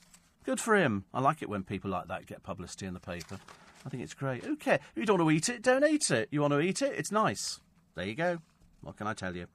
[0.44, 1.06] Good for him.
[1.14, 3.38] I like it when people like that get publicity in the paper.
[3.86, 4.44] I think it's great.
[4.44, 4.82] Who cares?
[4.94, 6.28] If you don't want to eat it, don't eat it.
[6.32, 6.94] You want to eat it?
[6.98, 7.62] It's nice.
[7.96, 8.40] There you go.
[8.82, 9.48] What can I tell you?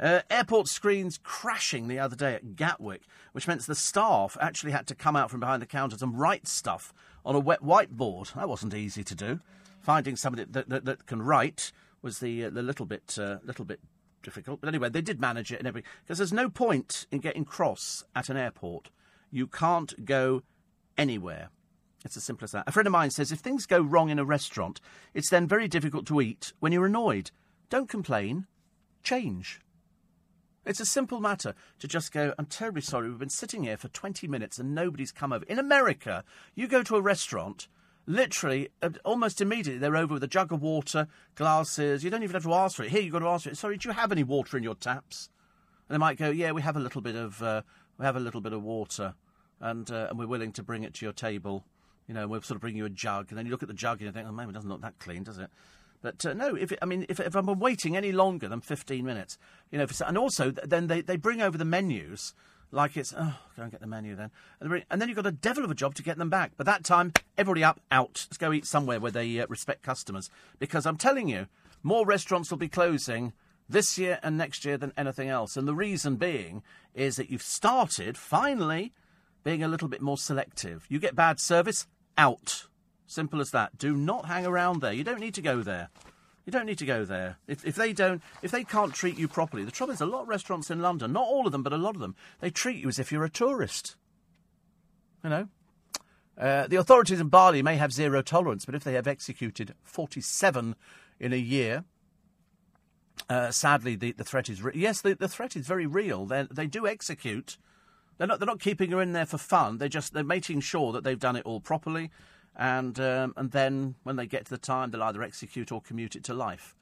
[0.00, 3.02] Uh, airport screens crashing the other day at Gatwick,
[3.32, 6.46] which meant the staff actually had to come out from behind the counters and write
[6.46, 6.94] stuff
[7.24, 8.32] on a wet whiteboard.
[8.34, 9.40] That wasn't easy to do.
[9.80, 13.64] Finding somebody that, that, that can write was the uh, the little bit uh, little
[13.64, 13.80] bit
[14.22, 14.60] difficult.
[14.60, 15.90] But anyway, they did manage it and everything.
[16.04, 18.90] Because there's no point in getting cross at an airport.
[19.30, 20.42] You can't go
[20.96, 21.50] anywhere.
[22.04, 22.64] It's as simple as that.
[22.66, 24.80] A friend of mine says if things go wrong in a restaurant,
[25.14, 27.30] it's then very difficult to eat when you're annoyed.
[27.68, 28.46] Don't complain,
[29.02, 29.60] change.
[30.68, 33.88] It's a simple matter to just go, I'm terribly sorry, we've been sitting here for
[33.88, 35.46] 20 minutes and nobody's come over.
[35.46, 36.24] In America,
[36.54, 37.68] you go to a restaurant,
[38.04, 42.04] literally, uh, almost immediately, they're over with a jug of water, glasses.
[42.04, 42.90] You don't even have to ask for it.
[42.90, 43.56] Here, you've got to ask for it.
[43.56, 45.30] Sorry, do you have any water in your taps?
[45.88, 47.62] And they might go, Yeah, we have a little bit of, uh,
[47.96, 49.14] we have a little bit of water,
[49.60, 51.64] and, uh, and we're willing to bring it to your table.
[52.06, 53.74] You know, we'll sort of bring you a jug, and then you look at the
[53.74, 55.48] jug and you think, oh, maybe it doesn't look that clean, does it?
[56.00, 59.04] But uh, no, if it, I mean, if, if I'm waiting any longer than 15
[59.04, 59.38] minutes,
[59.70, 62.34] you know, for, and also then they, they bring over the menus
[62.70, 64.30] like it's, oh, go and get the menu then.
[64.60, 66.52] And, bring, and then you've got a devil of a job to get them back.
[66.56, 68.26] But that time, everybody up, out.
[68.28, 70.28] Let's go eat somewhere where they uh, respect customers.
[70.58, 71.46] Because I'm telling you,
[71.82, 73.32] more restaurants will be closing
[73.68, 75.56] this year and next year than anything else.
[75.56, 76.62] And the reason being
[76.94, 78.92] is that you've started, finally,
[79.44, 80.86] being a little bit more selective.
[80.88, 82.66] You get bad service, out.
[83.08, 83.76] Simple as that.
[83.78, 84.92] Do not hang around there.
[84.92, 85.88] You don't need to go there.
[86.44, 87.38] You don't need to go there.
[87.46, 90.22] If, if they don't, if they can't treat you properly, the trouble is, a lot
[90.22, 92.76] of restaurants in London, not all of them, but a lot of them, they treat
[92.76, 93.96] you as if you're a tourist.
[95.24, 95.48] You know,
[96.38, 100.76] uh, the authorities in Bali may have zero tolerance, but if they have executed 47
[101.18, 101.84] in a year,
[103.28, 106.26] uh, sadly, the, the threat is re- yes, the, the threat is very real.
[106.26, 107.58] They they do execute.
[108.16, 109.78] They're not they're not keeping her in there for fun.
[109.78, 112.10] They're just they're making sure that they've done it all properly,
[112.58, 116.16] and um, and then when they get to the time, they'll either execute or commute
[116.16, 116.74] it to life.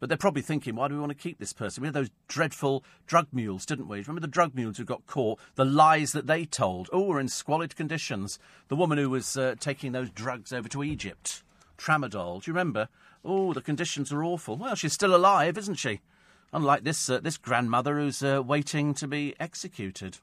[0.00, 1.82] But they're probably thinking, why do we want to keep this person?
[1.82, 3.98] We had those dreadful drug mules, didn't we?
[3.98, 5.38] Remember the drug mules who got caught?
[5.56, 6.88] The lies that they told.
[6.90, 8.38] Oh, we're in squalid conditions.
[8.68, 11.42] The woman who was uh, taking those drugs over to Egypt,
[11.76, 12.42] tramadol.
[12.42, 12.88] Do you remember?
[13.22, 14.56] Oh, the conditions are awful.
[14.56, 16.00] Well, she's still alive, isn't she?
[16.50, 20.16] Unlike this, uh, this grandmother who's uh, waiting to be executed.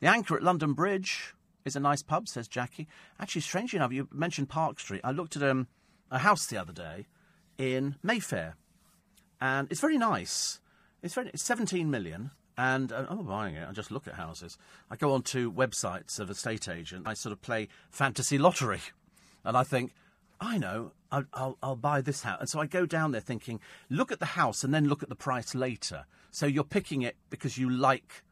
[0.00, 1.32] The Anchor at London Bridge
[1.64, 2.88] is a nice pub, says Jackie.
[3.18, 5.00] Actually, strangely enough, you mentioned Park Street.
[5.04, 5.66] I looked at um,
[6.10, 7.06] a house the other day
[7.58, 8.56] in Mayfair,
[9.40, 10.60] and it's very nice.
[11.02, 13.68] It's very it's 17 million, and uh, I'm not buying it.
[13.68, 14.58] I just look at houses.
[14.90, 17.06] I go on to websites of estate agent.
[17.06, 18.80] I sort of play fantasy lottery,
[19.44, 19.92] and I think,
[20.40, 22.40] I know, I'll, I'll, I'll buy this house.
[22.40, 23.60] And so I go down there thinking,
[23.90, 26.06] look at the house and then look at the price later.
[26.30, 28.22] So you're picking it because you like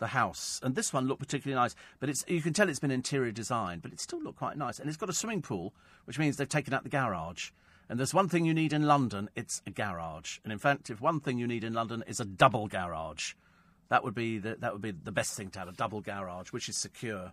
[0.00, 0.58] the house.
[0.62, 3.78] And this one looked particularly nice, but it's you can tell it's been interior design,
[3.78, 4.80] but it still looked quite nice.
[4.80, 5.72] And it's got a swimming pool,
[6.06, 7.50] which means they've taken out the garage.
[7.88, 10.38] And there's one thing you need in London, it's a garage.
[10.44, 13.34] And in fact, if one thing you need in London is a double garage,
[13.88, 16.52] that would be the, that would be the best thing to have a double garage,
[16.52, 17.32] which is secure.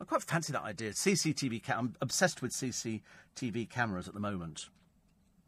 [0.00, 0.90] I quite fancy that idea.
[0.90, 1.64] CCTV.
[1.64, 4.68] Ca- I'm obsessed with CCTV cameras at the moment.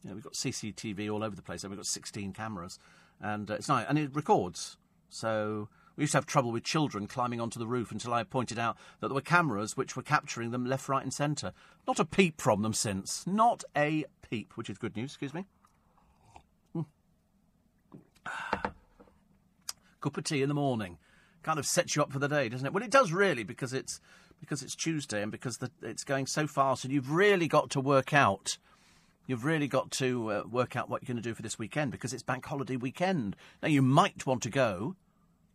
[0.03, 2.79] You know, we've got CCTV all over the place, and we've got 16 cameras,
[3.21, 4.77] and uh, it's nice, and it records.
[5.09, 5.69] So
[6.01, 8.78] we used to have trouble with children climbing onto the roof until I pointed out
[9.01, 11.52] that there were cameras which were capturing them left, right, and centre.
[11.86, 13.27] Not a peep from them since.
[13.27, 15.10] Not a peep, which is good news.
[15.10, 15.44] Excuse me.
[16.74, 16.86] Mm.
[20.01, 20.97] Cup of tea in the morning
[21.43, 22.72] kind of sets you up for the day, doesn't it?
[22.72, 24.01] Well, it does really because it's
[24.40, 27.81] because it's Tuesday and because the, it's going so fast, and you've really got to
[27.81, 28.56] work out.
[29.27, 31.93] You've really got to uh, work out what you're going to do for this weekend
[31.93, 33.36] because it's bank holiday weekend.
[33.62, 34.97] Now you might want to go.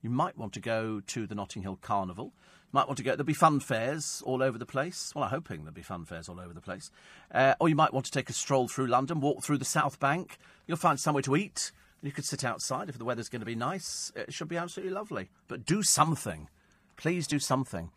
[0.05, 2.25] You might want to go to the Notting Hill Carnival.
[2.25, 3.13] You might want to go.
[3.13, 5.11] There'll be fun fairs all over the place.
[5.15, 6.91] Well, I'm hoping there'll be fun fairs all over the place.
[7.33, 9.99] Uh, or you might want to take a stroll through London, walk through the South
[9.99, 10.37] Bank.
[10.67, 11.71] You'll find somewhere to eat.
[12.03, 14.11] You could sit outside if the weather's going to be nice.
[14.15, 15.31] It should be absolutely lovely.
[15.47, 16.49] But do something.
[16.97, 17.89] Please do something.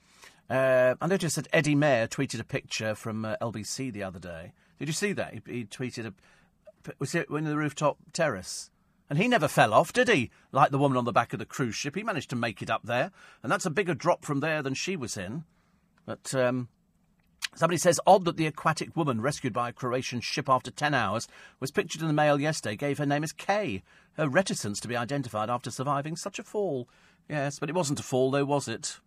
[0.49, 4.55] Uh, I noticed that Eddie Mair tweeted a picture from uh, LBC the other day.
[4.79, 5.35] Did you see that?
[5.35, 6.15] He, he tweeted a.
[7.01, 8.71] Was it in the rooftop terrace?
[9.11, 10.31] And he never fell off, did he?
[10.53, 11.95] Like the woman on the back of the cruise ship.
[11.95, 13.11] He managed to make it up there.
[13.43, 15.45] And that's a bigger drop from there than she was in.
[16.05, 16.69] But um,
[17.55, 21.27] somebody says odd that the aquatic woman rescued by a Croatian ship after 10 hours
[21.59, 23.83] was pictured in the Mail yesterday gave her name as Kay.
[24.15, 26.89] Her reticence to be identified after surviving such a fall.
[27.29, 29.01] Yes, but it wasn't a fall, though, was it?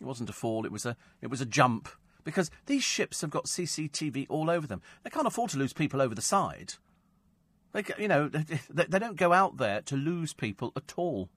[0.00, 0.64] It wasn't a fall.
[0.64, 1.88] It was a it was a jump
[2.24, 4.82] because these ships have got CCTV all over them.
[5.02, 6.74] They can't afford to lose people over the side.
[7.72, 11.28] They, you know, they, they don't go out there to lose people at all.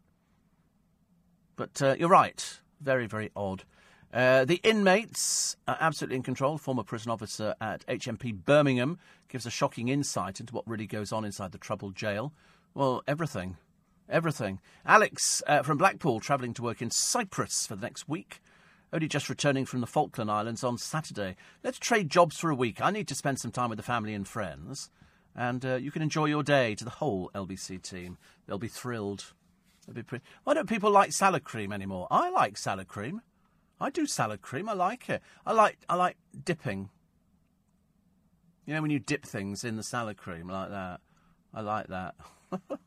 [1.55, 2.59] But uh, you're right.
[2.79, 3.63] Very, very odd.
[4.13, 6.57] Uh, the inmates are absolutely in control.
[6.57, 8.99] Former prison officer at HMP Birmingham
[9.29, 12.33] gives a shocking insight into what really goes on inside the troubled jail.
[12.73, 13.57] Well, everything.
[14.09, 14.59] Everything.
[14.85, 18.41] Alex uh, from Blackpool travelling to work in Cyprus for the next week.
[18.91, 21.37] Only just returning from the Falkland Islands on Saturday.
[21.63, 22.81] Let's trade jobs for a week.
[22.81, 24.89] I need to spend some time with the family and friends.
[25.35, 28.17] And uh, you can enjoy your day to the whole LBC team.
[28.45, 29.33] They'll be thrilled.
[29.85, 30.25] They'll be pretty...
[30.43, 32.07] Why don't people like salad cream anymore?
[32.11, 33.21] I like salad cream.
[33.81, 34.69] I do salad cream.
[34.69, 35.23] I like it.
[35.43, 36.89] I like I like dipping.
[38.65, 41.01] You know when you dip things in the salad cream like that.
[41.51, 42.13] I like that.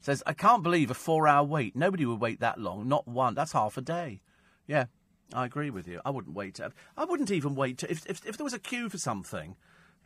[0.00, 1.76] Says I can't believe a four-hour wait.
[1.76, 2.88] Nobody would wait that long.
[2.88, 3.34] Not one.
[3.34, 4.22] That's half a day.
[4.66, 4.86] Yeah,
[5.34, 6.00] I agree with you.
[6.06, 6.58] I wouldn't wait.
[6.96, 9.56] I wouldn't even wait to, if, if if there was a queue for something.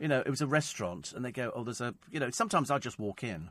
[0.01, 2.71] You know, it was a restaurant, and they go, "Oh, there's a." You know, sometimes
[2.71, 3.49] I just walk in.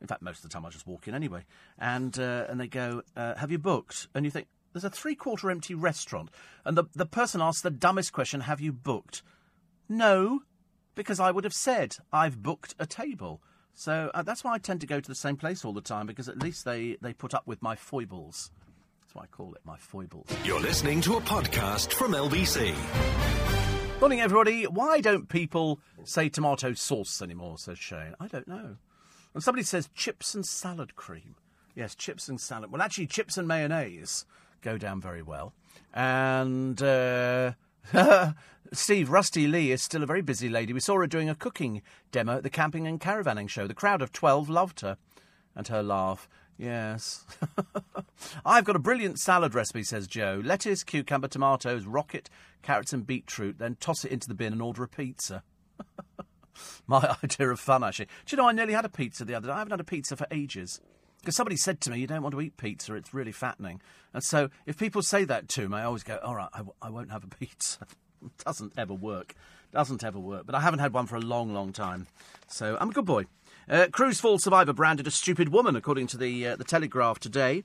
[0.00, 1.44] In fact, most of the time I just walk in anyway,
[1.78, 5.14] and uh, and they go, uh, "Have you booked?" And you think, there's a three
[5.14, 6.30] quarter empty restaurant,
[6.64, 9.22] and the, the person asks the dumbest question Have you booked?
[9.88, 10.40] No,
[10.94, 13.42] because I would have said, I've booked a table.
[13.74, 16.06] So uh, that's why I tend to go to the same place all the time,
[16.06, 18.50] because at least they, they put up with my foibles.
[19.02, 20.26] That's why I call it my foibles.
[20.44, 23.81] You're listening to a podcast from LBC.
[24.02, 24.64] Morning, everybody.
[24.64, 28.16] Why don't people say tomato sauce anymore, says Shane.
[28.18, 28.74] I don't know.
[29.32, 31.36] And somebody says chips and salad cream.
[31.76, 32.72] Yes, chips and salad.
[32.72, 34.24] Well, actually, chips and mayonnaise
[34.60, 35.54] go down very well.
[35.94, 37.52] And uh,
[38.72, 40.72] Steve, Rusty Lee is still a very busy lady.
[40.72, 41.80] We saw her doing a cooking
[42.10, 43.68] demo at the camping and caravanning show.
[43.68, 44.98] The crowd of 12 loved her.
[45.54, 46.28] And her laugh.
[46.62, 47.24] Yes.
[48.46, 50.40] I've got a brilliant salad recipe, says Joe.
[50.44, 52.30] Lettuce, cucumber, tomatoes, rocket,
[52.62, 53.58] carrots, and beetroot.
[53.58, 55.42] Then toss it into the bin and order a pizza.
[56.86, 58.04] My idea of fun, actually.
[58.26, 59.52] Do you know, I nearly had a pizza the other day.
[59.52, 60.80] I haven't had a pizza for ages.
[61.18, 63.80] Because somebody said to me, you don't want to eat pizza, it's really fattening.
[64.14, 66.74] And so if people say that to me, I always go, all right, I, w-
[66.80, 67.86] I won't have a pizza.
[68.44, 69.34] doesn't ever work.
[69.72, 70.46] Doesn't ever work.
[70.46, 72.06] But I haven't had one for a long, long time.
[72.46, 73.26] So I'm a good boy.
[73.68, 77.64] Uh, cruise fall survivor branded a stupid woman, according to the, uh, the Telegraph today.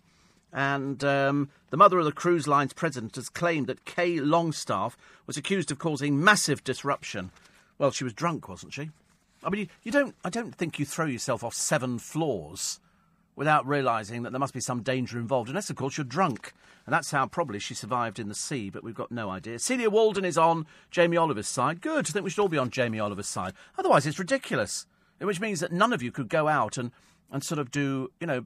[0.53, 5.37] And um, the mother of the cruise line's president has claimed that Kay Longstaff was
[5.37, 7.31] accused of causing massive disruption.
[7.77, 8.89] Well, she was drunk, wasn't she?
[9.43, 10.15] I mean, you, you don't.
[10.23, 12.79] I don't think you throw yourself off seven floors
[13.35, 16.53] without realising that there must be some danger involved, unless, of course, you're drunk.
[16.87, 19.59] And that's how probably she survived in the sea, but we've got no idea.
[19.59, 21.81] Celia Walden is on Jamie Oliver's side.
[21.81, 22.07] Good.
[22.07, 23.53] I think we should all be on Jamie Oliver's side.
[23.77, 24.87] Otherwise, it's ridiculous.
[25.19, 26.91] Which means that none of you could go out and,
[27.31, 28.45] and sort of do, you know,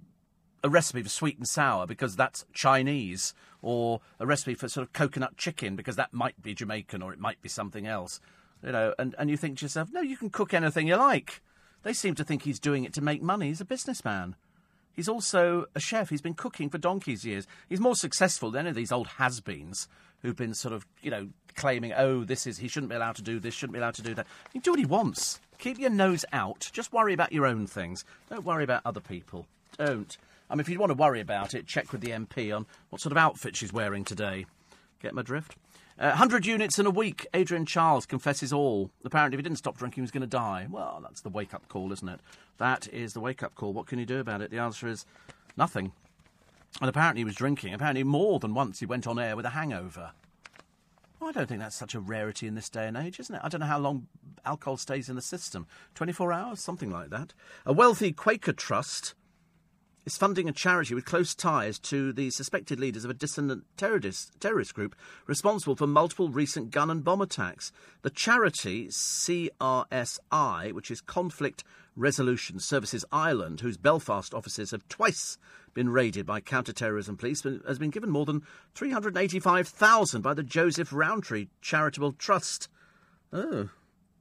[0.63, 4.93] a recipe for sweet and sour because that's Chinese, or a recipe for sort of
[4.93, 8.19] coconut chicken because that might be Jamaican or it might be something else.
[8.63, 11.41] You know, and, and you think to yourself, no, you can cook anything you like.
[11.83, 13.47] They seem to think he's doing it to make money.
[13.47, 14.35] He's a businessman.
[14.93, 16.09] He's also a chef.
[16.09, 17.47] He's been cooking for donkey's years.
[17.69, 19.87] He's more successful than any of these old has-beens
[20.21, 23.23] who've been sort of, you know, claiming, oh, this is, he shouldn't be allowed to
[23.23, 24.27] do this, shouldn't be allowed to do that.
[24.53, 25.39] He can do what he wants.
[25.61, 26.71] Keep your nose out.
[26.73, 28.03] Just worry about your own things.
[28.31, 29.45] Don't worry about other people.
[29.77, 30.17] Don't.
[30.49, 32.99] I mean, if you want to worry about it, check with the MP on what
[32.99, 34.47] sort of outfit she's wearing today.
[35.03, 35.55] Get my drift?
[35.99, 37.27] Uh, 100 units in a week.
[37.35, 38.89] Adrian Chiles confesses all.
[39.05, 40.65] Apparently, if he didn't stop drinking, he was going to die.
[40.67, 42.21] Well, that's the wake up call, isn't it?
[42.57, 43.71] That is the wake up call.
[43.71, 44.49] What can you do about it?
[44.49, 45.05] The answer is
[45.55, 45.91] nothing.
[46.79, 47.75] And apparently, he was drinking.
[47.75, 50.13] Apparently, more than once he went on air with a hangover.
[51.21, 53.41] Well, I don't think that's such a rarity in this day and age, isn't it?
[53.43, 54.07] I don't know how long
[54.43, 57.35] alcohol stays in the system 24 hours, something like that.
[57.63, 59.13] A wealthy Quaker trust
[60.03, 64.31] is funding a charity with close ties to the suspected leaders of a dissident terrorist,
[64.39, 64.95] terrorist group
[65.27, 67.71] responsible for multiple recent gun and bomb attacks.
[68.01, 71.63] The charity CRSI, which is Conflict
[71.95, 75.37] Resolution Services Ireland, whose Belfast offices have twice
[75.73, 78.43] been raided by counter-terrorism police, has been given more than
[78.75, 82.67] 385,000 by the Joseph Rowntree Charitable Trust.
[83.31, 83.69] Oh,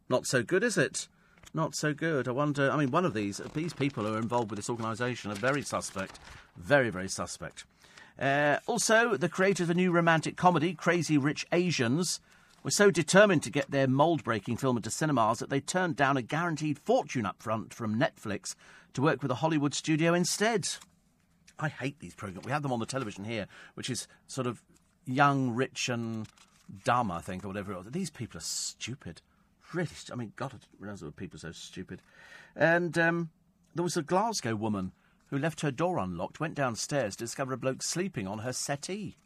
[0.09, 1.09] not so good, is it?
[1.55, 2.28] not so good.
[2.28, 2.70] I wonder.
[2.70, 5.62] I mean, one of these these people who are involved with this organisation are very
[5.62, 6.18] suspect,
[6.56, 7.64] very very suspect.
[8.18, 12.20] Uh, also, the creators of a new romantic comedy, Crazy Rich Asians,
[12.62, 16.16] were so determined to get their mould breaking film into cinemas that they turned down
[16.16, 18.55] a guaranteed fortune up front from Netflix
[18.93, 20.68] to work with a Hollywood studio instead.
[21.62, 22.47] I hate these programs.
[22.47, 24.62] We have them on the television here, which is sort of
[25.07, 26.27] young, rich, and
[26.85, 27.82] dumb, I think, or whatever.
[27.89, 29.23] These people are stupid.
[29.73, 32.03] Really, I mean, God, I didn't realise there people so stupid.
[32.57, 33.31] And um,
[33.74, 34.93] there was a Glasgow woman
[35.28, 39.16] who left her door unlocked, went downstairs to discover a bloke sleeping on her settee.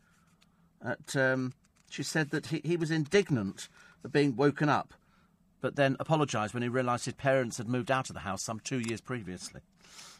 [0.84, 1.54] At, um,
[1.88, 3.68] she said that he, he was indignant
[4.04, 4.92] at being woken up,
[5.62, 8.60] but then apologised when he realised his parents had moved out of the house some
[8.60, 9.62] two years previously.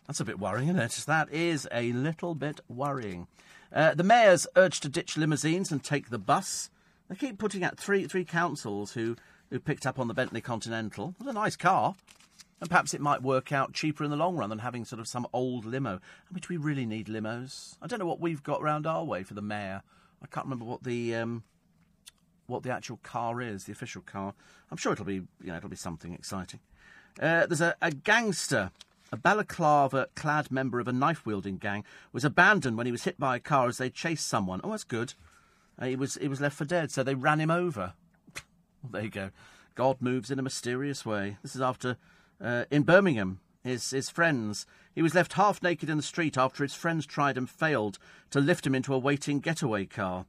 [0.06, 1.04] That's a bit worrying, isn't it?
[1.06, 3.26] That is a little bit worrying.
[3.72, 6.70] Uh, the mayors urged to ditch limousines and take the bus.
[7.08, 9.16] They keep putting out three three councils who,
[9.50, 11.14] who picked up on the Bentley Continental.
[11.18, 11.94] It was a nice car.
[12.60, 15.08] And perhaps it might work out cheaper in the long run than having sort of
[15.08, 16.00] some old limo.
[16.32, 17.76] Do we really need limos?
[17.82, 19.82] I don't know what we've got round our way for the mayor.
[20.22, 21.42] I can't remember what the um,
[22.46, 24.34] what the actual car is, the official car.
[24.70, 26.60] I'm sure it'll be, you know, it'll be something exciting.
[27.20, 28.70] Uh, there's a, a gangster,
[29.14, 33.40] a balaclava-clad member of a knife-wielding gang, was abandoned when he was hit by a
[33.40, 34.60] car as they chased someone.
[34.64, 35.14] Oh, that's good.
[35.78, 37.94] Uh, he was he was left for dead, so they ran him over.
[38.82, 39.30] well, there you go.
[39.76, 41.36] God moves in a mysterious way.
[41.42, 41.96] This is after
[42.40, 43.38] uh, in Birmingham.
[43.62, 44.66] His his friends.
[44.96, 47.98] He was left half naked in the street after his friends tried and failed
[48.30, 50.26] to lift him into a waiting getaway car.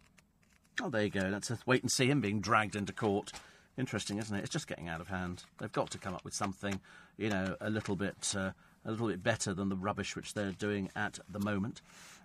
[0.81, 1.27] Oh, there you go.
[1.31, 3.31] Let's wait and see him being dragged into court.
[3.77, 4.39] Interesting, isn't it?
[4.39, 5.43] It's just getting out of hand.
[5.59, 6.79] They've got to come up with something,
[7.17, 8.51] you know, a little bit, uh,
[8.85, 11.81] a little bit better than the rubbish which they're doing at the moment.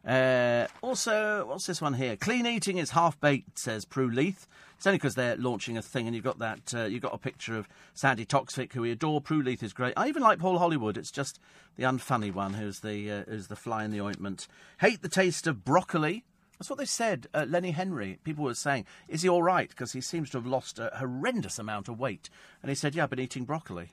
[0.07, 2.17] Uh, also, what's this one here?
[2.17, 4.47] Clean eating is half baked, says Prue Leith.
[4.77, 6.75] It's only because they're launching a thing, and you've got that.
[6.75, 9.21] Uh, you've got a picture of Sandi Toksvig, who we adore.
[9.21, 9.93] Prue Leith is great.
[9.97, 10.97] I even like Paul Hollywood.
[10.97, 11.39] It's just
[11.77, 14.49] the unfunny one who's the uh, who's the fly in the ointment.
[14.81, 16.25] Hate the taste of broccoli.
[16.59, 17.27] That's what they said.
[17.33, 19.71] Uh, Lenny Henry, people were saying, is he all right?
[19.71, 22.29] Because he seems to have lost a horrendous amount of weight.
[22.63, 23.93] And he said, yeah, I've been eating broccoli.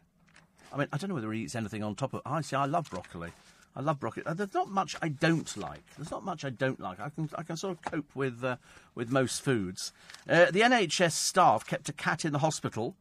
[0.71, 2.21] I mean, I don't know whether he eats anything on top of.
[2.25, 2.55] I see.
[2.55, 3.31] I love broccoli.
[3.75, 4.23] I love broccoli.
[4.25, 5.83] Uh, there's not much I don't like.
[5.97, 6.99] There's not much I don't like.
[6.99, 8.57] I can I can sort of cope with uh,
[8.95, 9.93] with most foods.
[10.27, 12.95] Uh, the NHS staff kept a cat in the hospital,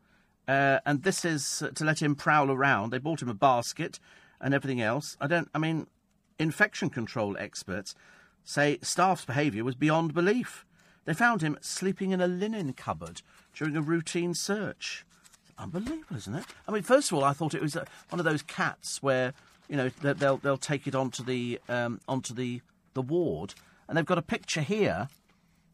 [0.46, 2.90] uh, and this is to let him prowl around.
[2.90, 3.98] They bought him a basket
[4.40, 5.16] and everything else.
[5.20, 5.48] I don't.
[5.54, 5.86] I mean,
[6.38, 7.94] infection control experts
[8.44, 10.66] say staff's behaviour was beyond belief.
[11.06, 13.22] They found him sleeping in a linen cupboard
[13.54, 15.06] during a routine search.
[15.58, 16.44] Unbelievable, isn't it?
[16.68, 19.32] I mean, first of all, I thought it was uh, one of those cats where
[19.68, 22.60] you know they'll they'll take it onto the um, onto the
[22.94, 23.54] the ward,
[23.88, 25.08] and they've got a picture here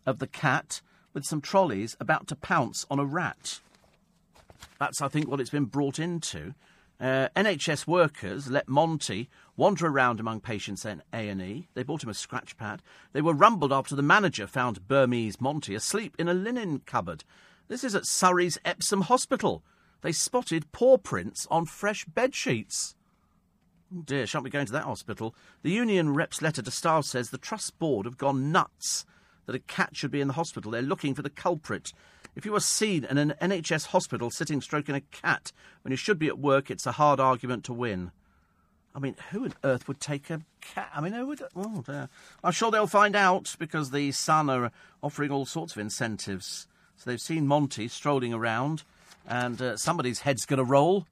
[0.07, 0.81] of the cat
[1.15, 3.61] with some trolleys about to pounce on a rat.
[4.79, 6.55] That's, I think, what it's been brought into.
[7.01, 11.69] Uh, NHS workers let Monty wander around among patients in A&E.
[11.75, 12.83] They bought him a scratch pad.
[13.13, 17.25] They were rumbled after the manager found Burmese Monty asleep in a linen cupboard.
[17.69, 19.65] This is at Surrey's Epsom Hospital.
[20.03, 22.95] They spotted paw prints on fresh bed sheets.
[23.95, 25.35] Oh dear, shan't we go into that hospital?
[25.63, 29.07] The union rep's letter to staff says the trust board have gone nuts
[29.47, 30.71] that a cat should be in the hospital.
[30.71, 31.93] They're looking for the culprit.
[32.35, 35.53] If you are seen in an NHS hospital sitting stroking a cat
[35.83, 38.11] when you should be at work, it's a hard argument to win.
[38.95, 40.91] I mean, who on earth would take a cat?
[40.95, 41.43] I mean, who would?
[41.57, 42.09] Oh, dear.
[42.45, 44.71] I'm sure they'll find out because the Sun are
[45.03, 46.67] offering all sorts of incentives.
[46.97, 48.85] So they've seen Monty strolling around,
[49.27, 51.07] and uh, somebody's head's going to roll,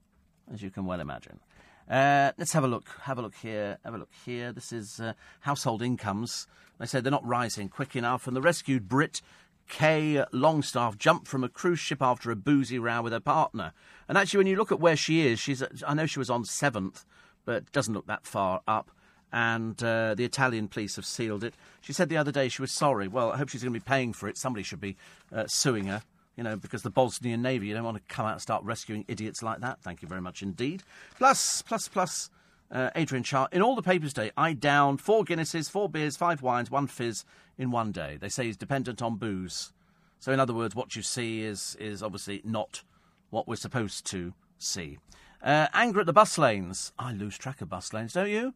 [0.53, 1.41] as you can well imagine.
[1.89, 2.89] Uh, let's have a look.
[3.03, 3.79] Have a look here.
[3.85, 4.53] Have a look here.
[4.53, 6.47] This is uh, household incomes.
[6.79, 9.21] They say they're not rising quick enough, and the rescued Brit
[9.69, 13.73] Kay Longstaff jumped from a cruise ship after a boozy row with her partner.
[14.09, 16.45] And actually, when you look at where she is, she's I know she was on
[16.45, 17.05] seventh,
[17.45, 18.91] but doesn't look that far up.
[19.33, 21.55] And uh, the Italian police have sealed it.
[21.81, 23.07] She said the other day she was sorry.
[23.07, 24.37] Well, I hope she's going to be paying for it.
[24.37, 24.97] Somebody should be
[25.33, 26.03] uh, suing her
[26.41, 29.05] you know, because the Bosnian Navy, you don't want to come out and start rescuing
[29.09, 29.83] idiots like that.
[29.83, 30.83] Thank you very much indeed.
[31.19, 32.31] Plus, plus, plus,
[32.71, 33.51] uh, Adrian Chiles.
[33.53, 37.27] In all the papers today, I downed four Guinnesses, four beers, five wines, one fizz
[37.59, 38.17] in one day.
[38.19, 39.75] They say he's dependent on booze.
[40.19, 42.85] So, in other words, what you see is, is obviously not
[43.29, 44.97] what we're supposed to see.
[45.43, 46.95] Uh, anger at the bus lanes.
[46.99, 48.55] I lose track of bus lanes, don't you?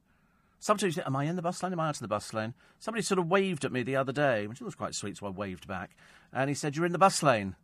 [0.58, 1.74] Sometimes, am I in the bus lane?
[1.74, 2.54] Am I out of the bus lane?
[2.78, 5.28] Somebody sort of waved at me the other day, which was quite sweet, so I
[5.28, 5.90] waved back.
[6.32, 7.56] And he said, You're in the bus lane.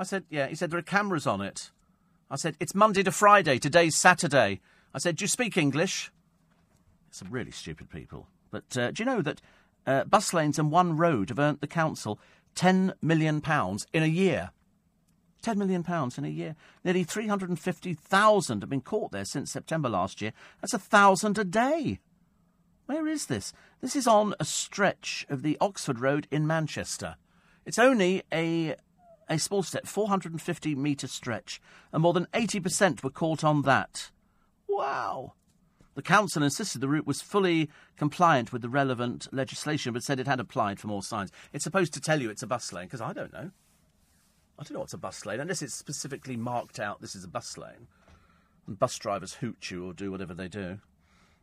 [0.00, 0.46] I said, Yeah.
[0.46, 1.70] He said, There are cameras on it.
[2.30, 3.58] I said, It's Monday to Friday.
[3.58, 4.60] Today's Saturday.
[4.94, 6.10] I said, Do you speak English?
[7.10, 8.26] Some really stupid people.
[8.50, 9.42] But uh, do you know that
[9.86, 12.18] uh, bus lanes and one road have earned the council
[12.56, 13.42] £10 million
[13.92, 14.52] in a year?
[15.42, 15.84] £10 million
[16.16, 16.56] in a year.
[16.82, 20.32] Nearly 350,000 have been caught there since September last year.
[20.62, 22.00] That's a thousand a day.
[22.86, 23.52] Where is this?
[23.82, 27.16] This is on a stretch of the Oxford Road in Manchester.
[27.66, 28.76] It's only a
[29.30, 31.62] a small step, 450 metre stretch,
[31.92, 34.10] and more than 80% were caught on that.
[34.68, 35.34] Wow!
[35.94, 40.26] The council insisted the route was fully compliant with the relevant legislation, but said it
[40.26, 41.30] had applied for more signs.
[41.52, 43.50] It's supposed to tell you it's a bus lane, because I don't know.
[44.58, 47.28] I don't know what's a bus lane, unless it's specifically marked out this is a
[47.28, 47.88] bus lane.
[48.66, 50.80] And bus drivers hoot you or do whatever they do.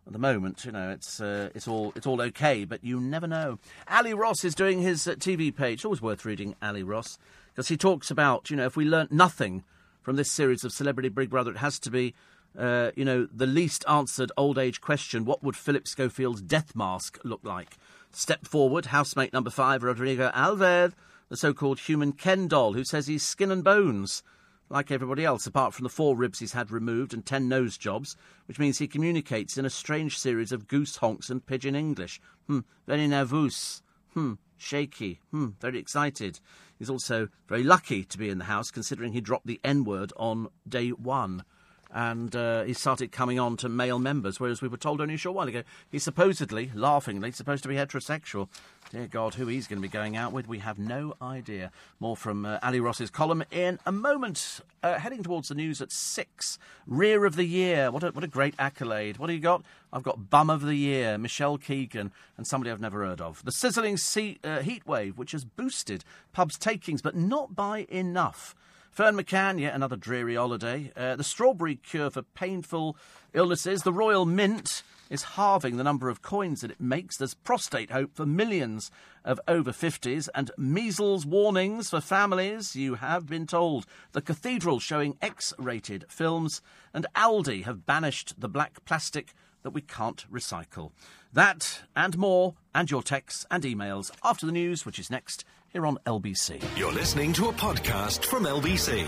[0.06, 3.28] At the moment, you know, it's uh, it's all it's all okay, but you never
[3.28, 3.60] know.
[3.90, 5.84] Ally Ross is doing his uh, TV page.
[5.84, 7.20] Always worth reading Ally Ross
[7.58, 9.64] because he talks about, you know, if we learnt nothing
[10.04, 12.14] from this series of Celebrity Big Brother, it has to be,
[12.56, 17.18] uh, you know, the least answered old age question: What would Philip Schofield's death mask
[17.24, 17.80] look like?
[18.12, 20.94] Step forward, housemate number five, Rodrigo Alves,
[21.30, 24.22] the so-called human Ken doll, who says he's skin and bones
[24.70, 28.16] like everybody else, apart from the four ribs he's had removed and ten nose jobs,
[28.46, 32.22] which means he communicates in a strange series of goose honks and pigeon English.
[32.46, 33.82] Hmm, very nervous.
[34.14, 35.22] Hmm, shaky.
[35.32, 36.40] Hmm, very excited.
[36.78, 40.14] He's also very lucky to be in the house, considering he dropped the N word
[40.18, 41.44] on day one
[41.94, 45.18] and uh, he started coming on to male members, whereas we were told only a
[45.18, 48.50] short while ago he's supposedly, laughingly, supposed to be heterosexual.
[48.92, 51.72] Dear God, who he's going to be going out with, we have no idea.
[52.00, 54.62] More from uh, Ally Ross's column in a moment.
[54.82, 56.58] Uh, heading towards the news at six.
[56.86, 57.92] Rear of the year.
[57.92, 59.18] What a, what a great accolade.
[59.18, 59.64] What do you got?
[59.92, 63.44] I've got Bum of the Year, Michelle Keegan, and somebody I've never heard of.
[63.44, 68.56] The sizzling sea, uh, heat wave, which has boosted pubs' takings, but not by enough.
[68.98, 70.92] Ferne McCann, yet another dreary holiday.
[70.98, 72.98] Uh, the strawberry cure for painful
[73.32, 73.84] illnesses.
[73.84, 77.16] The Royal Mint is halving the number of coins that it makes.
[77.16, 78.90] There's prostate hope for millions
[79.24, 83.86] of over 50s and measles warnings for families, you have been told.
[84.14, 89.82] The Cathedral showing X rated films, and Aldi have banished the black plastic that we
[89.82, 90.92] can't recycle.
[91.32, 95.86] That and more, and your texts and emails after the news, which is next here
[95.86, 96.64] on LBC.
[96.78, 99.06] You're listening to a podcast from LBC.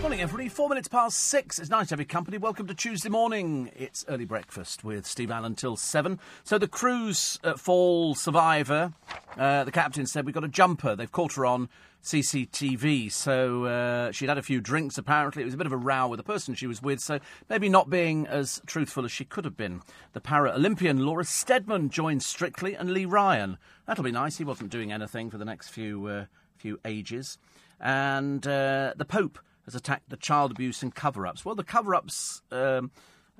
[0.00, 0.48] Morning, everybody.
[0.48, 1.58] Four minutes past six.
[1.58, 2.38] It's nice to have your company.
[2.38, 3.70] Welcome to Tuesday morning.
[3.76, 6.18] It's early breakfast with Steve Allen till seven.
[6.42, 8.92] So the cruise uh, fall survivor,
[9.36, 10.96] uh, the captain said we've got a jumper.
[10.96, 11.68] They've caught her on
[12.02, 13.10] CCTV.
[13.12, 15.42] So uh, she'd had a few drinks, apparently.
[15.42, 17.18] It was a bit of a row with the person she was with, so
[17.48, 19.82] maybe not being as truthful as she could have been.
[20.12, 23.58] The para Olympian Laura Steadman joined Strictly and Lee Ryan.
[23.86, 24.38] That'll be nice.
[24.38, 26.24] He wasn't doing anything for the next few, uh,
[26.56, 27.38] few ages.
[27.80, 31.44] And uh, the Pope has attacked the child abuse and cover ups.
[31.44, 32.90] Well, the cover ups, um,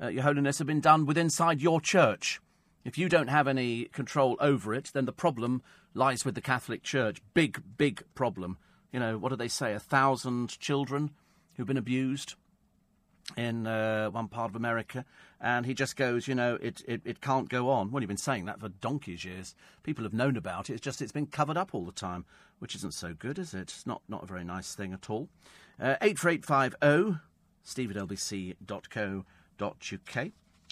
[0.00, 2.40] uh, Your Holiness, have been done with inside your church.
[2.84, 5.62] If you don't have any control over it, then the problem
[5.94, 7.20] lies with the Catholic Church.
[7.34, 8.58] Big, big problem.
[8.92, 9.74] You know, what do they say?
[9.74, 11.10] A thousand children
[11.56, 12.34] who've been abused
[13.36, 15.04] in uh, one part of America.
[15.40, 17.90] And he just goes, you know, it, it, it can't go on.
[17.90, 19.54] Well, you've been saying that for donkey's years.
[19.82, 20.74] People have known about it.
[20.74, 22.24] It's just it's been covered up all the time,
[22.58, 23.60] which isn't so good, is it?
[23.60, 25.28] It's not, not a very nice thing at all.
[25.80, 27.20] Uh, 84850
[27.62, 29.26] steve at lbc.co.uk.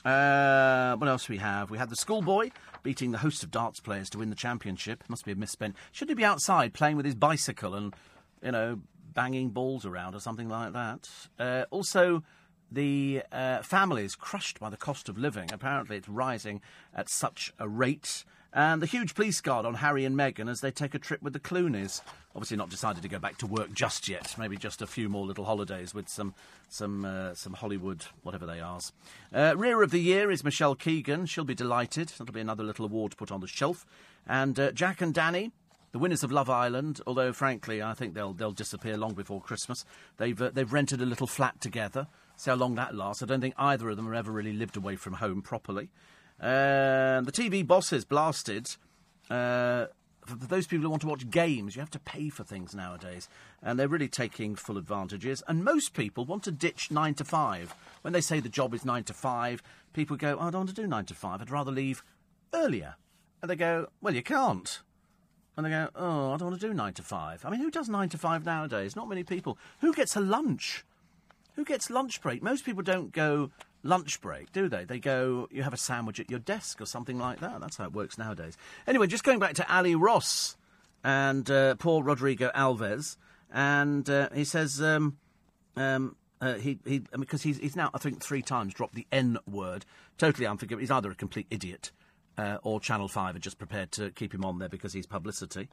[0.04, 1.70] Uh, what else we have?
[1.70, 2.50] We had the schoolboy
[2.82, 5.04] beating the host of darts players to win the championship.
[5.08, 5.76] Must be a misspent.
[5.92, 7.94] Should he be outside playing with his bicycle and,
[8.42, 8.80] you know,
[9.14, 11.08] banging balls around or something like that?
[11.38, 12.22] Uh, also,
[12.70, 15.52] the uh, families crushed by the cost of living.
[15.52, 16.60] Apparently, it's rising
[16.94, 18.24] at such a rate.
[18.52, 21.34] And the huge police guard on Harry and Meghan as they take a trip with
[21.34, 22.00] the Clooneys.
[22.34, 24.34] Obviously, not decided to go back to work just yet.
[24.38, 26.34] Maybe just a few more little holidays with some
[26.68, 28.80] some uh, some Hollywood, whatever they are.
[29.34, 31.26] Uh, Rear of the year is Michelle Keegan.
[31.26, 32.08] She'll be delighted.
[32.08, 33.84] That'll be another little award to put on the shelf.
[34.26, 35.52] And uh, Jack and Dani,
[35.92, 39.84] the winners of Love Island, although frankly I think they'll they'll disappear long before Christmas.
[40.16, 42.06] They've uh, they've rented a little flat together.
[42.36, 43.22] See how long that lasts.
[43.22, 45.90] I don't think either of them have ever really lived away from home properly.
[46.40, 48.76] Uh, the TV bosses blasted.
[49.28, 49.86] Uh,
[50.24, 53.28] for those people who want to watch games, you have to pay for things nowadays,
[53.62, 55.42] and they're really taking full advantages.
[55.48, 57.74] And most people want to ditch nine to five.
[58.02, 59.62] When they say the job is nine to five,
[59.94, 61.40] people go, oh, "I don't want to do nine to five.
[61.40, 62.04] I'd rather leave
[62.52, 62.96] earlier."
[63.40, 64.82] And they go, "Well, you can't."
[65.56, 67.44] And they go, "Oh, I don't want to do nine to five.
[67.44, 68.94] I mean, who does nine to five nowadays?
[68.94, 69.58] Not many people.
[69.80, 70.84] Who gets a lunch?
[71.54, 72.42] Who gets lunch break?
[72.42, 73.50] Most people don't go
[73.82, 74.84] lunch break, do they?
[74.84, 77.60] They go, you have a sandwich at your desk or something like that.
[77.60, 78.56] That's how it works nowadays.
[78.86, 80.56] Anyway, just going back to Ally Ross
[81.04, 83.16] and uh, Paul Rodrigo Alves,
[83.50, 85.16] and uh, he says um,
[85.76, 89.38] um, uh, he he because he's he's now I think three times dropped the N
[89.50, 89.84] word.
[90.18, 90.80] Totally unforgivable.
[90.80, 91.90] He's either a complete idiot
[92.36, 95.68] uh, or Channel Five are just prepared to keep him on there because he's publicity.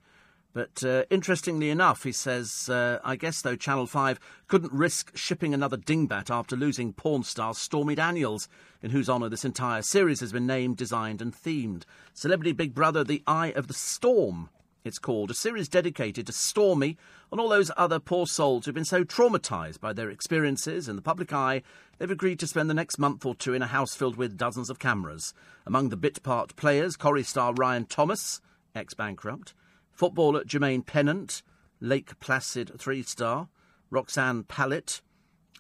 [0.56, 4.18] But uh, interestingly enough, he says, uh, I guess though Channel 5
[4.48, 8.48] couldn't risk shipping another dingbat after losing porn star Stormy Daniels,
[8.82, 11.84] in whose honour this entire series has been named, designed, and themed.
[12.14, 14.50] Celebrity Big Brother The Eye of the Storm,
[14.86, 15.30] it's called.
[15.30, 16.96] A series dedicated to Stormy
[17.34, 21.02] and all those other poor souls who've been so traumatised by their experiences in the
[21.02, 21.64] public eye,
[21.98, 24.70] they've agreed to spend the next month or two in a house filled with dozens
[24.70, 25.34] of cameras.
[25.66, 28.40] Among the bit part players, Corrie star Ryan Thomas,
[28.74, 29.54] ex bankrupt
[29.96, 31.42] Footballer Jermaine Pennant,
[31.80, 33.48] Lake Placid three star,
[33.90, 35.02] Roxanne Pallett,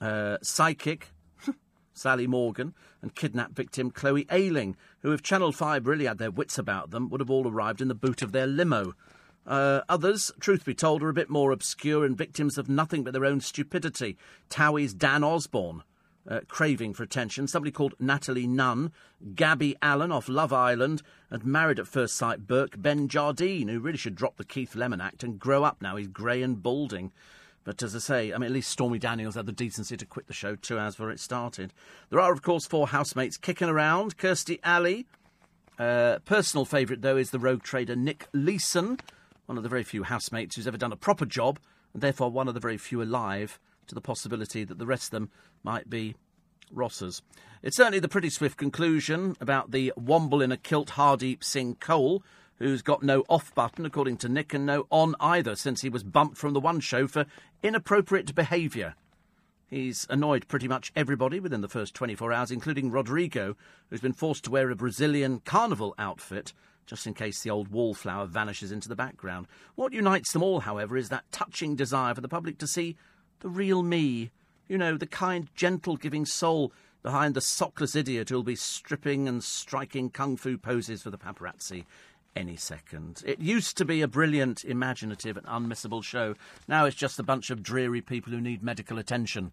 [0.02, 1.14] uh, psychic
[1.94, 6.57] Sally Morgan, and kidnapped victim Chloe Ayling, who, if Channel 5 really had their wits
[6.57, 8.94] about them, would have all arrived in the boot of their limo.
[9.48, 13.14] Uh, others, truth be told, are a bit more obscure and victims of nothing but
[13.14, 14.18] their own stupidity.
[14.49, 15.84] Towie's Dan Osborne,
[16.30, 18.91] uh, craving for attention, somebody called Natalie Nunn,
[19.35, 23.97] Gabby Allen off Love Island, and married at first sight Burke Ben Jardine, who really
[23.97, 25.95] should drop the Keith Lemon act and grow up now.
[25.95, 27.11] He's grey and balding.
[27.64, 30.27] But as I say, I mean, at least Stormy Daniels had the decency to quit
[30.27, 31.73] the show two hours before it started.
[32.10, 34.18] There are, of course, four housemates kicking around.
[34.18, 35.07] Kirstie Alley.
[35.77, 38.99] Uh, personal favourite, though, is the rogue trader Nick Leeson,
[39.47, 41.60] one of the very few housemates who's ever done a proper job,
[41.93, 45.12] and therefore one of the very few alive to the possibility that the rest of
[45.12, 45.30] them
[45.64, 46.16] might be
[46.74, 47.22] Rossers.
[47.62, 52.22] It's certainly the pretty swift conclusion about the womble in a kilt Hardeep Singh Kohli,
[52.57, 56.03] who's got no off button, according to Nick, and no on either, since he was
[56.03, 57.26] bumped from the one show for
[57.62, 58.95] inappropriate behaviour.
[59.68, 63.57] He's annoyed pretty much everybody within the first 24 hours, including Rodrigo,
[63.90, 66.53] who's been forced to wear a Brazilian carnival outfit
[66.86, 69.48] just in case the old wallflower vanishes into the background.
[69.74, 72.95] What unites them all, however, is that touching desire for the public to see
[73.40, 74.32] the real me.
[74.68, 76.72] You know, the kind, gentle, giving soul
[77.03, 81.86] behind the sockless idiot who'll be stripping and striking kung fu poses for the paparazzi
[82.36, 83.24] any second.
[83.26, 86.36] It used to be a brilliant, imaginative, and unmissable show.
[86.68, 89.52] Now it's just a bunch of dreary people who need medical attention.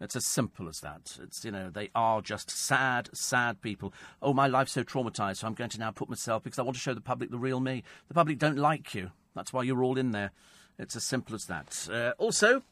[0.00, 1.16] It's as simple as that.
[1.22, 3.94] It's, you know, they are just sad, sad people.
[4.20, 6.76] Oh, my life's so traumatised, so I'm going to now put myself, because I want
[6.76, 7.84] to show the public the real me.
[8.08, 9.12] The public don't like you.
[9.36, 10.32] That's why you're all in there.
[10.78, 11.88] It's as simple as that.
[11.90, 12.62] Uh, also,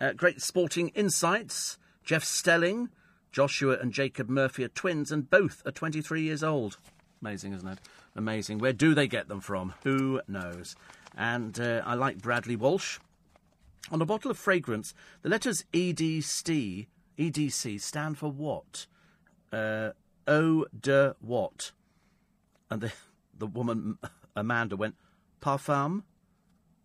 [0.00, 1.78] uh, great sporting insights.
[2.02, 2.88] Jeff Stelling,
[3.30, 6.78] Joshua and Jacob Murphy are twins, and both are 23 years old.
[7.22, 7.78] Amazing, isn't it?
[8.16, 8.58] Amazing.
[8.58, 9.74] Where do they get them from?
[9.84, 10.74] Who knows?
[11.16, 12.98] And uh, I like Bradley Walsh.
[13.90, 16.86] On a bottle of fragrance, the letters EDC,
[17.18, 18.86] EDC stand for what?
[19.52, 19.90] Uh,
[20.26, 21.72] eau de what?
[22.70, 22.92] And the,
[23.38, 23.98] the woman,
[24.36, 24.96] Amanda, went,
[25.40, 26.02] parfum?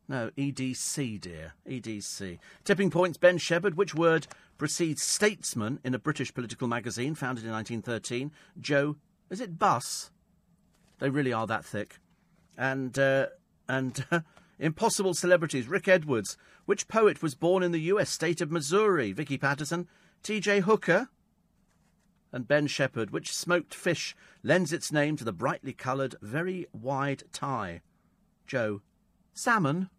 [0.07, 1.53] No, EDC, dear.
[1.67, 2.37] EDC.
[2.63, 3.75] Tipping points, Ben Shepherd.
[3.75, 4.27] Which word
[4.57, 8.31] precedes statesman in a British political magazine founded in 1913?
[8.59, 8.97] Joe,
[9.29, 10.11] is it bus?
[10.99, 11.99] They really are that thick.
[12.57, 13.27] And, uh,
[13.67, 14.05] and
[14.59, 15.67] impossible celebrities.
[15.67, 16.37] Rick Edwards.
[16.65, 19.11] Which poet was born in the US state of Missouri?
[19.11, 19.87] Vicky Pattison.
[20.21, 20.61] T.J.
[20.61, 21.09] Hooker.
[22.31, 23.09] And Ben Shepherd.
[23.09, 27.81] Which smoked fish lends its name to the brightly coloured, very wide tie?
[28.45, 28.81] Joe.
[29.33, 29.89] Salmon.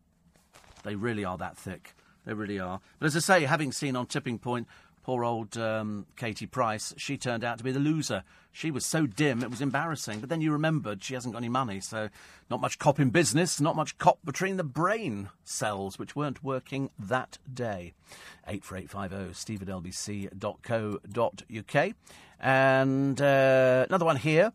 [0.86, 1.94] They really are that thick.
[2.24, 2.80] They really are.
[3.00, 4.68] But as I say, having seen on Tipping Point,
[5.02, 8.22] poor old um, Katie Price, she turned out to be the loser.
[8.52, 10.20] She was so dim, it was embarrassing.
[10.20, 12.08] But then you remembered she hasn't got any money, so
[12.48, 16.90] not much cop in business, not much cop between the brain cells, which weren't working
[17.00, 17.92] that day.
[18.46, 20.34] 84850 steve at lbc.co.uk.
[22.38, 24.52] And uh, another one here.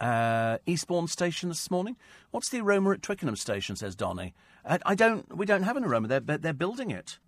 [0.00, 1.96] Uh, Eastbourne Station this morning.
[2.32, 3.76] What's the aroma at Twickenham Station?
[3.76, 4.34] Says Donny.
[4.64, 5.36] I, don't.
[5.36, 6.08] We don't have an aroma.
[6.08, 7.18] They're they're building it.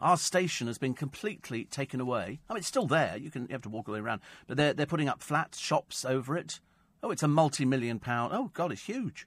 [0.00, 2.40] Our station has been completely taken away.
[2.48, 3.16] I mean, it's still there.
[3.16, 5.22] You can you have to walk all the way around, but they're they're putting up
[5.22, 6.60] flats, shops over it.
[7.02, 8.32] Oh, it's a multi-million pound.
[8.34, 9.26] Oh God, it's huge.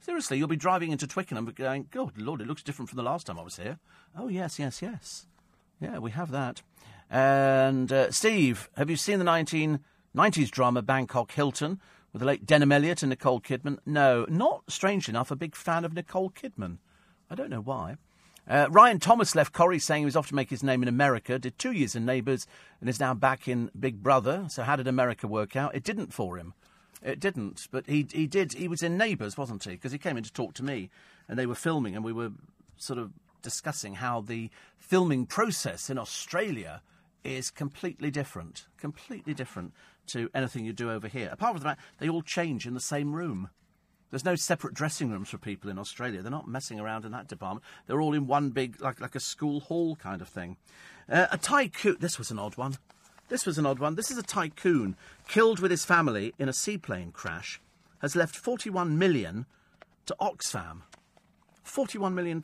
[0.00, 3.26] Seriously, you'll be driving into Twickenham, going, God, Lord, it looks different from the last
[3.26, 3.78] time I was here.
[4.16, 5.26] Oh yes, yes, yes.
[5.80, 6.62] Yeah, we have that.
[7.08, 11.80] And uh, Steve, have you seen the 1990s drama Bangkok Hilton?
[12.12, 13.78] With the late Denholm Elliott and Nicole Kidman?
[13.86, 16.76] No, not strange enough, a big fan of Nicole Kidman.
[17.30, 17.96] I don't know why.
[18.46, 21.38] Uh, Ryan Thomas left Corrie saying he was off to make his name in America,
[21.38, 22.46] did two years in Neighbours,
[22.80, 24.46] and is now back in Big Brother.
[24.48, 25.74] So, how did America work out?
[25.74, 26.52] It didn't for him.
[27.02, 28.52] It didn't, but he he did.
[28.52, 29.70] He was in Neighbours, wasn't he?
[29.70, 30.90] Because he came in to talk to me,
[31.28, 32.32] and they were filming, and we were
[32.76, 33.12] sort of
[33.42, 36.82] discussing how the filming process in Australia
[37.24, 39.72] is completely different, completely different
[40.08, 41.28] to anything you do over here.
[41.32, 43.50] Apart from that, they all change in the same room.
[44.10, 46.20] There's no separate dressing rooms for people in Australia.
[46.20, 47.64] They're not messing around in that department.
[47.86, 50.58] They're all in one big, like, like a school hall kind of thing.
[51.08, 51.96] Uh, a tycoon.
[51.98, 52.76] This was an odd one.
[53.28, 53.94] This was an odd one.
[53.94, 54.96] This is a tycoon
[55.28, 57.60] killed with his family in a seaplane crash.
[58.00, 59.46] Has left 41 million
[60.04, 60.82] to Oxfam.
[61.64, 62.42] £41 million.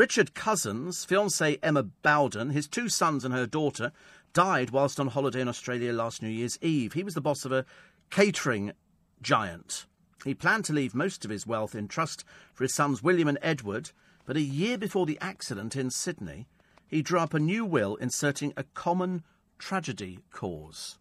[0.00, 3.92] Richard Cousins, fiancée Emma Bowden, his two sons and her daughter
[4.32, 6.94] died whilst on holiday in Australia last New Year's Eve.
[6.94, 7.66] He was the boss of a
[8.08, 8.72] catering
[9.20, 9.84] giant.
[10.24, 12.24] He planned to leave most of his wealth in trust
[12.54, 13.90] for his sons William and Edward,
[14.24, 16.46] but a year before the accident in Sydney,
[16.88, 19.22] he drew up a new will inserting a common
[19.58, 20.96] tragedy cause,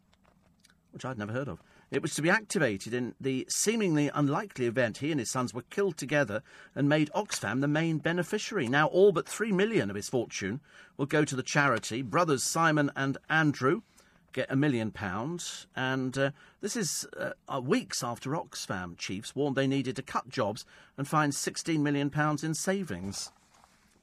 [0.91, 1.63] which I'd never heard of.
[1.91, 5.63] It was to be activated in the seemingly unlikely event he and his sons were
[5.63, 6.43] killed together
[6.75, 8.67] and made Oxfam the main beneficiary.
[8.67, 10.59] Now, all but three million of his fortune
[10.97, 12.03] will go to the charity.
[12.03, 13.81] Brothers Simon and Andrew
[14.33, 19.55] get a million pounds, and uh, this is uh, uh, weeks after Oxfam chiefs warned
[19.55, 23.31] they needed to cut jobs and find 16 million pounds in savings.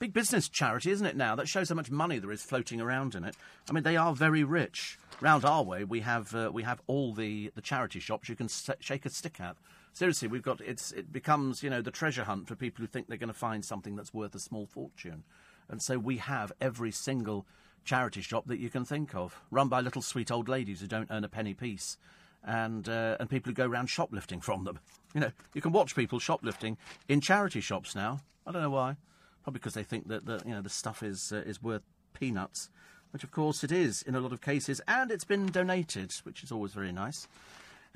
[0.00, 1.36] Big business charity, isn't it now?
[1.36, 3.36] That shows how much money there is floating around in it.
[3.70, 4.98] I mean, they are very rich.
[5.20, 8.48] Round our way, we have uh, we have all the, the charity shops you can
[8.48, 9.56] st- shake a stick at.
[9.94, 13.08] Seriously, we've got it's it becomes you know the treasure hunt for people who think
[13.08, 15.24] they're going to find something that's worth a small fortune,
[15.70, 17.46] and so we have every single
[17.82, 21.10] charity shop that you can think of, run by little sweet old ladies who don't
[21.10, 21.96] earn a penny piece,
[22.44, 24.78] and uh, and people who go around shoplifting from them.
[25.14, 26.76] You know, you can watch people shoplifting
[27.08, 28.20] in charity shops now.
[28.46, 28.96] I don't know why.
[29.42, 31.80] Probably because they think that the, you know the stuff is uh, is worth
[32.12, 32.68] peanuts,
[33.16, 36.42] which of course it is in a lot of cases, and it's been donated, which
[36.42, 37.26] is always very nice.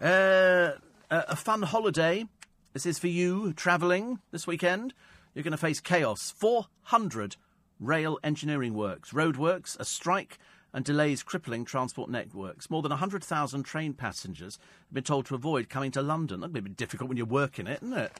[0.00, 0.70] Uh,
[1.10, 2.26] a fun holiday.
[2.72, 4.94] This is for you travelling this weekend.
[5.34, 6.32] You're going to face chaos.
[6.38, 7.36] 400
[7.78, 10.38] rail engineering works, roadworks, a strike,
[10.72, 12.70] and delays crippling transport networks.
[12.70, 16.40] More than 100,000 train passengers have been told to avoid coming to London.
[16.40, 18.12] That'd be a bit difficult when you're working it, isn't it?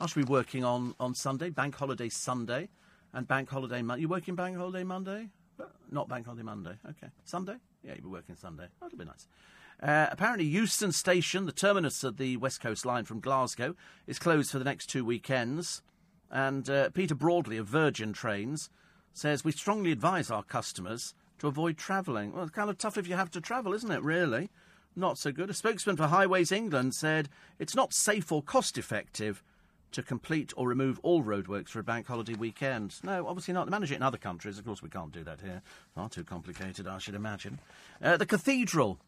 [0.00, 2.68] I should be working on, on Sunday, Bank Holiday Sunday,
[3.12, 4.00] and Bank Holiday Monday.
[4.00, 5.28] You working Bank Holiday Monday?
[5.90, 6.74] Not Bank Holiday Monday.
[6.88, 7.08] Okay.
[7.24, 7.54] Sunday?
[7.82, 8.66] Yeah, you'll be working Sunday.
[8.80, 9.26] That'll be nice.
[9.82, 13.76] Uh, apparently, Euston Station, the terminus of the West Coast line from Glasgow,
[14.06, 15.82] is closed for the next two weekends.
[16.30, 18.70] And uh, Peter Broadley of Virgin Trains
[19.12, 22.32] says we strongly advise our customers to avoid travelling.
[22.32, 24.50] Well, it's kind of tough if you have to travel, isn't it, really?
[24.96, 25.48] Not so good.
[25.48, 27.28] A spokesman for Highways England said
[27.58, 29.42] it's not safe or cost effective
[29.92, 32.96] to complete or remove all roadworks for a bank holiday weekend.
[33.02, 33.66] No, obviously not.
[33.66, 34.58] They manage it in other countries.
[34.58, 35.62] Of course, we can't do that here.
[35.94, 37.58] Far too complicated, I should imagine.
[38.02, 38.98] Uh, the cathedral,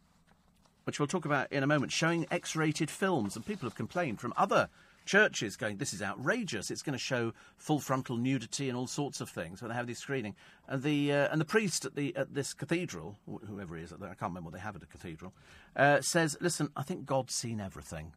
[0.85, 3.35] which we'll talk about in a moment, showing X rated films.
[3.35, 4.69] And people have complained from other
[5.05, 6.71] churches going, this is outrageous.
[6.71, 9.87] It's going to show full frontal nudity and all sorts of things when they have
[9.87, 10.35] this screening.
[10.67, 13.17] And the, uh, and the priest at, the, at this cathedral,
[13.47, 15.33] whoever he is, I can't remember what they have at a cathedral,
[15.75, 18.13] uh, says, listen, I think God's seen everything.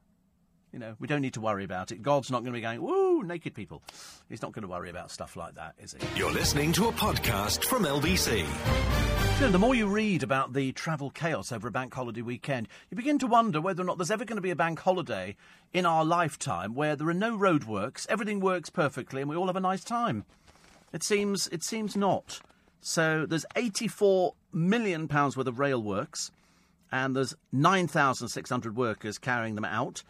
[0.75, 2.03] You know, we don't need to worry about it.
[2.03, 3.81] God's not going to be going, woo, naked people.
[4.29, 6.19] He's not going to worry about stuff like that, is he?
[6.19, 8.39] You're listening to a podcast from LBC.
[8.39, 12.67] You know, the more you read about the travel chaos over a bank holiday weekend,
[12.91, 15.37] you begin to wonder whether or not there's ever going to be a bank holiday
[15.73, 19.55] in our lifetime where there are no roadworks, everything works perfectly, and we all have
[19.55, 20.25] a nice time.
[20.93, 22.41] It seems, it seems not.
[22.81, 26.33] So there's 84 million pounds worth of rail works,
[26.91, 30.03] and there's 9,600 workers carrying them out.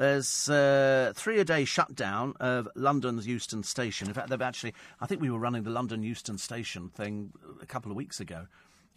[0.00, 4.08] There's uh, three a day shutdown of London's Euston Station.
[4.08, 7.66] In fact, they've actually, I think we were running the London Euston Station thing a
[7.66, 8.46] couple of weeks ago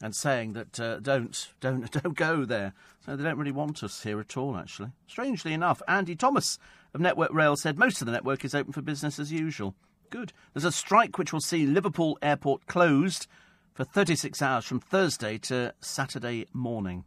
[0.01, 2.73] and saying that uh, don't, don't, don't go there.
[3.05, 4.91] So they don't really want us here at all, actually.
[5.05, 6.57] Strangely enough, Andy Thomas
[6.93, 9.75] of Network Rail said most of the network is open for business as usual.
[10.09, 10.31] Good.
[10.53, 13.27] There's a strike which will see Liverpool Airport closed
[13.73, 17.03] for 36 hours from Thursday to Saturday morning.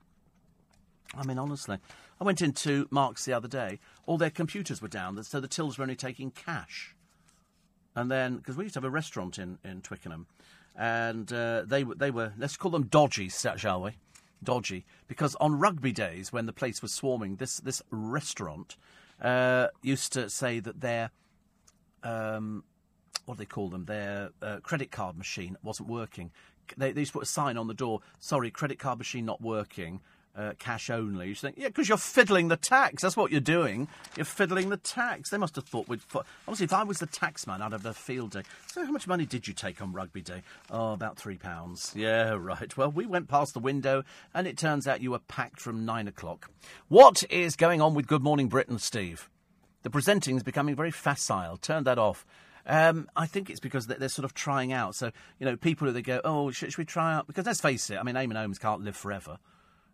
[1.14, 1.78] I mean, honestly.
[2.20, 3.78] I went into Marks the other day.
[4.06, 6.94] All their computers were down, so the tills were only taking cash.
[7.94, 10.26] And then, because we used to have a restaurant in, in Twickenham,
[10.74, 13.92] and uh, they, they were, let's call them dodgy, shall we?
[14.42, 14.84] Dodgy.
[15.08, 18.76] Because on rugby days, when the place was swarming, this, this restaurant
[19.20, 21.10] uh, used to say that their,
[22.02, 22.64] um,
[23.24, 26.30] what do they call them, their uh, credit card machine wasn't working.
[26.76, 29.40] They, they used to put a sign on the door, sorry, credit card machine not
[29.40, 30.00] working
[30.36, 31.28] uh, cash only.
[31.28, 33.02] You think, yeah, because you're fiddling the tax.
[33.02, 33.88] That's what you're doing.
[34.16, 35.30] You're fiddling the tax.
[35.30, 36.02] They must have thought we'd.
[36.02, 38.42] Fo- Honestly, if I was the taxman, I'd have a field day.
[38.66, 40.42] So, how much money did you take on rugby day?
[40.70, 41.92] Oh, about three pounds.
[41.96, 42.76] Yeah, right.
[42.76, 44.04] Well, we went past the window,
[44.34, 46.50] and it turns out you were packed from nine o'clock.
[46.88, 49.28] What is going on with Good Morning Britain, Steve?
[49.82, 51.56] The presenting is becoming very facile.
[51.56, 52.26] Turn that off.
[52.66, 54.96] Um, I think it's because they're, sort of trying out.
[54.96, 57.28] So, you know, people who they go, oh, should, should we try out?
[57.28, 59.38] Because let's face it, I mean, Eamonn Holmes can't live forever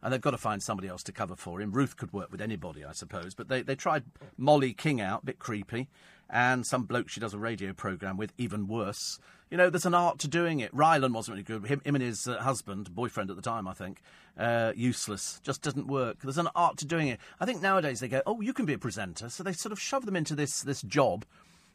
[0.03, 1.73] and they've got to find somebody else to cover for him.
[1.73, 4.05] Ruth could work with anybody, I suppose, but they, they tried
[4.37, 5.89] Molly King out, a bit creepy,
[6.29, 9.19] and some bloke she does a radio programme with, even worse.
[9.51, 10.75] You know, there's an art to doing it.
[10.75, 11.67] Rylan wasn't really good.
[11.67, 14.01] Him, him and his uh, husband, boyfriend at the time, I think,
[14.39, 15.41] uh, useless.
[15.43, 16.21] Just doesn't work.
[16.23, 17.21] There's an art to doing it.
[17.39, 19.29] I think nowadays they go, oh, you can be a presenter.
[19.29, 21.27] So they sort of shove them into this, this job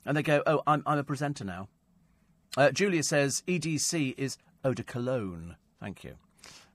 [0.08, 1.68] And they go, oh, I'm, I'm a presenter now.
[2.56, 5.58] Uh, Julia says EDC is eau de cologne.
[5.80, 6.16] Thank you.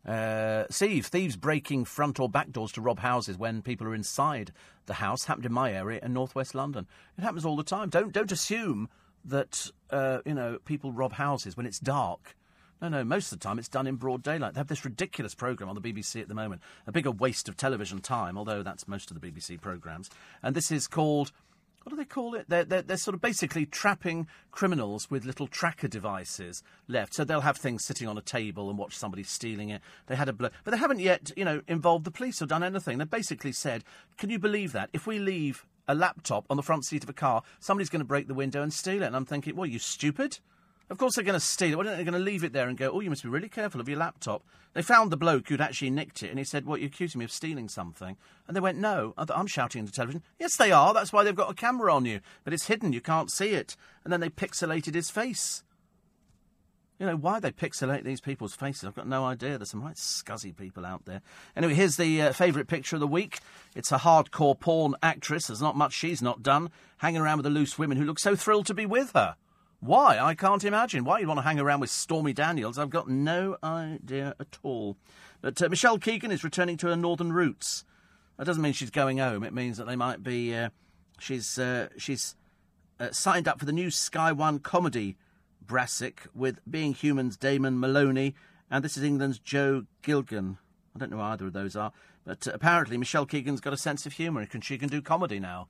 [0.06, 4.52] Uh, Steve, thieves breaking front or back doors to rob houses when people are inside
[4.86, 6.86] the house happened in my area in northwest London.
[7.16, 7.88] It happens all the time.
[7.88, 8.88] Don't don't assume
[9.24, 12.36] that uh, you know people rob houses when it's dark.
[12.80, 13.04] No, no.
[13.04, 14.54] Most of the time, it's done in broad daylight.
[14.54, 17.56] They have this ridiculous program on the BBC at the moment, a bigger waste of
[17.56, 20.10] television time, although that's most of the BBC programs.
[20.42, 21.30] And this is called
[21.84, 22.46] what do they call it?
[22.48, 27.14] They're, they're, they're, sort of basically trapping criminals with little tracker devices left.
[27.14, 29.82] So they'll have things sitting on a table and watch somebody stealing it.
[30.06, 32.62] They had a blow, but they haven't yet, you know, involved the police or done
[32.62, 32.98] anything.
[32.98, 33.84] They basically said,
[34.16, 34.90] "Can you believe that?
[34.92, 38.06] If we leave a laptop on the front seat of a car, somebody's going to
[38.06, 40.38] break the window and steal it." And I'm thinking, "Well, you stupid."
[40.90, 41.76] Of course they're going to steal it.
[41.76, 43.48] Why don't they going to leave it there and go, oh, you must be really
[43.48, 44.42] careful of your laptop?
[44.74, 47.24] They found the bloke who'd actually nicked it and he said, what, you're accusing me
[47.24, 48.16] of stealing something?
[48.46, 49.14] And they went, no.
[49.16, 50.22] I'm shouting into television.
[50.38, 50.92] Yes, they are.
[50.92, 52.20] That's why they've got a camera on you.
[52.44, 52.92] But it's hidden.
[52.92, 53.76] You can't see it.
[54.04, 55.62] And then they pixelated his face.
[56.98, 59.58] You know, why they pixelate these people's faces, I've got no idea.
[59.58, 61.20] There's some right scuzzy people out there.
[61.56, 63.40] Anyway, here's the uh, favourite picture of the week.
[63.74, 65.48] It's a hardcore porn actress.
[65.48, 68.36] There's not much she's not done, hanging around with the loose women who look so
[68.36, 69.34] thrilled to be with her.
[69.82, 70.16] Why?
[70.20, 71.02] I can't imagine.
[71.02, 74.96] Why you'd want to hang around with Stormy Daniels, I've got no idea at all.
[75.40, 77.84] But uh, Michelle Keegan is returning to her northern roots.
[78.38, 79.42] That doesn't mean she's going home.
[79.42, 80.54] It means that they might be.
[80.54, 80.68] Uh,
[81.18, 82.36] she's uh, she's
[83.00, 85.16] uh, signed up for the new Sky One comedy
[85.60, 88.34] Brassic with Being Human's Damien Molony,
[88.70, 90.58] and this is England's Joe Gilgun.
[90.94, 91.90] I don't know who either of those are,
[92.24, 95.40] but uh, apparently Michelle Keegan's got a sense of humour and she can do comedy
[95.40, 95.66] now.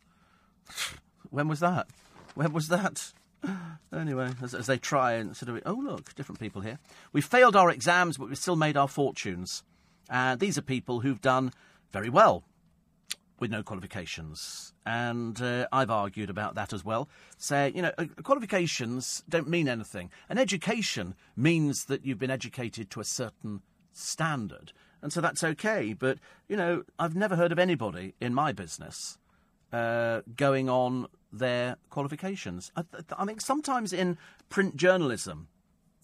[1.31, 1.87] when was that?
[2.35, 3.15] When was that?
[3.93, 6.79] anyway, as, as, they try and sort of, oh, look, different people here.
[7.13, 9.63] We failed our exams, but we still made our fortunes.
[10.09, 11.53] And these are people who've done
[11.93, 12.45] very well
[13.39, 14.73] with no qualifications.
[14.87, 17.09] And uh, I've argued about that as well.
[17.39, 20.11] Say, you know, uh, qualifications don't mean anything.
[20.29, 23.63] An education means that you've been educated to a certain
[23.93, 24.73] standard.
[25.03, 25.93] And so that's okay.
[25.93, 29.19] But, you know, I've never heard of anybody in my business
[29.73, 32.71] uh, going on their qualifications.
[32.77, 32.85] I,
[33.17, 34.19] I think sometimes in
[34.49, 35.49] print journalism,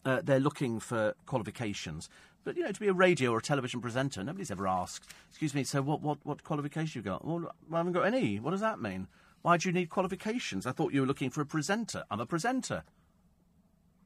[0.04, 2.08] uh, they're looking for qualifications.
[2.44, 5.54] But, you know, to be a radio or a television presenter, nobody's ever asked, excuse
[5.54, 7.24] me, so what, what, what qualification you got?
[7.24, 8.40] Well, I haven't got any.
[8.40, 9.08] What does that mean?
[9.42, 10.66] Why do you need qualifications?
[10.66, 12.04] I thought you were looking for a presenter.
[12.10, 12.84] I'm a presenter.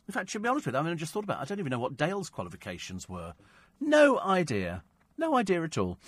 [0.09, 1.43] In fact, to be honest with you, I mean, I just thought about it.
[1.43, 3.35] I don't even know what Dale's qualifications were.
[3.81, 4.83] No idea.
[5.17, 5.99] No idea at all.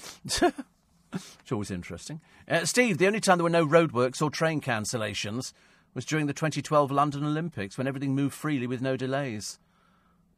[1.15, 2.21] it's always interesting.
[2.49, 5.53] Uh, Steve, the only time there were no roadworks or train cancellations
[5.95, 9.59] was during the 2012 London Olympics when everything moved freely with no delays.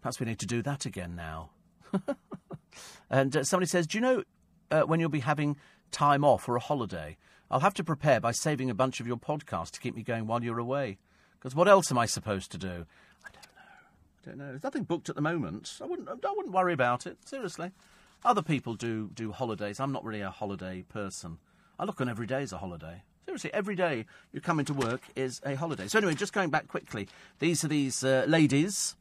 [0.02, 1.50] Perhaps we need to do that again now.
[3.10, 4.22] and uh, somebody says, Do you know
[4.70, 5.56] uh, when you'll be having
[5.90, 7.16] time off or a holiday?
[7.50, 10.26] I'll have to prepare by saving a bunch of your podcasts to keep me going
[10.26, 10.98] while you're away.
[11.38, 12.86] Because what else am I supposed to do?
[13.24, 13.62] I don't know.
[14.22, 14.48] I don't know.
[14.48, 15.78] There's nothing booked at the moment.
[15.80, 17.70] I wouldn't, I wouldn't worry about it, seriously.
[18.26, 19.78] Other people do do holidays.
[19.78, 21.38] I'm not really a holiday person.
[21.78, 23.04] I look on every day as a holiday.
[23.24, 25.86] Seriously, every day you come into work is a holiday.
[25.86, 27.06] So anyway, just going back quickly,
[27.38, 28.96] these are these uh, ladies,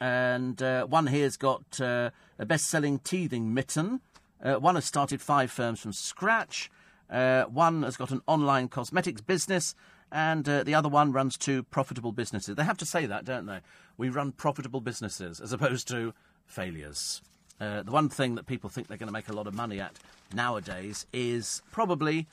[0.00, 2.10] and uh, one here's got uh,
[2.40, 4.00] a best-selling teething mitten.
[4.42, 6.68] Uh, one has started five firms from scratch.
[7.08, 9.76] Uh, one has got an online cosmetics business,
[10.10, 12.56] and uh, the other one runs two profitable businesses.
[12.56, 13.60] They have to say that, don't they?
[13.96, 16.14] We run profitable businesses as opposed to
[16.46, 17.22] failures.
[17.60, 19.80] Uh, the one thing that people think they're going to make a lot of money
[19.80, 19.98] at
[20.34, 22.26] nowadays is probably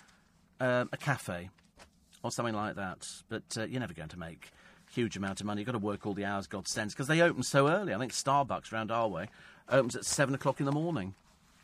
[0.60, 1.50] um, a cafe
[2.24, 3.08] or something like that.
[3.30, 4.52] But uh, you're never going to make
[4.94, 5.62] huge amount of money.
[5.62, 7.94] You've got to work all the hours God sends because they open so early.
[7.94, 9.28] I think Starbucks around our way
[9.70, 11.16] opens at seven o'clock in the morning.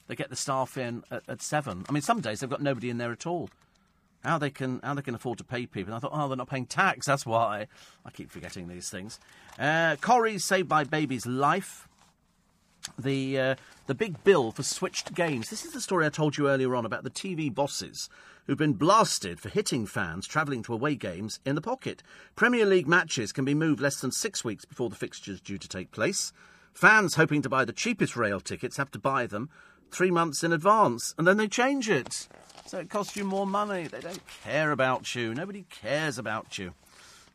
[0.07, 1.85] They get the staff in at, at seven.
[1.87, 3.49] I mean, some days they've got nobody in there at all.
[4.23, 5.93] How they can how they can afford to pay people?
[5.93, 7.05] And I thought, oh, they're not paying tax.
[7.05, 7.67] That's why.
[8.05, 9.19] I keep forgetting these things.
[9.57, 11.88] Uh, Corrie saved my baby's life
[12.97, 13.55] the uh,
[13.87, 15.49] the big bill for switched games.
[15.49, 18.09] This is the story I told you earlier on about the TV bosses
[18.45, 22.01] who've been blasted for hitting fans travelling to away games in the pocket.
[22.35, 25.67] Premier League matches can be moved less than six weeks before the fixtures due to
[25.67, 26.33] take place.
[26.73, 29.49] Fans hoping to buy the cheapest rail tickets have to buy them
[29.91, 32.27] three months in advance, and then they change it.
[32.65, 33.87] So it costs you more money.
[33.87, 35.33] They don't care about you.
[35.33, 36.73] Nobody cares about you.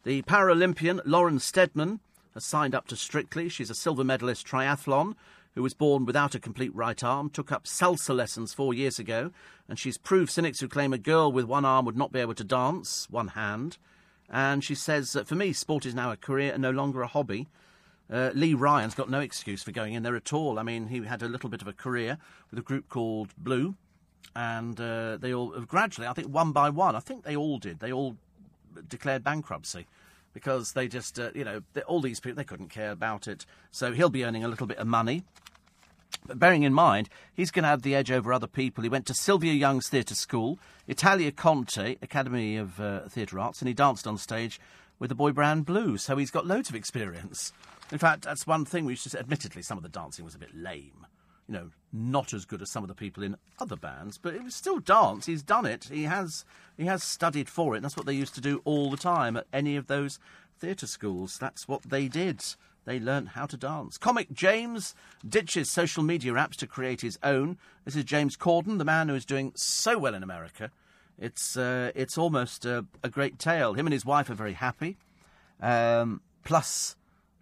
[0.04, 2.00] The Paralympian Lauren Steadman
[2.34, 3.48] has signed up to Strictly.
[3.48, 5.14] She's a silver medalist triathlon
[5.54, 9.30] who was born without a complete right arm, took up salsa lessons four years ago,
[9.68, 12.34] and she's proved cynics who claim a girl with one arm would not be able
[12.34, 13.78] to dance, one hand.
[14.28, 17.06] And she says that for me, sport is now a career and no longer a
[17.06, 17.48] hobby.
[18.10, 20.58] Uh, Lee Ryan's got no excuse for going in there at all.
[20.58, 22.18] I mean, he had a little bit of a career
[22.50, 23.76] with a group called Blue,
[24.34, 27.78] and uh, they all gradually, I think one by one, I think they all did,
[27.78, 28.16] they all
[28.88, 29.86] declared bankruptcy
[30.34, 33.46] because they just, uh, you know, all these people, they couldn't care about it.
[33.70, 35.24] So he'll be earning a little bit of money.
[36.26, 38.82] But bearing in mind, he's going to have the edge over other people.
[38.82, 43.68] He went to Sylvia Young's Theatre School, Italia Conti, Academy of uh, Theatre Arts, and
[43.68, 44.60] he danced on stage
[44.98, 45.96] with the boy Brand Blue.
[45.98, 47.52] So he's got loads of experience.
[47.92, 49.18] In fact, that's one thing we say.
[49.18, 51.06] Admittedly, some of the dancing was a bit lame.
[51.48, 54.42] You know, not as good as some of the people in other bands, but it
[54.42, 55.26] was still dance.
[55.26, 55.88] He's done it.
[55.92, 56.44] He has
[56.76, 57.78] he has studied for it.
[57.78, 60.18] And that's what they used to do all the time at any of those
[60.58, 61.38] theatre schools.
[61.38, 62.42] That's what they did.
[62.84, 63.96] They learnt how to dance.
[63.96, 64.94] Comic James
[65.26, 67.58] ditches social media apps to create his own.
[67.84, 70.70] This is James Corden, the man who is doing so well in America.
[71.18, 73.74] It's uh, it's almost a, a great tale.
[73.74, 74.96] Him and his wife are very happy.
[75.60, 76.96] Um, plus,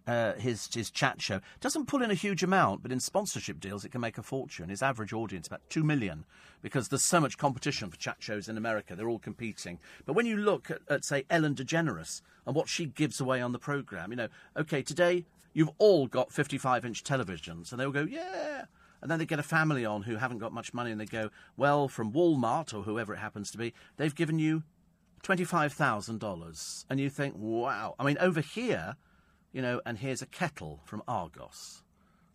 [0.07, 3.85] uh, his his chat show doesn't pull in a huge amount, but in sponsorship deals,
[3.85, 4.69] it can make a fortune.
[4.69, 6.25] His average audience about two million
[6.61, 8.95] because there's so much competition for chat shows in America.
[8.95, 9.79] They're all competing.
[10.05, 13.51] But when you look at, at say Ellen DeGeneres and what she gives away on
[13.51, 17.93] the program, you know, okay, today you've all got 55 inch televisions, and they will
[17.93, 18.65] go, yeah.
[19.01, 21.29] And then they get a family on who haven't got much money, and they go,
[21.57, 24.63] well, from Walmart or whoever it happens to be, they've given you
[25.23, 26.85] $25,000.
[26.89, 27.95] And you think, wow.
[27.99, 28.95] I mean, over here,
[29.53, 31.83] you know, and here's a kettle from Argos.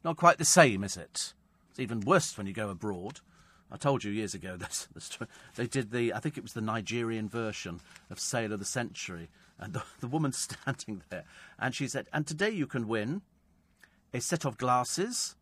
[0.04, 1.34] Not quite the same, is it?
[1.70, 3.20] It's even worse when you go abroad.
[3.70, 4.86] I told you years ago that
[5.56, 9.28] they did the, I think it was the Nigerian version of Sale of the Century.
[9.58, 11.24] And the, the woman standing there,
[11.58, 13.22] and she said, and today you can win
[14.14, 15.34] a set of glasses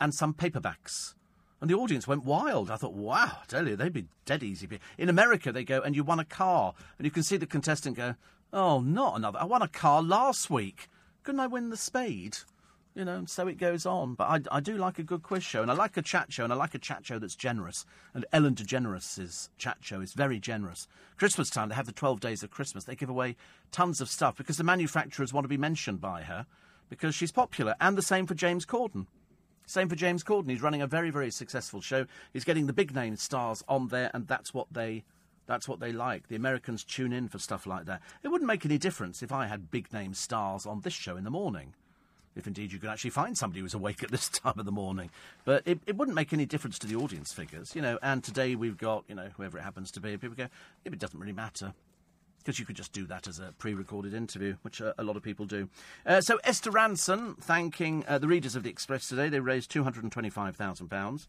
[0.00, 1.14] and some paperbacks.
[1.60, 2.70] And the audience went wild.
[2.70, 4.68] I thought, wow, I tell you, they'd be dead easy.
[4.98, 6.74] In America, they go, and you won a car.
[6.98, 8.14] And you can see the contestant go,
[8.52, 9.38] oh, not another.
[9.40, 10.88] I won a car last week.
[11.24, 12.36] Couldn't I win the spade?
[12.94, 14.14] You know, so it goes on.
[14.14, 16.44] But I, I do like a good quiz show, and I like a chat show,
[16.44, 17.84] and I like a chat show that's generous.
[18.12, 20.86] And Ellen DeGeneres' chat show is very generous.
[21.16, 22.84] Christmas time, they have the 12 days of Christmas.
[22.84, 23.34] They give away
[23.72, 26.46] tons of stuff because the manufacturers want to be mentioned by her
[26.88, 27.74] because she's popular.
[27.80, 29.06] And the same for James Corden.
[29.66, 30.50] Same for James Corden.
[30.50, 32.06] He's running a very, very successful show.
[32.32, 35.04] He's getting the big name stars on there, and that's what they
[35.46, 36.28] that's what they like.
[36.28, 38.02] The Americans tune in for stuff like that.
[38.22, 41.24] It wouldn't make any difference if I had big name stars on this show in
[41.24, 41.74] the morning.
[42.36, 45.10] If indeed you could actually find somebody who's awake at this time of the morning.
[45.44, 47.98] But it, it wouldn't make any difference to the audience figures, you know.
[48.02, 50.16] And today we've got, you know, whoever it happens to be.
[50.16, 50.48] People go,
[50.84, 51.74] it doesn't really matter
[52.38, 55.22] because you could just do that as a pre-recorded interview, which uh, a lot of
[55.22, 55.68] people do.
[56.04, 59.28] Uh, so Esther Rantzen thanking uh, the readers of the Express today.
[59.28, 61.28] They raised two hundred and twenty-five thousand pounds.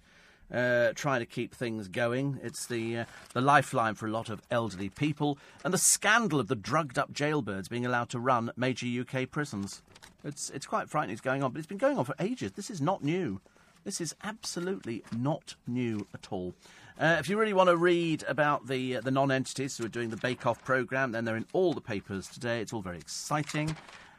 [0.54, 2.40] Uh, trying to keep things going.
[2.44, 6.48] It's the uh, the lifeline for a lot of elderly people, and the scandal of
[6.48, 9.82] the drugged-up jailbirds being allowed to run major UK prisons.
[10.24, 11.14] It's it's quite frightening.
[11.14, 12.52] It's going on, but it's been going on for ages.
[12.52, 13.42] This is not new.
[13.86, 16.54] This is absolutely not new at all.
[17.00, 20.12] Uh, if you really want to read about the uh, the non-entities who are doing
[20.12, 22.62] the Bake Off program, then they're in all the papers today.
[22.62, 23.76] It's all very exciting.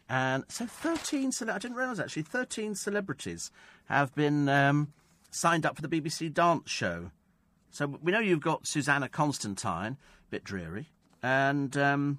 [0.09, 3.51] And so, 13 cele- I didn't realise actually, 13 celebrities
[3.86, 4.93] have been um,
[5.31, 7.11] signed up for the BBC Dance Show.
[7.70, 10.89] So we know you've got Susannah Constantine, a bit dreary,
[11.23, 12.19] and um,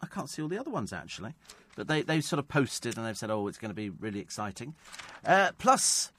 [0.00, 1.34] I can't see all the other ones actually.
[1.76, 4.18] But they, they've sort of posted and they've said, oh, it's going to be really
[4.18, 4.74] exciting.
[5.24, 6.10] Uh, plus,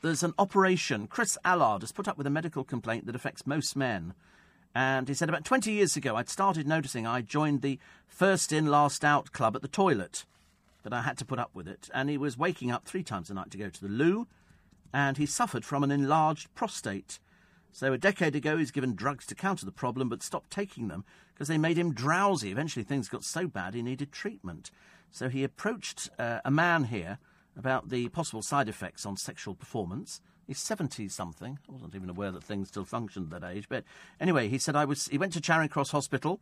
[0.00, 1.06] there's an operation.
[1.08, 4.14] Chris Allard has put up with a medical complaint that affects most men.
[4.74, 8.66] And he said, about 20 years ago, I'd started noticing I joined the first in,
[8.66, 10.24] last out club at the toilet.
[10.82, 11.90] But I had to put up with it.
[11.92, 14.26] And he was waking up three times a night to go to the loo.
[14.94, 17.18] And he suffered from an enlarged prostate.
[17.72, 21.04] So a decade ago, he's given drugs to counter the problem, but stopped taking them
[21.34, 22.52] because they made him drowsy.
[22.52, 24.70] Eventually, things got so bad he needed treatment.
[25.10, 27.18] So he approached uh, a man here
[27.56, 30.20] about the possible side effects on sexual performance.
[30.46, 31.58] He's 70 something.
[31.68, 33.68] I wasn't even aware that things still functioned at that age.
[33.68, 33.82] But
[34.20, 35.08] anyway, he said I was.
[35.08, 36.38] He went to Charing Cross Hospital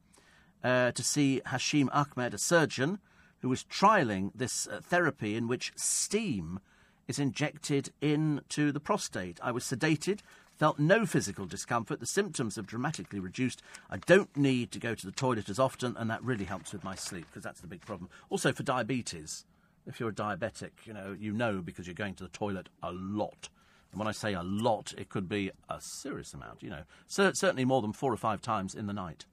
[0.62, 2.98] uh, to see Hashim Ahmed, a surgeon
[3.40, 6.60] who was trialling this uh, therapy in which steam
[7.08, 9.38] is injected into the prostate.
[9.42, 10.20] I was sedated,
[10.56, 12.00] felt no physical discomfort.
[12.00, 13.62] The symptoms have dramatically reduced.
[13.90, 16.84] I don't need to go to the toilet as often, and that really helps with
[16.84, 18.08] my sleep because that's the big problem.
[18.30, 19.44] Also for diabetes.
[19.84, 22.92] If you're a diabetic, you know, you know because you're going to the toilet a
[22.92, 23.48] lot.
[23.90, 26.82] And when I say a lot, it could be a serious amount, you know.
[27.08, 29.26] Cer- certainly more than four or five times in the night,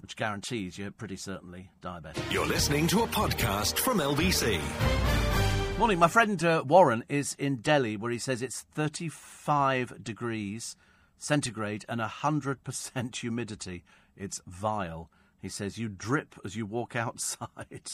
[0.00, 2.32] which guarantees you're pretty certainly diabetic.
[2.32, 5.47] You're listening to a podcast from LBC.
[5.78, 6.00] Morning.
[6.00, 10.74] My friend uh, Warren is in Delhi where he says it's 35 degrees
[11.18, 13.84] centigrade and 100% humidity.
[14.16, 15.08] It's vile.
[15.40, 17.92] He says you drip as you walk outside.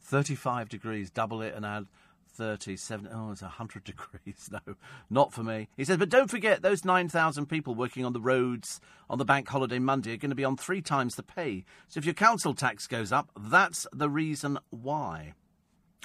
[0.00, 1.86] 35 degrees, double it and add
[2.32, 3.08] 37.
[3.14, 4.50] oh, it's 100 degrees.
[4.50, 4.74] No,
[5.08, 5.68] not for me.
[5.76, 9.48] He says, but don't forget, those 9,000 people working on the roads on the bank
[9.48, 11.64] holiday Monday are going to be on three times the pay.
[11.86, 15.34] So if your council tax goes up, that's the reason why.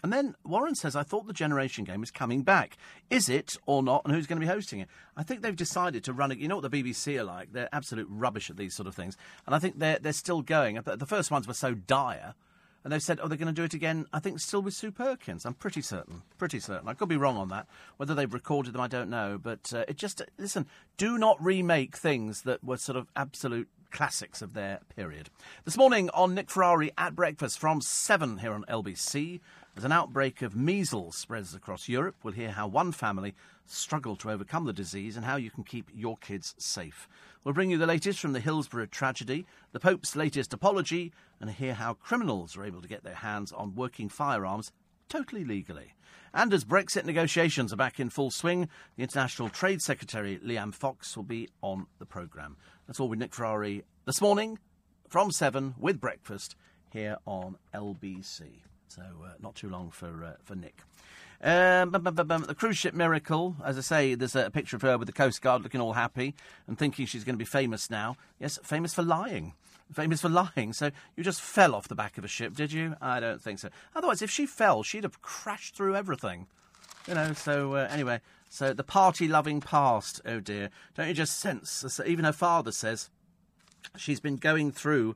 [0.04, 2.78] And then Warren says, I thought the generation game was coming back.
[3.10, 4.02] Is it or not?
[4.04, 4.90] And who's going to be hosting it?
[5.16, 6.40] I think they've decided to run it.
[6.40, 7.54] You know what the BBC are like?
[7.54, 9.16] They're absolute rubbish at these sort of things.
[9.46, 10.78] And I think they're, they're still going.
[10.84, 12.36] The first ones were so dire.
[12.84, 14.92] And they've said, oh, they're going to do it again, I think, still with Sue
[14.92, 15.46] Perkins.
[15.46, 16.24] I'm pretty certain.
[16.38, 16.90] Pretty certain.
[16.90, 17.68] I could be wrong on that.
[17.96, 19.40] Whether they've recorded them, I don't know.
[19.42, 20.66] But uh, it just, listen,
[20.98, 25.30] do not remake things that were sort of absolute classics of their period.
[25.64, 29.40] This morning on Nick Ferrari at breakfast from 7 here on LBC.
[29.76, 33.34] As an outbreak of measles spreads across Europe, we'll hear how one family
[33.66, 37.10] struggled to overcome the disease and how you can keep your kids safe.
[37.44, 41.74] We'll bring you the latest from the Hillsborough tragedy, the Pope's latest apology, and hear
[41.74, 44.72] how criminals are able to get their hands on working firearms
[45.10, 45.96] totally legally.
[46.36, 51.18] And as Brexit negotiations are back in full swing, the International Trade Secretary Liam Fox
[51.18, 52.58] will be on the programme.
[52.86, 54.60] That's all with Nick Ferrari this morning
[55.10, 56.56] from 7 with breakfast
[56.92, 58.62] here on LBC.
[58.96, 60.78] So uh, not too long for uh, for Nick.
[61.42, 65.14] Um, the cruise ship miracle, as I say, there's a picture of her with the
[65.14, 66.36] Coast Guard looking all happy
[66.68, 68.16] and thinking she's going to be famous now.
[68.40, 69.54] Yes, famous for lying.
[69.92, 70.74] Famous for lying.
[70.74, 72.96] So you just fell off the back of a ship, did you?
[73.02, 73.70] I don't think so.
[73.96, 76.48] Otherwise, if she fell, she'd have crashed through everything.
[77.08, 80.70] You know, so uh, anyway, so the party loving past, oh dear.
[80.96, 83.10] Don't you just sense, even her father says,
[83.98, 85.16] she's been going through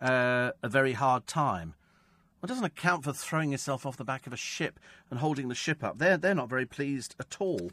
[0.00, 1.74] uh, a very hard time.
[2.40, 4.78] Well, doesn't account for throwing yourself off the back of a ship
[5.10, 5.98] and holding the ship up.
[5.98, 7.72] They're, they're not very pleased at all.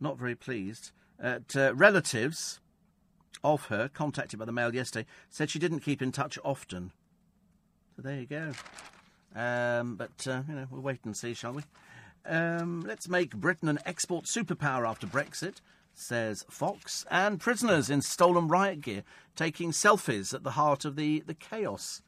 [0.00, 0.90] Not very pleased.
[1.20, 2.58] At, uh, relatives
[3.44, 6.90] of her, contacted by the Mail yesterday, said she didn't keep in touch often.
[7.94, 8.52] So there you go.
[9.34, 11.62] Um, but, uh, you know, we'll wait and see, shall we?
[12.26, 15.60] Um, let's make Britain an export superpower after Brexit,
[15.94, 17.06] says Fox.
[17.10, 19.04] And prisoners in stolen riot gear
[19.36, 22.02] taking selfies at the heart of the, the chaos.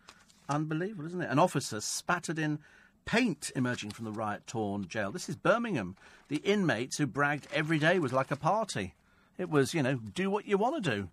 [0.48, 1.30] Unbelievable, isn't it?
[1.30, 2.58] An officer spattered in
[3.04, 5.10] paint emerging from the riot torn jail.
[5.10, 5.96] This is Birmingham.
[6.28, 8.94] The inmates who bragged every day was like a party.
[9.38, 11.08] It was, you know, do what you want to do.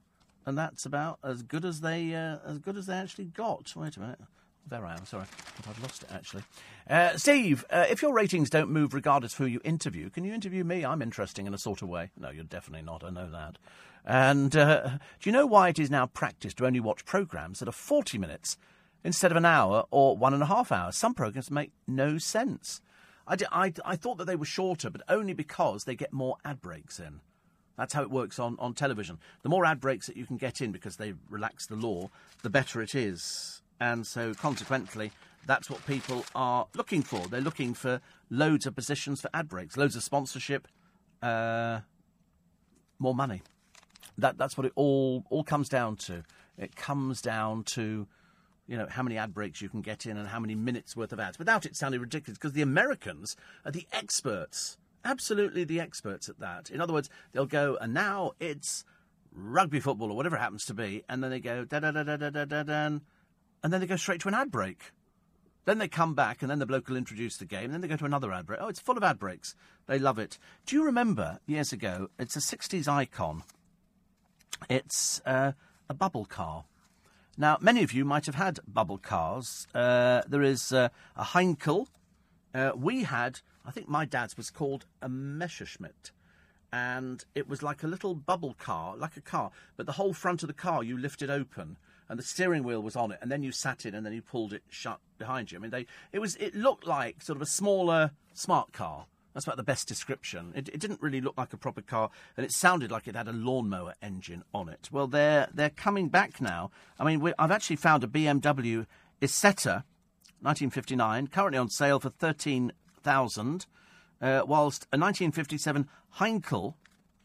[0.46, 3.76] And that's about as good as they uh, as good as they actually got.
[3.76, 4.20] Wait a minute.
[4.68, 5.06] There I am.
[5.06, 5.26] Sorry,
[5.68, 6.44] I've lost it actually.
[6.88, 10.34] Uh, Steve, uh, if your ratings don't move regardless of who you interview, can you
[10.34, 10.86] interview me?
[10.86, 12.12] I'm interesting in a sort of way.
[12.18, 13.04] No, you're definitely not.
[13.04, 13.58] I know that.
[14.06, 14.90] And uh,
[15.20, 18.18] do you know why it is now practice to only watch programmes that are 40
[18.18, 18.58] minutes
[19.04, 20.96] instead of an hour or one and a half hours.
[20.96, 22.82] Some programs make no sense.
[23.28, 26.62] I, I, I thought that they were shorter, but only because they get more ad
[26.62, 27.22] breaks in.
[27.78, 29.20] That's how it works on, on television.
[29.42, 32.10] The more ad breaks that you can get in because they relax the law,
[32.44, 33.62] the better it is.
[33.80, 35.12] And so, consequently,
[35.46, 37.26] that's what people are looking for.
[37.28, 40.68] They're looking for loads of positions for ad breaks, loads of sponsorship,
[41.22, 41.80] uh,
[43.00, 43.44] more money.
[44.18, 46.24] That, that's what it all, all comes down to.
[46.58, 48.08] It comes down to
[48.70, 51.12] you know, how many ad breaks you can get in and how many minutes worth
[51.12, 53.36] of ads without it sounding ridiculous because the Americans
[53.66, 56.70] are the experts, absolutely the experts at that.
[56.70, 58.86] In other words, they'll go, and now it's
[59.34, 62.04] rugby football or whatever it happens to be, and then they go da da da
[62.04, 63.02] da da da da da, and
[63.64, 64.92] then they go straight to an ad break.
[65.66, 67.88] Then they come back, and then the bloke will introduce the game, and then they
[67.88, 68.60] go to another ad break.
[68.62, 69.56] Oh, it's full of ad breaks.
[69.88, 70.38] They love it.
[70.68, 72.10] Do you remember years ago?
[72.20, 73.44] It's a 60s icon.
[74.70, 75.54] It's uh,
[75.90, 76.66] a bubble car.
[77.40, 79.66] Now, many of you might have had bubble cars.
[79.74, 81.88] Uh, there is uh, a Heinkel.
[82.54, 86.12] Uh, we had, I think my dad's was called a Messerschmitt.
[86.74, 90.44] And it was like a little bubble car, like a car, but the whole front
[90.44, 91.78] of the car you lifted open,
[92.10, 94.22] and the steering wheel was on it, and then you sat in, and then you
[94.22, 95.58] pulled it shut behind you.
[95.58, 99.06] I mean, they, it was, it looked like sort of a smaller smart car,
[99.40, 100.52] that's about the best description.
[100.54, 103.30] It, it, didn't really look like a proper car, and it sounded like it had
[103.30, 104.90] a lawnmower engine on it.
[104.92, 106.72] Well, they're they're coming back now.
[107.00, 108.86] I mean, I've actually found a BMW
[109.22, 109.86] Isetta,
[110.42, 113.66] 1959, currently on sale for thirteen thousand,
[114.22, 115.88] uh, whilst a 1957
[116.18, 116.74] Heinkel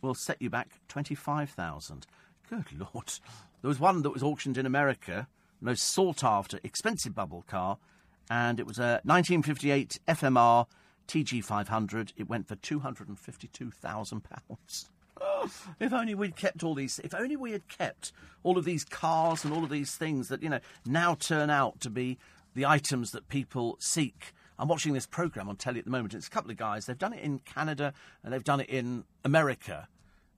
[0.00, 2.06] will set you back twenty five thousand.
[2.48, 3.12] Good lord!
[3.60, 5.26] There was one that was auctioned in America,
[5.60, 7.78] most sought after, expensive bubble car,
[8.30, 10.66] and it was a 1958 FMR
[11.06, 14.88] TG500, it went for £252,000.
[15.80, 18.12] if only we'd kept all these, if only we had kept
[18.42, 21.80] all of these cars and all of these things that, you know, now turn out
[21.80, 22.18] to be
[22.54, 24.32] the items that people seek.
[24.58, 26.14] I'm watching this program on telly at the moment.
[26.14, 26.86] It's a couple of guys.
[26.86, 29.88] They've done it in Canada and they've done it in America.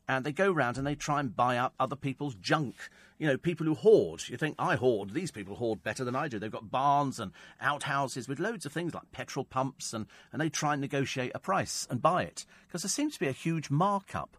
[0.08, 2.76] And they go round and they try and buy up other people's junk.
[3.18, 4.28] You know, people who hoard.
[4.28, 5.10] You think, I hoard.
[5.10, 6.38] These people hoard better than I do.
[6.38, 10.50] They've got barns and outhouses with loads of things like petrol pumps, and, and they
[10.50, 12.44] try and negotiate a price and buy it.
[12.66, 14.36] Because there seems to be a huge markup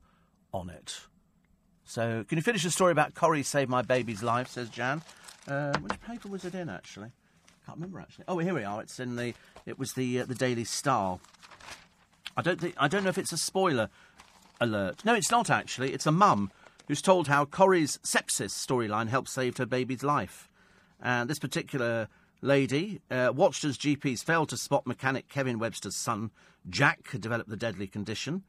[0.53, 1.01] on it.
[1.83, 5.01] So, can you finish the story about Corrie saved my baby's life, says Jan.
[5.47, 7.11] Uh, which paper was it in, actually?
[7.65, 8.25] Can't remember, actually.
[8.27, 8.81] Oh, here we are.
[8.81, 9.33] It's in the...
[9.65, 11.19] It was the, uh, the Daily Star.
[12.35, 12.75] I don't think...
[12.77, 13.89] I don't know if it's a spoiler
[14.59, 15.03] alert.
[15.05, 15.93] No, it's not actually.
[15.93, 16.51] It's a mum
[16.87, 20.49] who's told how Corrie's sepsis storyline helped save her baby's life.
[21.01, 22.07] And this particular
[22.41, 26.31] lady uh, watched as GPs failed to spot mechanic Kevin Webster's son,
[26.69, 28.43] Jack, had developed the deadly condition.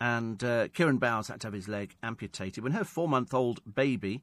[0.00, 2.64] And uh, Kyran Bowes had to have his leg amputated.
[2.64, 4.22] When her four month old baby,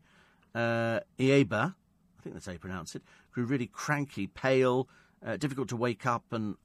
[0.54, 4.88] uh, Ieba, I think that's how you pronounce it, grew really cranky, pale,
[5.26, 6.56] uh, difficult to wake up, and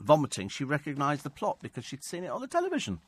[0.00, 3.00] vomiting, she recognised the plot because she'd seen it on the television.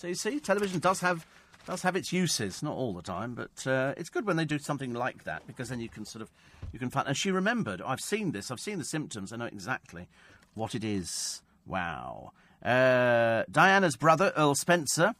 [0.00, 1.26] So you see, television does have
[1.66, 4.58] does have its uses, not all the time, but uh, it's good when they do
[4.58, 6.30] something like that because then you can sort of
[6.72, 7.06] you can find.
[7.06, 7.82] And she remembered.
[7.82, 8.50] I've seen this.
[8.50, 9.30] I've seen the symptoms.
[9.30, 10.08] I know exactly
[10.54, 11.42] what it is.
[11.66, 12.32] Wow.
[12.64, 15.14] Uh, Diana's brother Earl Spencer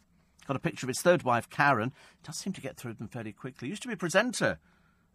[0.47, 1.93] got a picture of his third wife Karen.
[2.23, 3.69] Does seem to get through them fairly quickly.
[3.69, 4.61] Used to be a presenter,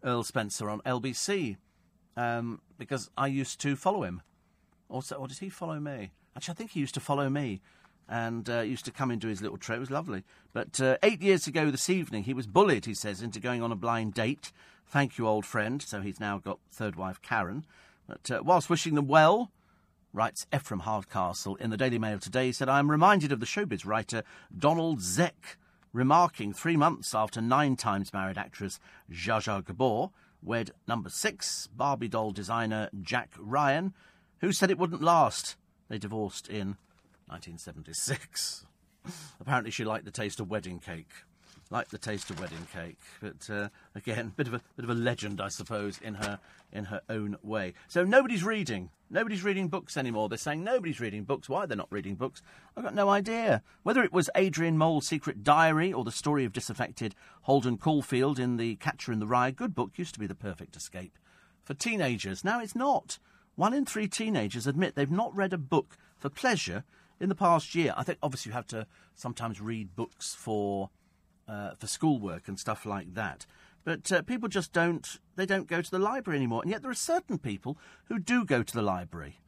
[0.04, 1.56] Earl Spencer on LBC,
[2.16, 4.22] um, because I used to follow him.
[4.88, 6.12] Or, so, or did he follow me?
[6.36, 7.62] Actually, I think he used to follow me
[8.08, 9.76] and uh, used to come into his little tray.
[9.76, 10.24] It was lovely.
[10.52, 13.72] But uh, eight years ago this evening, he was bullied, he says, into going on
[13.72, 14.52] a blind date.
[14.86, 15.82] Thank you, old friend.
[15.82, 17.64] So he's now got third wife Karen.
[18.06, 19.50] But uh, whilst wishing them well,
[20.12, 23.46] writes Ephraim Hardcastle in the Daily Mail today, he said, I am reminded of the
[23.46, 24.22] showbiz writer
[24.56, 25.56] Donald Zec,
[25.92, 28.78] remarking three months after nine times married actress
[29.10, 30.10] Zsa Zsa Gabor
[30.42, 33.92] wed number six Barbie doll designer Jack Ryan,
[34.40, 35.56] who said it wouldn't last.
[35.88, 36.76] They divorced in
[37.26, 38.66] 1976.
[39.40, 41.10] Apparently, she liked the taste of wedding cake.
[41.68, 44.94] Liked the taste of wedding cake, but uh, again, bit of a bit of a
[44.94, 46.38] legend, I suppose, in her
[46.72, 47.74] in her own way.
[47.88, 48.90] So nobody's reading.
[49.10, 50.28] Nobody's reading books anymore.
[50.28, 51.48] They're saying nobody's reading books.
[51.48, 52.40] Why they're not reading books,
[52.76, 53.62] I've got no idea.
[53.82, 58.58] Whether it was Adrian Mole's secret diary or the story of disaffected Holden Caulfield in
[58.58, 61.18] The Catcher in the Rye, good book used to be the perfect escape
[61.64, 62.44] for teenagers.
[62.44, 63.18] Now it's not.
[63.56, 66.84] One in three teenagers admit they've not read a book for pleasure
[67.20, 67.94] in the past year.
[67.96, 70.90] I think obviously you have to sometimes read books for
[71.48, 73.46] uh, for schoolwork and stuff like that.
[73.84, 76.62] But uh, people just don't they don't go to the library anymore.
[76.62, 79.38] And yet there are certain people who do go to the library.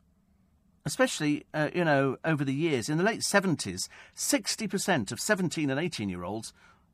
[0.85, 2.89] Especially, uh, you know, over the years.
[2.89, 6.53] In the late 70s, 60% of 17 and 18 year olds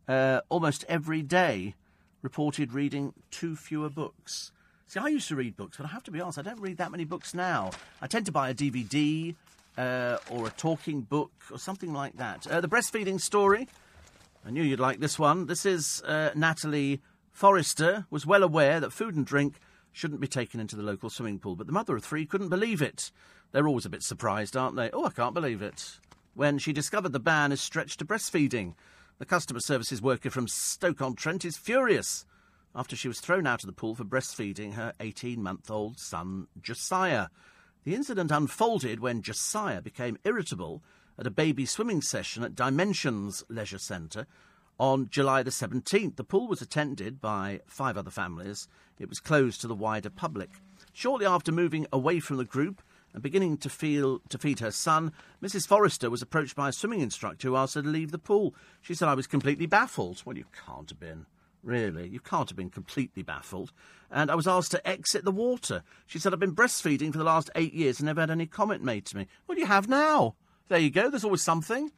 [0.08, 1.74] uh, almost every day
[2.22, 4.50] reported reading two fewer books.
[4.86, 6.78] See, I used to read books, but I have to be honest, I don't read
[6.78, 7.70] that many books now.
[8.00, 9.34] I tend to buy a DVD
[9.76, 12.46] uh, or a talking book or something like that.
[12.46, 13.68] Uh, the breastfeeding story.
[14.46, 15.46] I knew you'd like this one.
[15.46, 17.00] This is uh, Natalie
[17.32, 19.54] Forrester was well aware that food and drink
[19.92, 22.82] shouldn't be taken into the local swimming pool, but the mother of three couldn't believe
[22.82, 23.10] it.
[23.52, 24.90] They're always a bit surprised, aren't they?
[24.92, 25.98] Oh, I can't believe it.
[26.34, 28.74] When she discovered the ban is stretched to breastfeeding,
[29.18, 32.26] the customer services worker from Stoke-on-Trent is furious
[32.74, 37.28] after she was thrown out of the pool for breastfeeding her 18-month-old son, Josiah.
[37.84, 40.82] The incident unfolded when Josiah became irritable
[41.18, 44.26] at a baby swimming session at Dimensions Leisure Centre
[44.80, 46.16] on July the 17th.
[46.16, 48.68] The pool was attended by five other families.
[48.98, 50.62] It was closed to the wider public.
[50.94, 52.80] Shortly after moving away from the group
[53.12, 55.12] and beginning to feel to feed her son,
[55.42, 55.68] Mrs.
[55.68, 58.54] Forrester was approached by a swimming instructor who asked her to leave the pool.
[58.80, 60.22] She said, I was completely baffled.
[60.24, 61.26] Well, you can't have been.
[61.64, 63.72] Really, you can't have been completely baffled.
[64.10, 65.82] And I was asked to exit the water.
[66.06, 68.84] She said, I've been breastfeeding for the last eight years and never had any comment
[68.84, 69.26] made to me.
[69.46, 70.34] Well, you have now.
[70.68, 71.08] There you go.
[71.08, 71.90] There's always something.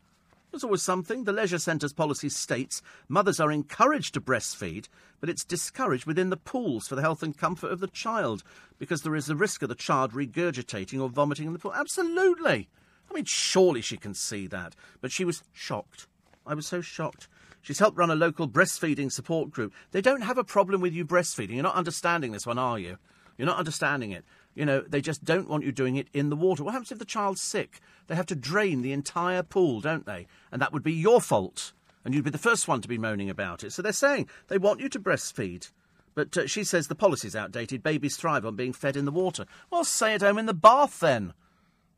[0.52, 1.24] There's always something.
[1.24, 4.86] The Leisure Centre's policy states mothers are encouraged to breastfeed,
[5.20, 8.44] but it's discouraged within the pools for the health and comfort of the child
[8.78, 11.74] because there is the risk of the child regurgitating or vomiting in the pool.
[11.74, 12.68] Absolutely.
[13.10, 14.76] I mean, surely she can see that.
[15.00, 16.06] But she was shocked.
[16.46, 17.28] I was so shocked.
[17.66, 19.74] She's helped run a local breastfeeding support group.
[19.90, 21.54] They don't have a problem with you breastfeeding.
[21.54, 22.96] You're not understanding this one, are you?
[23.36, 24.24] You're not understanding it.
[24.54, 26.62] You know, they just don't want you doing it in the water.
[26.62, 27.80] What happens if the child's sick?
[28.06, 30.28] They have to drain the entire pool, don't they?
[30.52, 31.72] And that would be your fault.
[32.04, 33.72] And you'd be the first one to be moaning about it.
[33.72, 35.72] So they're saying they want you to breastfeed.
[36.14, 37.82] But uh, she says the policy's outdated.
[37.82, 39.44] Babies thrive on being fed in the water.
[39.72, 41.34] Well, stay at home in the bath then.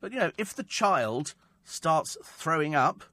[0.00, 3.04] But, you know, if the child starts throwing up,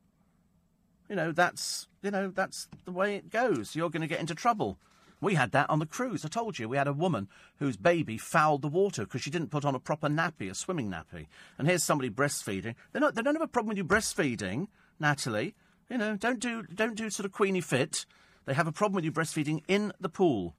[1.10, 3.76] you know, that's you know, that's the way it goes.
[3.76, 4.77] You're going to get into trouble.
[5.19, 6.23] We had that on the cruise.
[6.23, 9.49] I told you we had a woman whose baby fouled the water because she didn't
[9.49, 11.26] put on a proper nappy, a swimming nappy.
[11.57, 12.76] And here's somebody breastfeeding.
[12.91, 14.68] They're not, they don't have a problem with you breastfeeding,
[14.99, 15.56] Natalie.
[15.90, 18.06] You know, don't do don't do sort of Queenie fit.
[18.45, 20.56] They have a problem with you breastfeeding in the pool.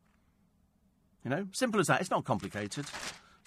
[1.24, 2.00] You know, simple as that.
[2.00, 2.86] It's not complicated.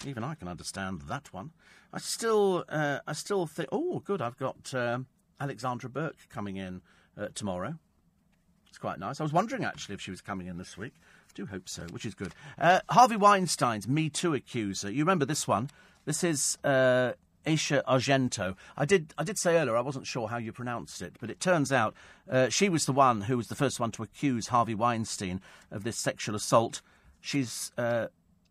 [0.06, 1.50] Even I can understand that one.
[1.92, 3.68] I still, uh, I still think.
[3.72, 4.22] Oh, good.
[4.22, 5.06] I've got um,
[5.40, 6.82] Alexandra Burke coming in
[7.18, 7.74] uh, tomorrow.
[8.80, 9.20] Quite nice.
[9.20, 10.94] I was wondering actually if she was coming in this week.
[11.34, 12.32] Do hope so, which is good.
[12.58, 14.90] Uh, Harvey Weinstein's Me Too accuser.
[14.90, 15.70] You remember this one?
[16.06, 17.12] This is uh,
[17.44, 18.56] Asia Argento.
[18.76, 21.40] I did, I did say earlier I wasn't sure how you pronounced it, but it
[21.40, 21.94] turns out
[22.28, 25.40] uh, she was the one who was the first one to accuse Harvey Weinstein
[25.70, 26.80] of this sexual assault.
[27.20, 28.06] She's uh,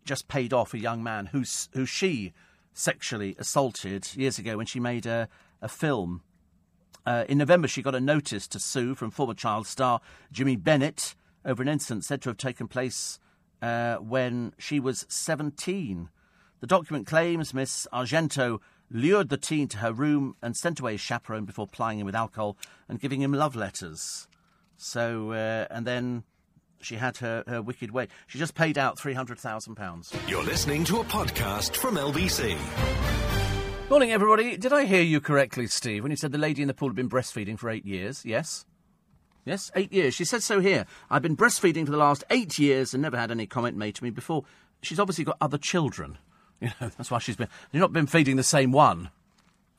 [0.05, 2.33] just paid off a young man who's, who she
[2.73, 5.27] sexually assaulted years ago when she made a,
[5.61, 6.21] a film.
[7.05, 10.01] Uh, in November, she got a notice to sue from former child star
[10.31, 11.15] Jimmy Bennett
[11.45, 13.19] over an incident said to have taken place
[13.61, 16.09] uh, when she was 17.
[16.59, 18.59] The document claims Miss Argento
[18.91, 22.15] lured the teen to her room and sent away his chaperone before plying him with
[22.15, 22.57] alcohol
[22.87, 24.27] and giving him love letters.
[24.77, 26.23] So, uh, and then
[26.81, 28.07] she had her, her wicked way.
[28.27, 30.29] She just paid out £300,000.
[30.29, 32.57] You're listening to a podcast from LBC.
[33.89, 34.55] Morning, everybody.
[34.55, 36.95] Did I hear you correctly, Steve, when you said the lady in the pool had
[36.95, 38.23] been breastfeeding for eight years?
[38.23, 38.63] Yes?
[39.45, 40.13] Yes, eight years.
[40.13, 40.85] She said so here.
[41.09, 44.03] I've been breastfeeding for the last eight years and never had any comment made to
[44.03, 44.43] me before.
[44.83, 46.17] She's obviously got other children.
[46.61, 47.47] You know, that's why she's been.
[47.71, 49.11] You've not been feeding the same one.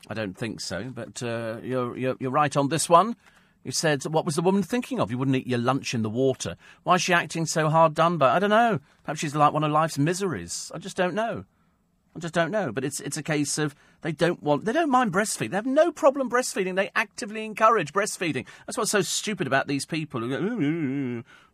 [0.09, 3.15] I don't think so, but uh, you're, you're, you're right on this one.
[3.63, 5.11] You said, what was the woman thinking of?
[5.11, 6.57] You wouldn't eat your lunch in the water.
[6.81, 8.35] Why is she acting so hard done by?
[8.35, 8.79] I don't know.
[9.03, 10.71] Perhaps she's like one of life's miseries.
[10.73, 11.45] I just don't know.
[12.15, 12.71] I just don't know.
[12.71, 15.51] But it's it's a case of they don't want they don't mind breastfeeding.
[15.51, 16.75] They have no problem breastfeeding.
[16.75, 18.45] They actively encourage breastfeeding.
[18.65, 20.23] That's what's so stupid about these people.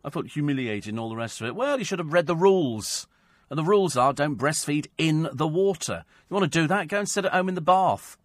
[0.04, 1.54] I thought humiliating and all the rest of it.
[1.54, 3.06] Well, you should have read the rules.
[3.50, 6.04] And the rules are don't breastfeed in the water.
[6.28, 6.88] You want to do that?
[6.88, 8.16] Go and sit at home in the bath.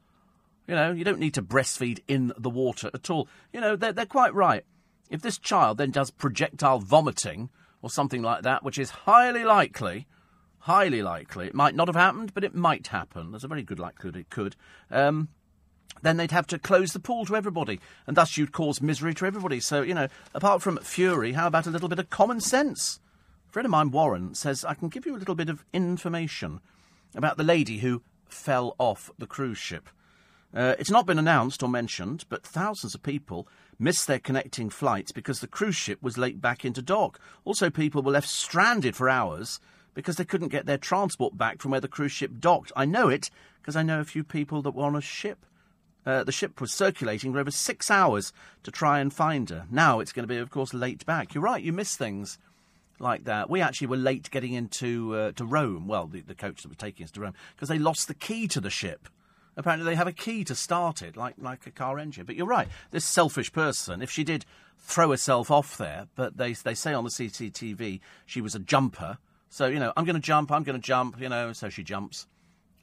[0.67, 3.27] You know, you don't need to breastfeed in the water at all.
[3.51, 4.65] You know, they're, they're quite right.
[5.09, 7.49] If this child then does projectile vomiting
[7.81, 10.07] or something like that, which is highly likely,
[10.64, 13.31] highly likely, it might not have happened, but it might happen.
[13.31, 14.56] There's a very good likelihood it could.
[14.90, 15.27] Um,
[16.02, 19.26] then they'd have to close the pool to everybody, and thus you'd cause misery to
[19.26, 19.60] everybody.
[19.60, 23.02] So, you know, apart from fury, how about a little bit of common sense?
[23.49, 26.61] A friend of mine, Warren, says, I can give you a little bit of information
[27.14, 29.90] about the lady who fell off the cruise ship.
[30.56, 35.11] Uh, it's not been announced or mentioned, but thousands of people missed their connecting flights
[35.11, 37.19] because the cruise ship was late back into dock.
[37.44, 39.60] Also, people were left stranded for hours
[39.94, 42.72] because they couldn't get their transport back from where the cruise ship docked.
[42.76, 43.30] I know it
[43.61, 45.45] because I know a few people that were on a ship.
[46.06, 48.34] Uh, the ship was circulating for over six hours
[48.64, 49.65] to try and find her.
[49.72, 51.34] Now it's going to be, of course, late back.
[51.34, 52.38] You're right, you miss things
[52.99, 53.49] like that.
[53.49, 55.88] We actually were late getting into uh, to Rome.
[55.88, 58.48] Well, the, the coach that was taking us to Rome because they lost the key
[58.49, 59.07] to the ship.
[59.56, 62.26] Apparently, they have a key to start it, like like a car engine.
[62.26, 62.68] But you're right.
[62.91, 64.45] This selfish person, if she did
[64.80, 69.20] throw herself off there, but they they say on the CCTV she was a jumper.
[69.53, 70.51] So you know, I'm going to jump.
[70.51, 71.21] I'm going to jump.
[71.21, 72.25] You know, so she jumps.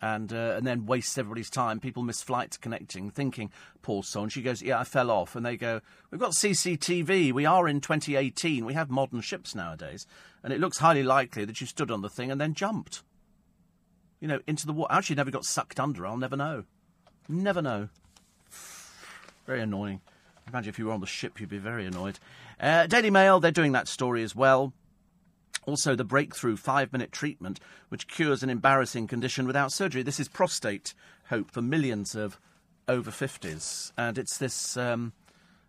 [0.00, 1.80] And uh, and then wastes everybody's time.
[1.80, 3.50] People miss flights connecting, thinking,
[3.82, 4.22] poor soul.
[4.22, 5.34] And she goes, yeah, I fell off.
[5.34, 5.80] And they go,
[6.10, 7.32] we've got CCTV.
[7.32, 8.64] We are in 2018.
[8.64, 10.06] We have modern ships nowadays,
[10.44, 13.02] and it looks highly likely that you stood on the thing and then jumped
[14.20, 14.92] you know, into the water.
[14.92, 16.06] Actually, never got sucked under.
[16.06, 16.64] I'll never know.
[17.28, 17.88] Never know.
[19.46, 20.02] Very annoying.
[20.46, 22.18] Imagine if you were on the ship, you'd be very annoyed.
[22.60, 24.72] Uh, Daily Mail, they're doing that story as well.
[25.70, 27.60] Also, the breakthrough five minute treatment
[27.90, 30.02] which cures an embarrassing condition without surgery.
[30.02, 30.94] This is prostate
[31.28, 32.40] hope for millions of
[32.88, 33.92] over 50s.
[33.96, 35.12] And it's this, um,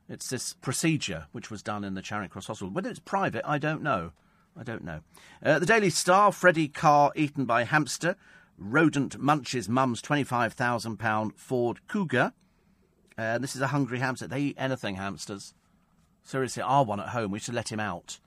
[0.10, 2.74] it's this procedure which was done in the Charing Cross Hospital.
[2.74, 4.12] Whether it's private, I don't know.
[4.58, 5.02] I don't know.
[5.46, 8.16] Uh, the Daily Star, Freddie Carr eaten by hamster.
[8.58, 12.34] Rodent munches mum's £25,000 Ford Cougar.
[13.20, 14.26] Uh, this is a hungry hamster.
[14.26, 15.54] They eat anything, hamsters.
[16.24, 18.20] Seriously, our one at home, we should let him out,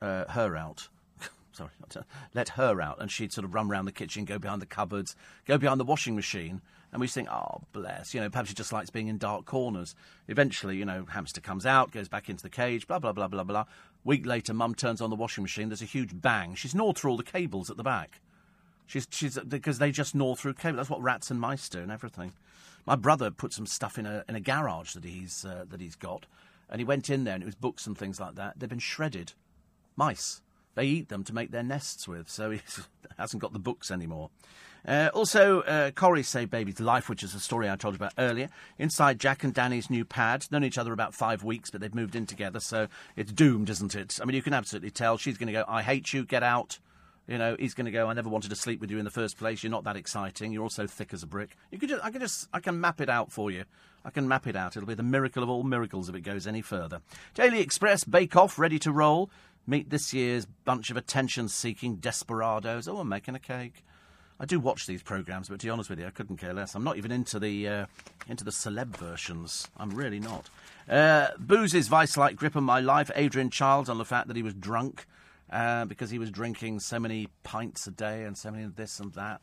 [0.00, 0.88] uh, her out.
[1.52, 1.70] Sorry,
[2.34, 5.14] let her out, and she'd sort of run around the kitchen, go behind the cupboards,
[5.46, 8.72] go behind the washing machine, and we think, oh, bless, you know, perhaps she just
[8.72, 9.94] likes being in dark corners.
[10.28, 13.44] Eventually, you know, hamster comes out, goes back into the cage, blah, blah, blah, blah,
[13.44, 13.64] blah.
[14.04, 16.54] Week later, mum turns on the washing machine, there's a huge bang.
[16.54, 18.20] She's gnawed through all the cables at the back.
[18.86, 20.76] She's, she's because they just gnaw through cable.
[20.76, 22.32] That's what rats and mice do and everything.
[22.84, 25.94] My brother put some stuff in a in a garage that he's uh, that he's
[25.94, 26.26] got,
[26.68, 28.58] and he went in there and it was books and things like that.
[28.58, 29.32] They've been shredded.
[29.96, 30.42] Mice.
[30.74, 32.60] They eat them to make their nests with, so he
[33.18, 34.30] hasn't got the books anymore.
[34.86, 38.14] Uh, also, uh, Corrie saved baby's life, which is a story I told you about
[38.18, 38.48] earlier.
[38.78, 40.46] Inside Jack and Dani's new pad.
[40.50, 43.94] Known each other about five weeks, but they've moved in together, so it's doomed, isn't
[43.94, 44.18] it?
[44.20, 45.18] I mean, you can absolutely tell.
[45.18, 46.78] She's going to go, I hate you, get out.
[47.28, 48.08] You know, he's going to go.
[48.08, 49.62] I never wanted to sleep with you in the first place.
[49.62, 50.52] You're not that exciting.
[50.52, 51.56] You're also thick as a brick.
[51.70, 53.64] You could just, I can just, I can map it out for you.
[54.04, 54.76] I can map it out.
[54.76, 57.00] It'll be the miracle of all miracles if it goes any further.
[57.34, 59.30] Daily Express Bake Off ready to roll.
[59.66, 62.88] Meet this year's bunch of attention-seeking desperados.
[62.88, 63.84] Oh, I'm making a cake.
[64.40, 66.74] I do watch these programs, but to be honest with you, I couldn't care less.
[66.74, 67.86] I'm not even into the uh,
[68.26, 69.68] into the celeb versions.
[69.76, 70.50] I'm really not.
[70.88, 73.08] Uh, Booze's vice-like grip on my life.
[73.14, 75.06] Adrian Chiles on the fact that he was drunk
[75.52, 78.98] uh, because he was drinking so many pints a day and so many of this
[78.98, 79.40] and that.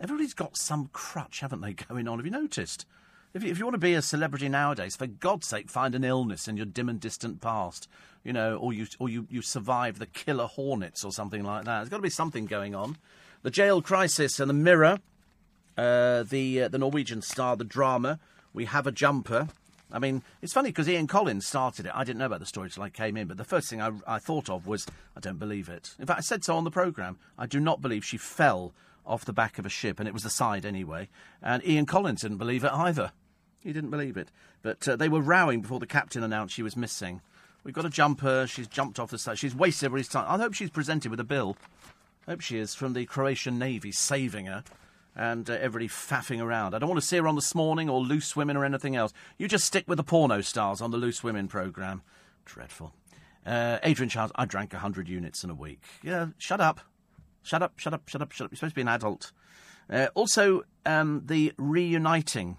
[0.00, 2.18] Everybody's got some crutch, haven't they, going on?
[2.18, 2.86] Have you noticed?
[3.34, 6.04] If you, if you want to be a celebrity nowadays, for God's sake, find an
[6.04, 7.88] illness in your dim and distant past,
[8.24, 11.78] you know, or you or you, you survive the killer hornets or something like that.
[11.78, 12.96] There's got to be something going on.
[13.42, 14.98] The jail crisis and the mirror,
[15.76, 18.18] uh, the uh, the Norwegian star, the drama.
[18.52, 19.48] We have a jumper.
[19.90, 21.92] I mean, it's funny because Ian Collins started it.
[21.94, 23.92] I didn't know about the story until I came in, but the first thing I,
[24.06, 25.94] I thought of was, I don't believe it.
[25.98, 27.18] In fact, I said so on the programme.
[27.38, 28.72] I do not believe she fell
[29.04, 31.08] off the back of a ship, and it was the side anyway.
[31.42, 33.12] And Ian Collins didn't believe it either.
[33.60, 34.30] He didn't believe it.
[34.62, 37.20] But uh, they were rowing before the captain announced she was missing.
[37.64, 38.46] We've got a jumper.
[38.46, 39.38] She's jumped off the side.
[39.38, 40.26] She's wasted everybody's time.
[40.28, 41.56] I hope she's presented with a bill.
[42.26, 44.64] I hope she is from the Croatian Navy saving her
[45.14, 46.74] and uh, everybody faffing around.
[46.74, 49.12] I don't want to see her on This Morning or Loose Women or anything else.
[49.38, 52.02] You just stick with the porno stars on the Loose Women programme.
[52.44, 52.94] Dreadful.
[53.44, 55.80] Uh, Adrian Chiles, I drank 100 units in a week.
[56.02, 56.80] Yeah, shut up.
[57.42, 58.52] Shut up, shut up, shut up, shut up.
[58.52, 59.32] You're supposed to be an adult.
[59.90, 62.56] Uh, also, um, the reuniting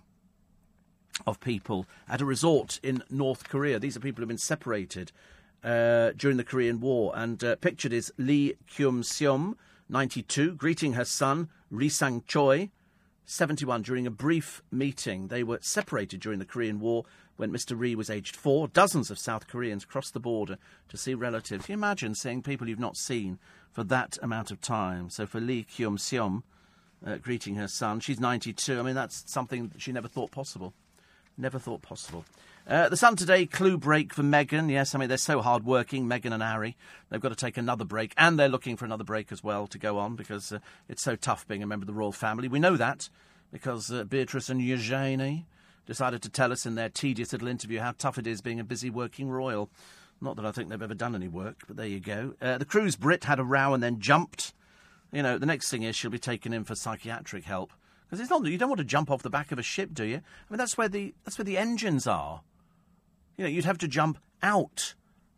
[1.26, 3.80] of people at a resort in North Korea.
[3.80, 5.12] These are people who have been separated
[5.64, 7.12] uh, during the Korean War.
[7.16, 9.56] And uh, pictured is Lee Keum Seom,
[9.90, 12.70] 92, greeting her son, Ri Sang Chol,
[13.26, 15.28] 71, during a brief meeting.
[15.28, 17.06] They were separated during the Korean War
[17.38, 17.80] when Mr.
[17.80, 18.68] Ri was aged four.
[18.68, 20.58] Dozens of South Koreans crossed the border
[20.90, 21.66] to see relatives.
[21.66, 23.40] Can you imagine seeing people you've not seen
[23.72, 25.10] for that amount of time?
[25.10, 26.44] So for Lee Keum Seom,
[27.06, 28.80] uh, greeting her son, she's 92.
[28.80, 30.74] I mean, that's something she never thought possible.
[31.38, 32.26] Never thought possible.
[32.68, 34.70] Uh, the Sun today, clue break for Meghan.
[34.70, 36.78] Yes, I mean, they're so hard working, Meghan and Harry.
[37.10, 39.78] They've got to take another break, and they're looking for another break as well to
[39.78, 42.48] go on because uh, it's so tough being a member of the royal family.
[42.48, 43.10] We know that
[43.52, 45.46] because uh, Beatrice and Eugenie
[45.86, 48.64] decided to tell us in their tedious little interview how tough it is being a
[48.64, 49.70] busy working royal.
[50.22, 52.36] Not that I think they've ever done any work, but there you go.
[52.42, 54.54] Uh, the cruise Brit had a row and then jumped.
[55.12, 57.74] You know, the next thing is she'll be taken in for psychiatric help.
[58.14, 60.04] Because it's not you don't want to jump off the back of a ship, do
[60.04, 60.18] you?
[60.18, 62.42] I mean, that's where the that's where the engines are.
[63.38, 64.94] You know, you'd have to jump out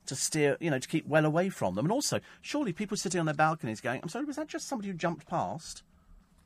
[0.08, 1.86] to steer, you know, to keep well away from them.
[1.86, 4.90] And also, surely people sitting on their balconies going, "I'm sorry, was that just somebody
[4.90, 5.84] who jumped past?"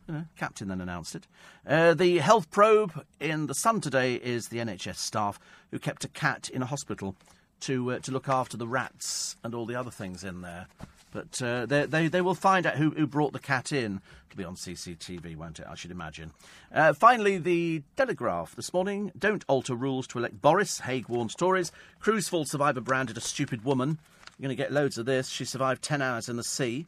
[0.08, 1.26] You know, captain then announced it.
[1.66, 5.40] Uh, the health probe in the Sun today is the NHS staff
[5.72, 7.16] who kept a cat in a hospital
[7.62, 10.68] to uh, to look after the rats and all the other things in there.
[11.12, 14.02] But uh, they, they, they will find out who, who brought the cat in.
[14.30, 15.66] It'll be on CCTV, won't it?
[15.68, 16.32] I should imagine.
[16.74, 19.12] Uh, finally, the Telegraph this morning.
[19.18, 20.82] Don't alter rules to elect Boris.
[20.82, 21.72] Hague warns Tories.
[22.00, 24.00] Cruise fall survivor branded a stupid woman.
[24.38, 25.30] You're going to get loads of this.
[25.30, 26.86] She survived 10 hours in the sea.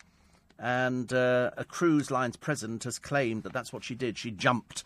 [0.60, 4.20] And uh, a cruise line's president has claimed that that's what she did.
[4.20, 4.84] She jumped.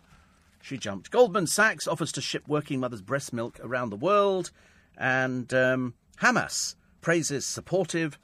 [0.62, 1.12] She jumped.
[1.12, 4.52] Goldman Sachs offers to ship working mothers' breast milk around the world.
[4.98, 8.18] And um, Hamas praises supportive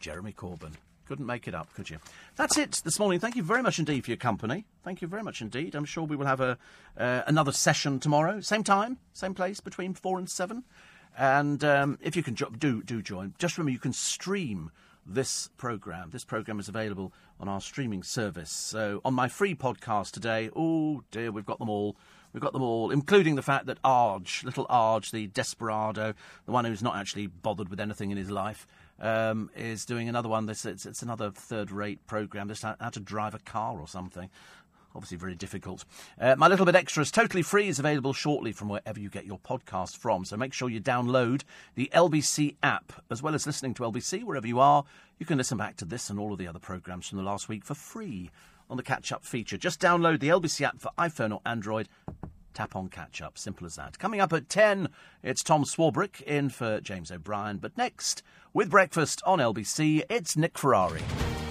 [0.00, 0.72] Jeremy Corbyn.
[1.06, 1.98] Couldn't make it up, could you?
[2.36, 3.18] That's it this morning.
[3.18, 4.66] Thank you very much indeed for your company.
[4.84, 5.74] Thank you very much indeed.
[5.74, 6.58] I'm sure we will have a
[6.98, 10.64] uh, another session tomorrow, same time, same place, between four and seven.
[11.16, 14.70] And um, if you can jo- do do join, just remember you can stream
[15.06, 16.10] this program.
[16.10, 18.50] This program is available on our streaming service.
[18.50, 21.96] So on my free podcast today, oh dear, we've got them all.
[22.34, 26.12] We've got them all, including the fact that Arg, little Arg, the desperado,
[26.44, 28.66] the one who's not actually bothered with anything in his life,
[29.00, 30.46] um, is doing another one.
[30.46, 32.48] This it's, it's another third-rate program.
[32.48, 34.30] This how, how to drive a car or something.
[34.94, 35.84] Obviously, very difficult.
[36.20, 37.68] Uh, my little bit extra is totally free.
[37.68, 40.24] is available shortly from wherever you get your podcast from.
[40.24, 41.42] So make sure you download
[41.74, 44.84] the LBC app as well as listening to LBC wherever you are.
[45.18, 47.48] You can listen back to this and all of the other programs from the last
[47.48, 48.30] week for free
[48.70, 49.56] on the catch up feature.
[49.56, 51.88] Just download the LBC app for iPhone or Android
[52.58, 53.38] tap on catch up.
[53.38, 54.00] Simple as that.
[54.00, 54.88] Coming up at 10,
[55.22, 57.58] it's Tom Swarbrick in for James O'Brien.
[57.58, 61.02] But next, with breakfast on LBC, it's Nick Ferrari.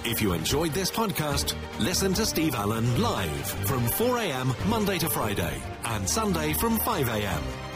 [0.03, 5.61] If you enjoyed this podcast, listen to Steve Allen live from 4am Monday to Friday
[5.86, 7.67] and Sunday from 5am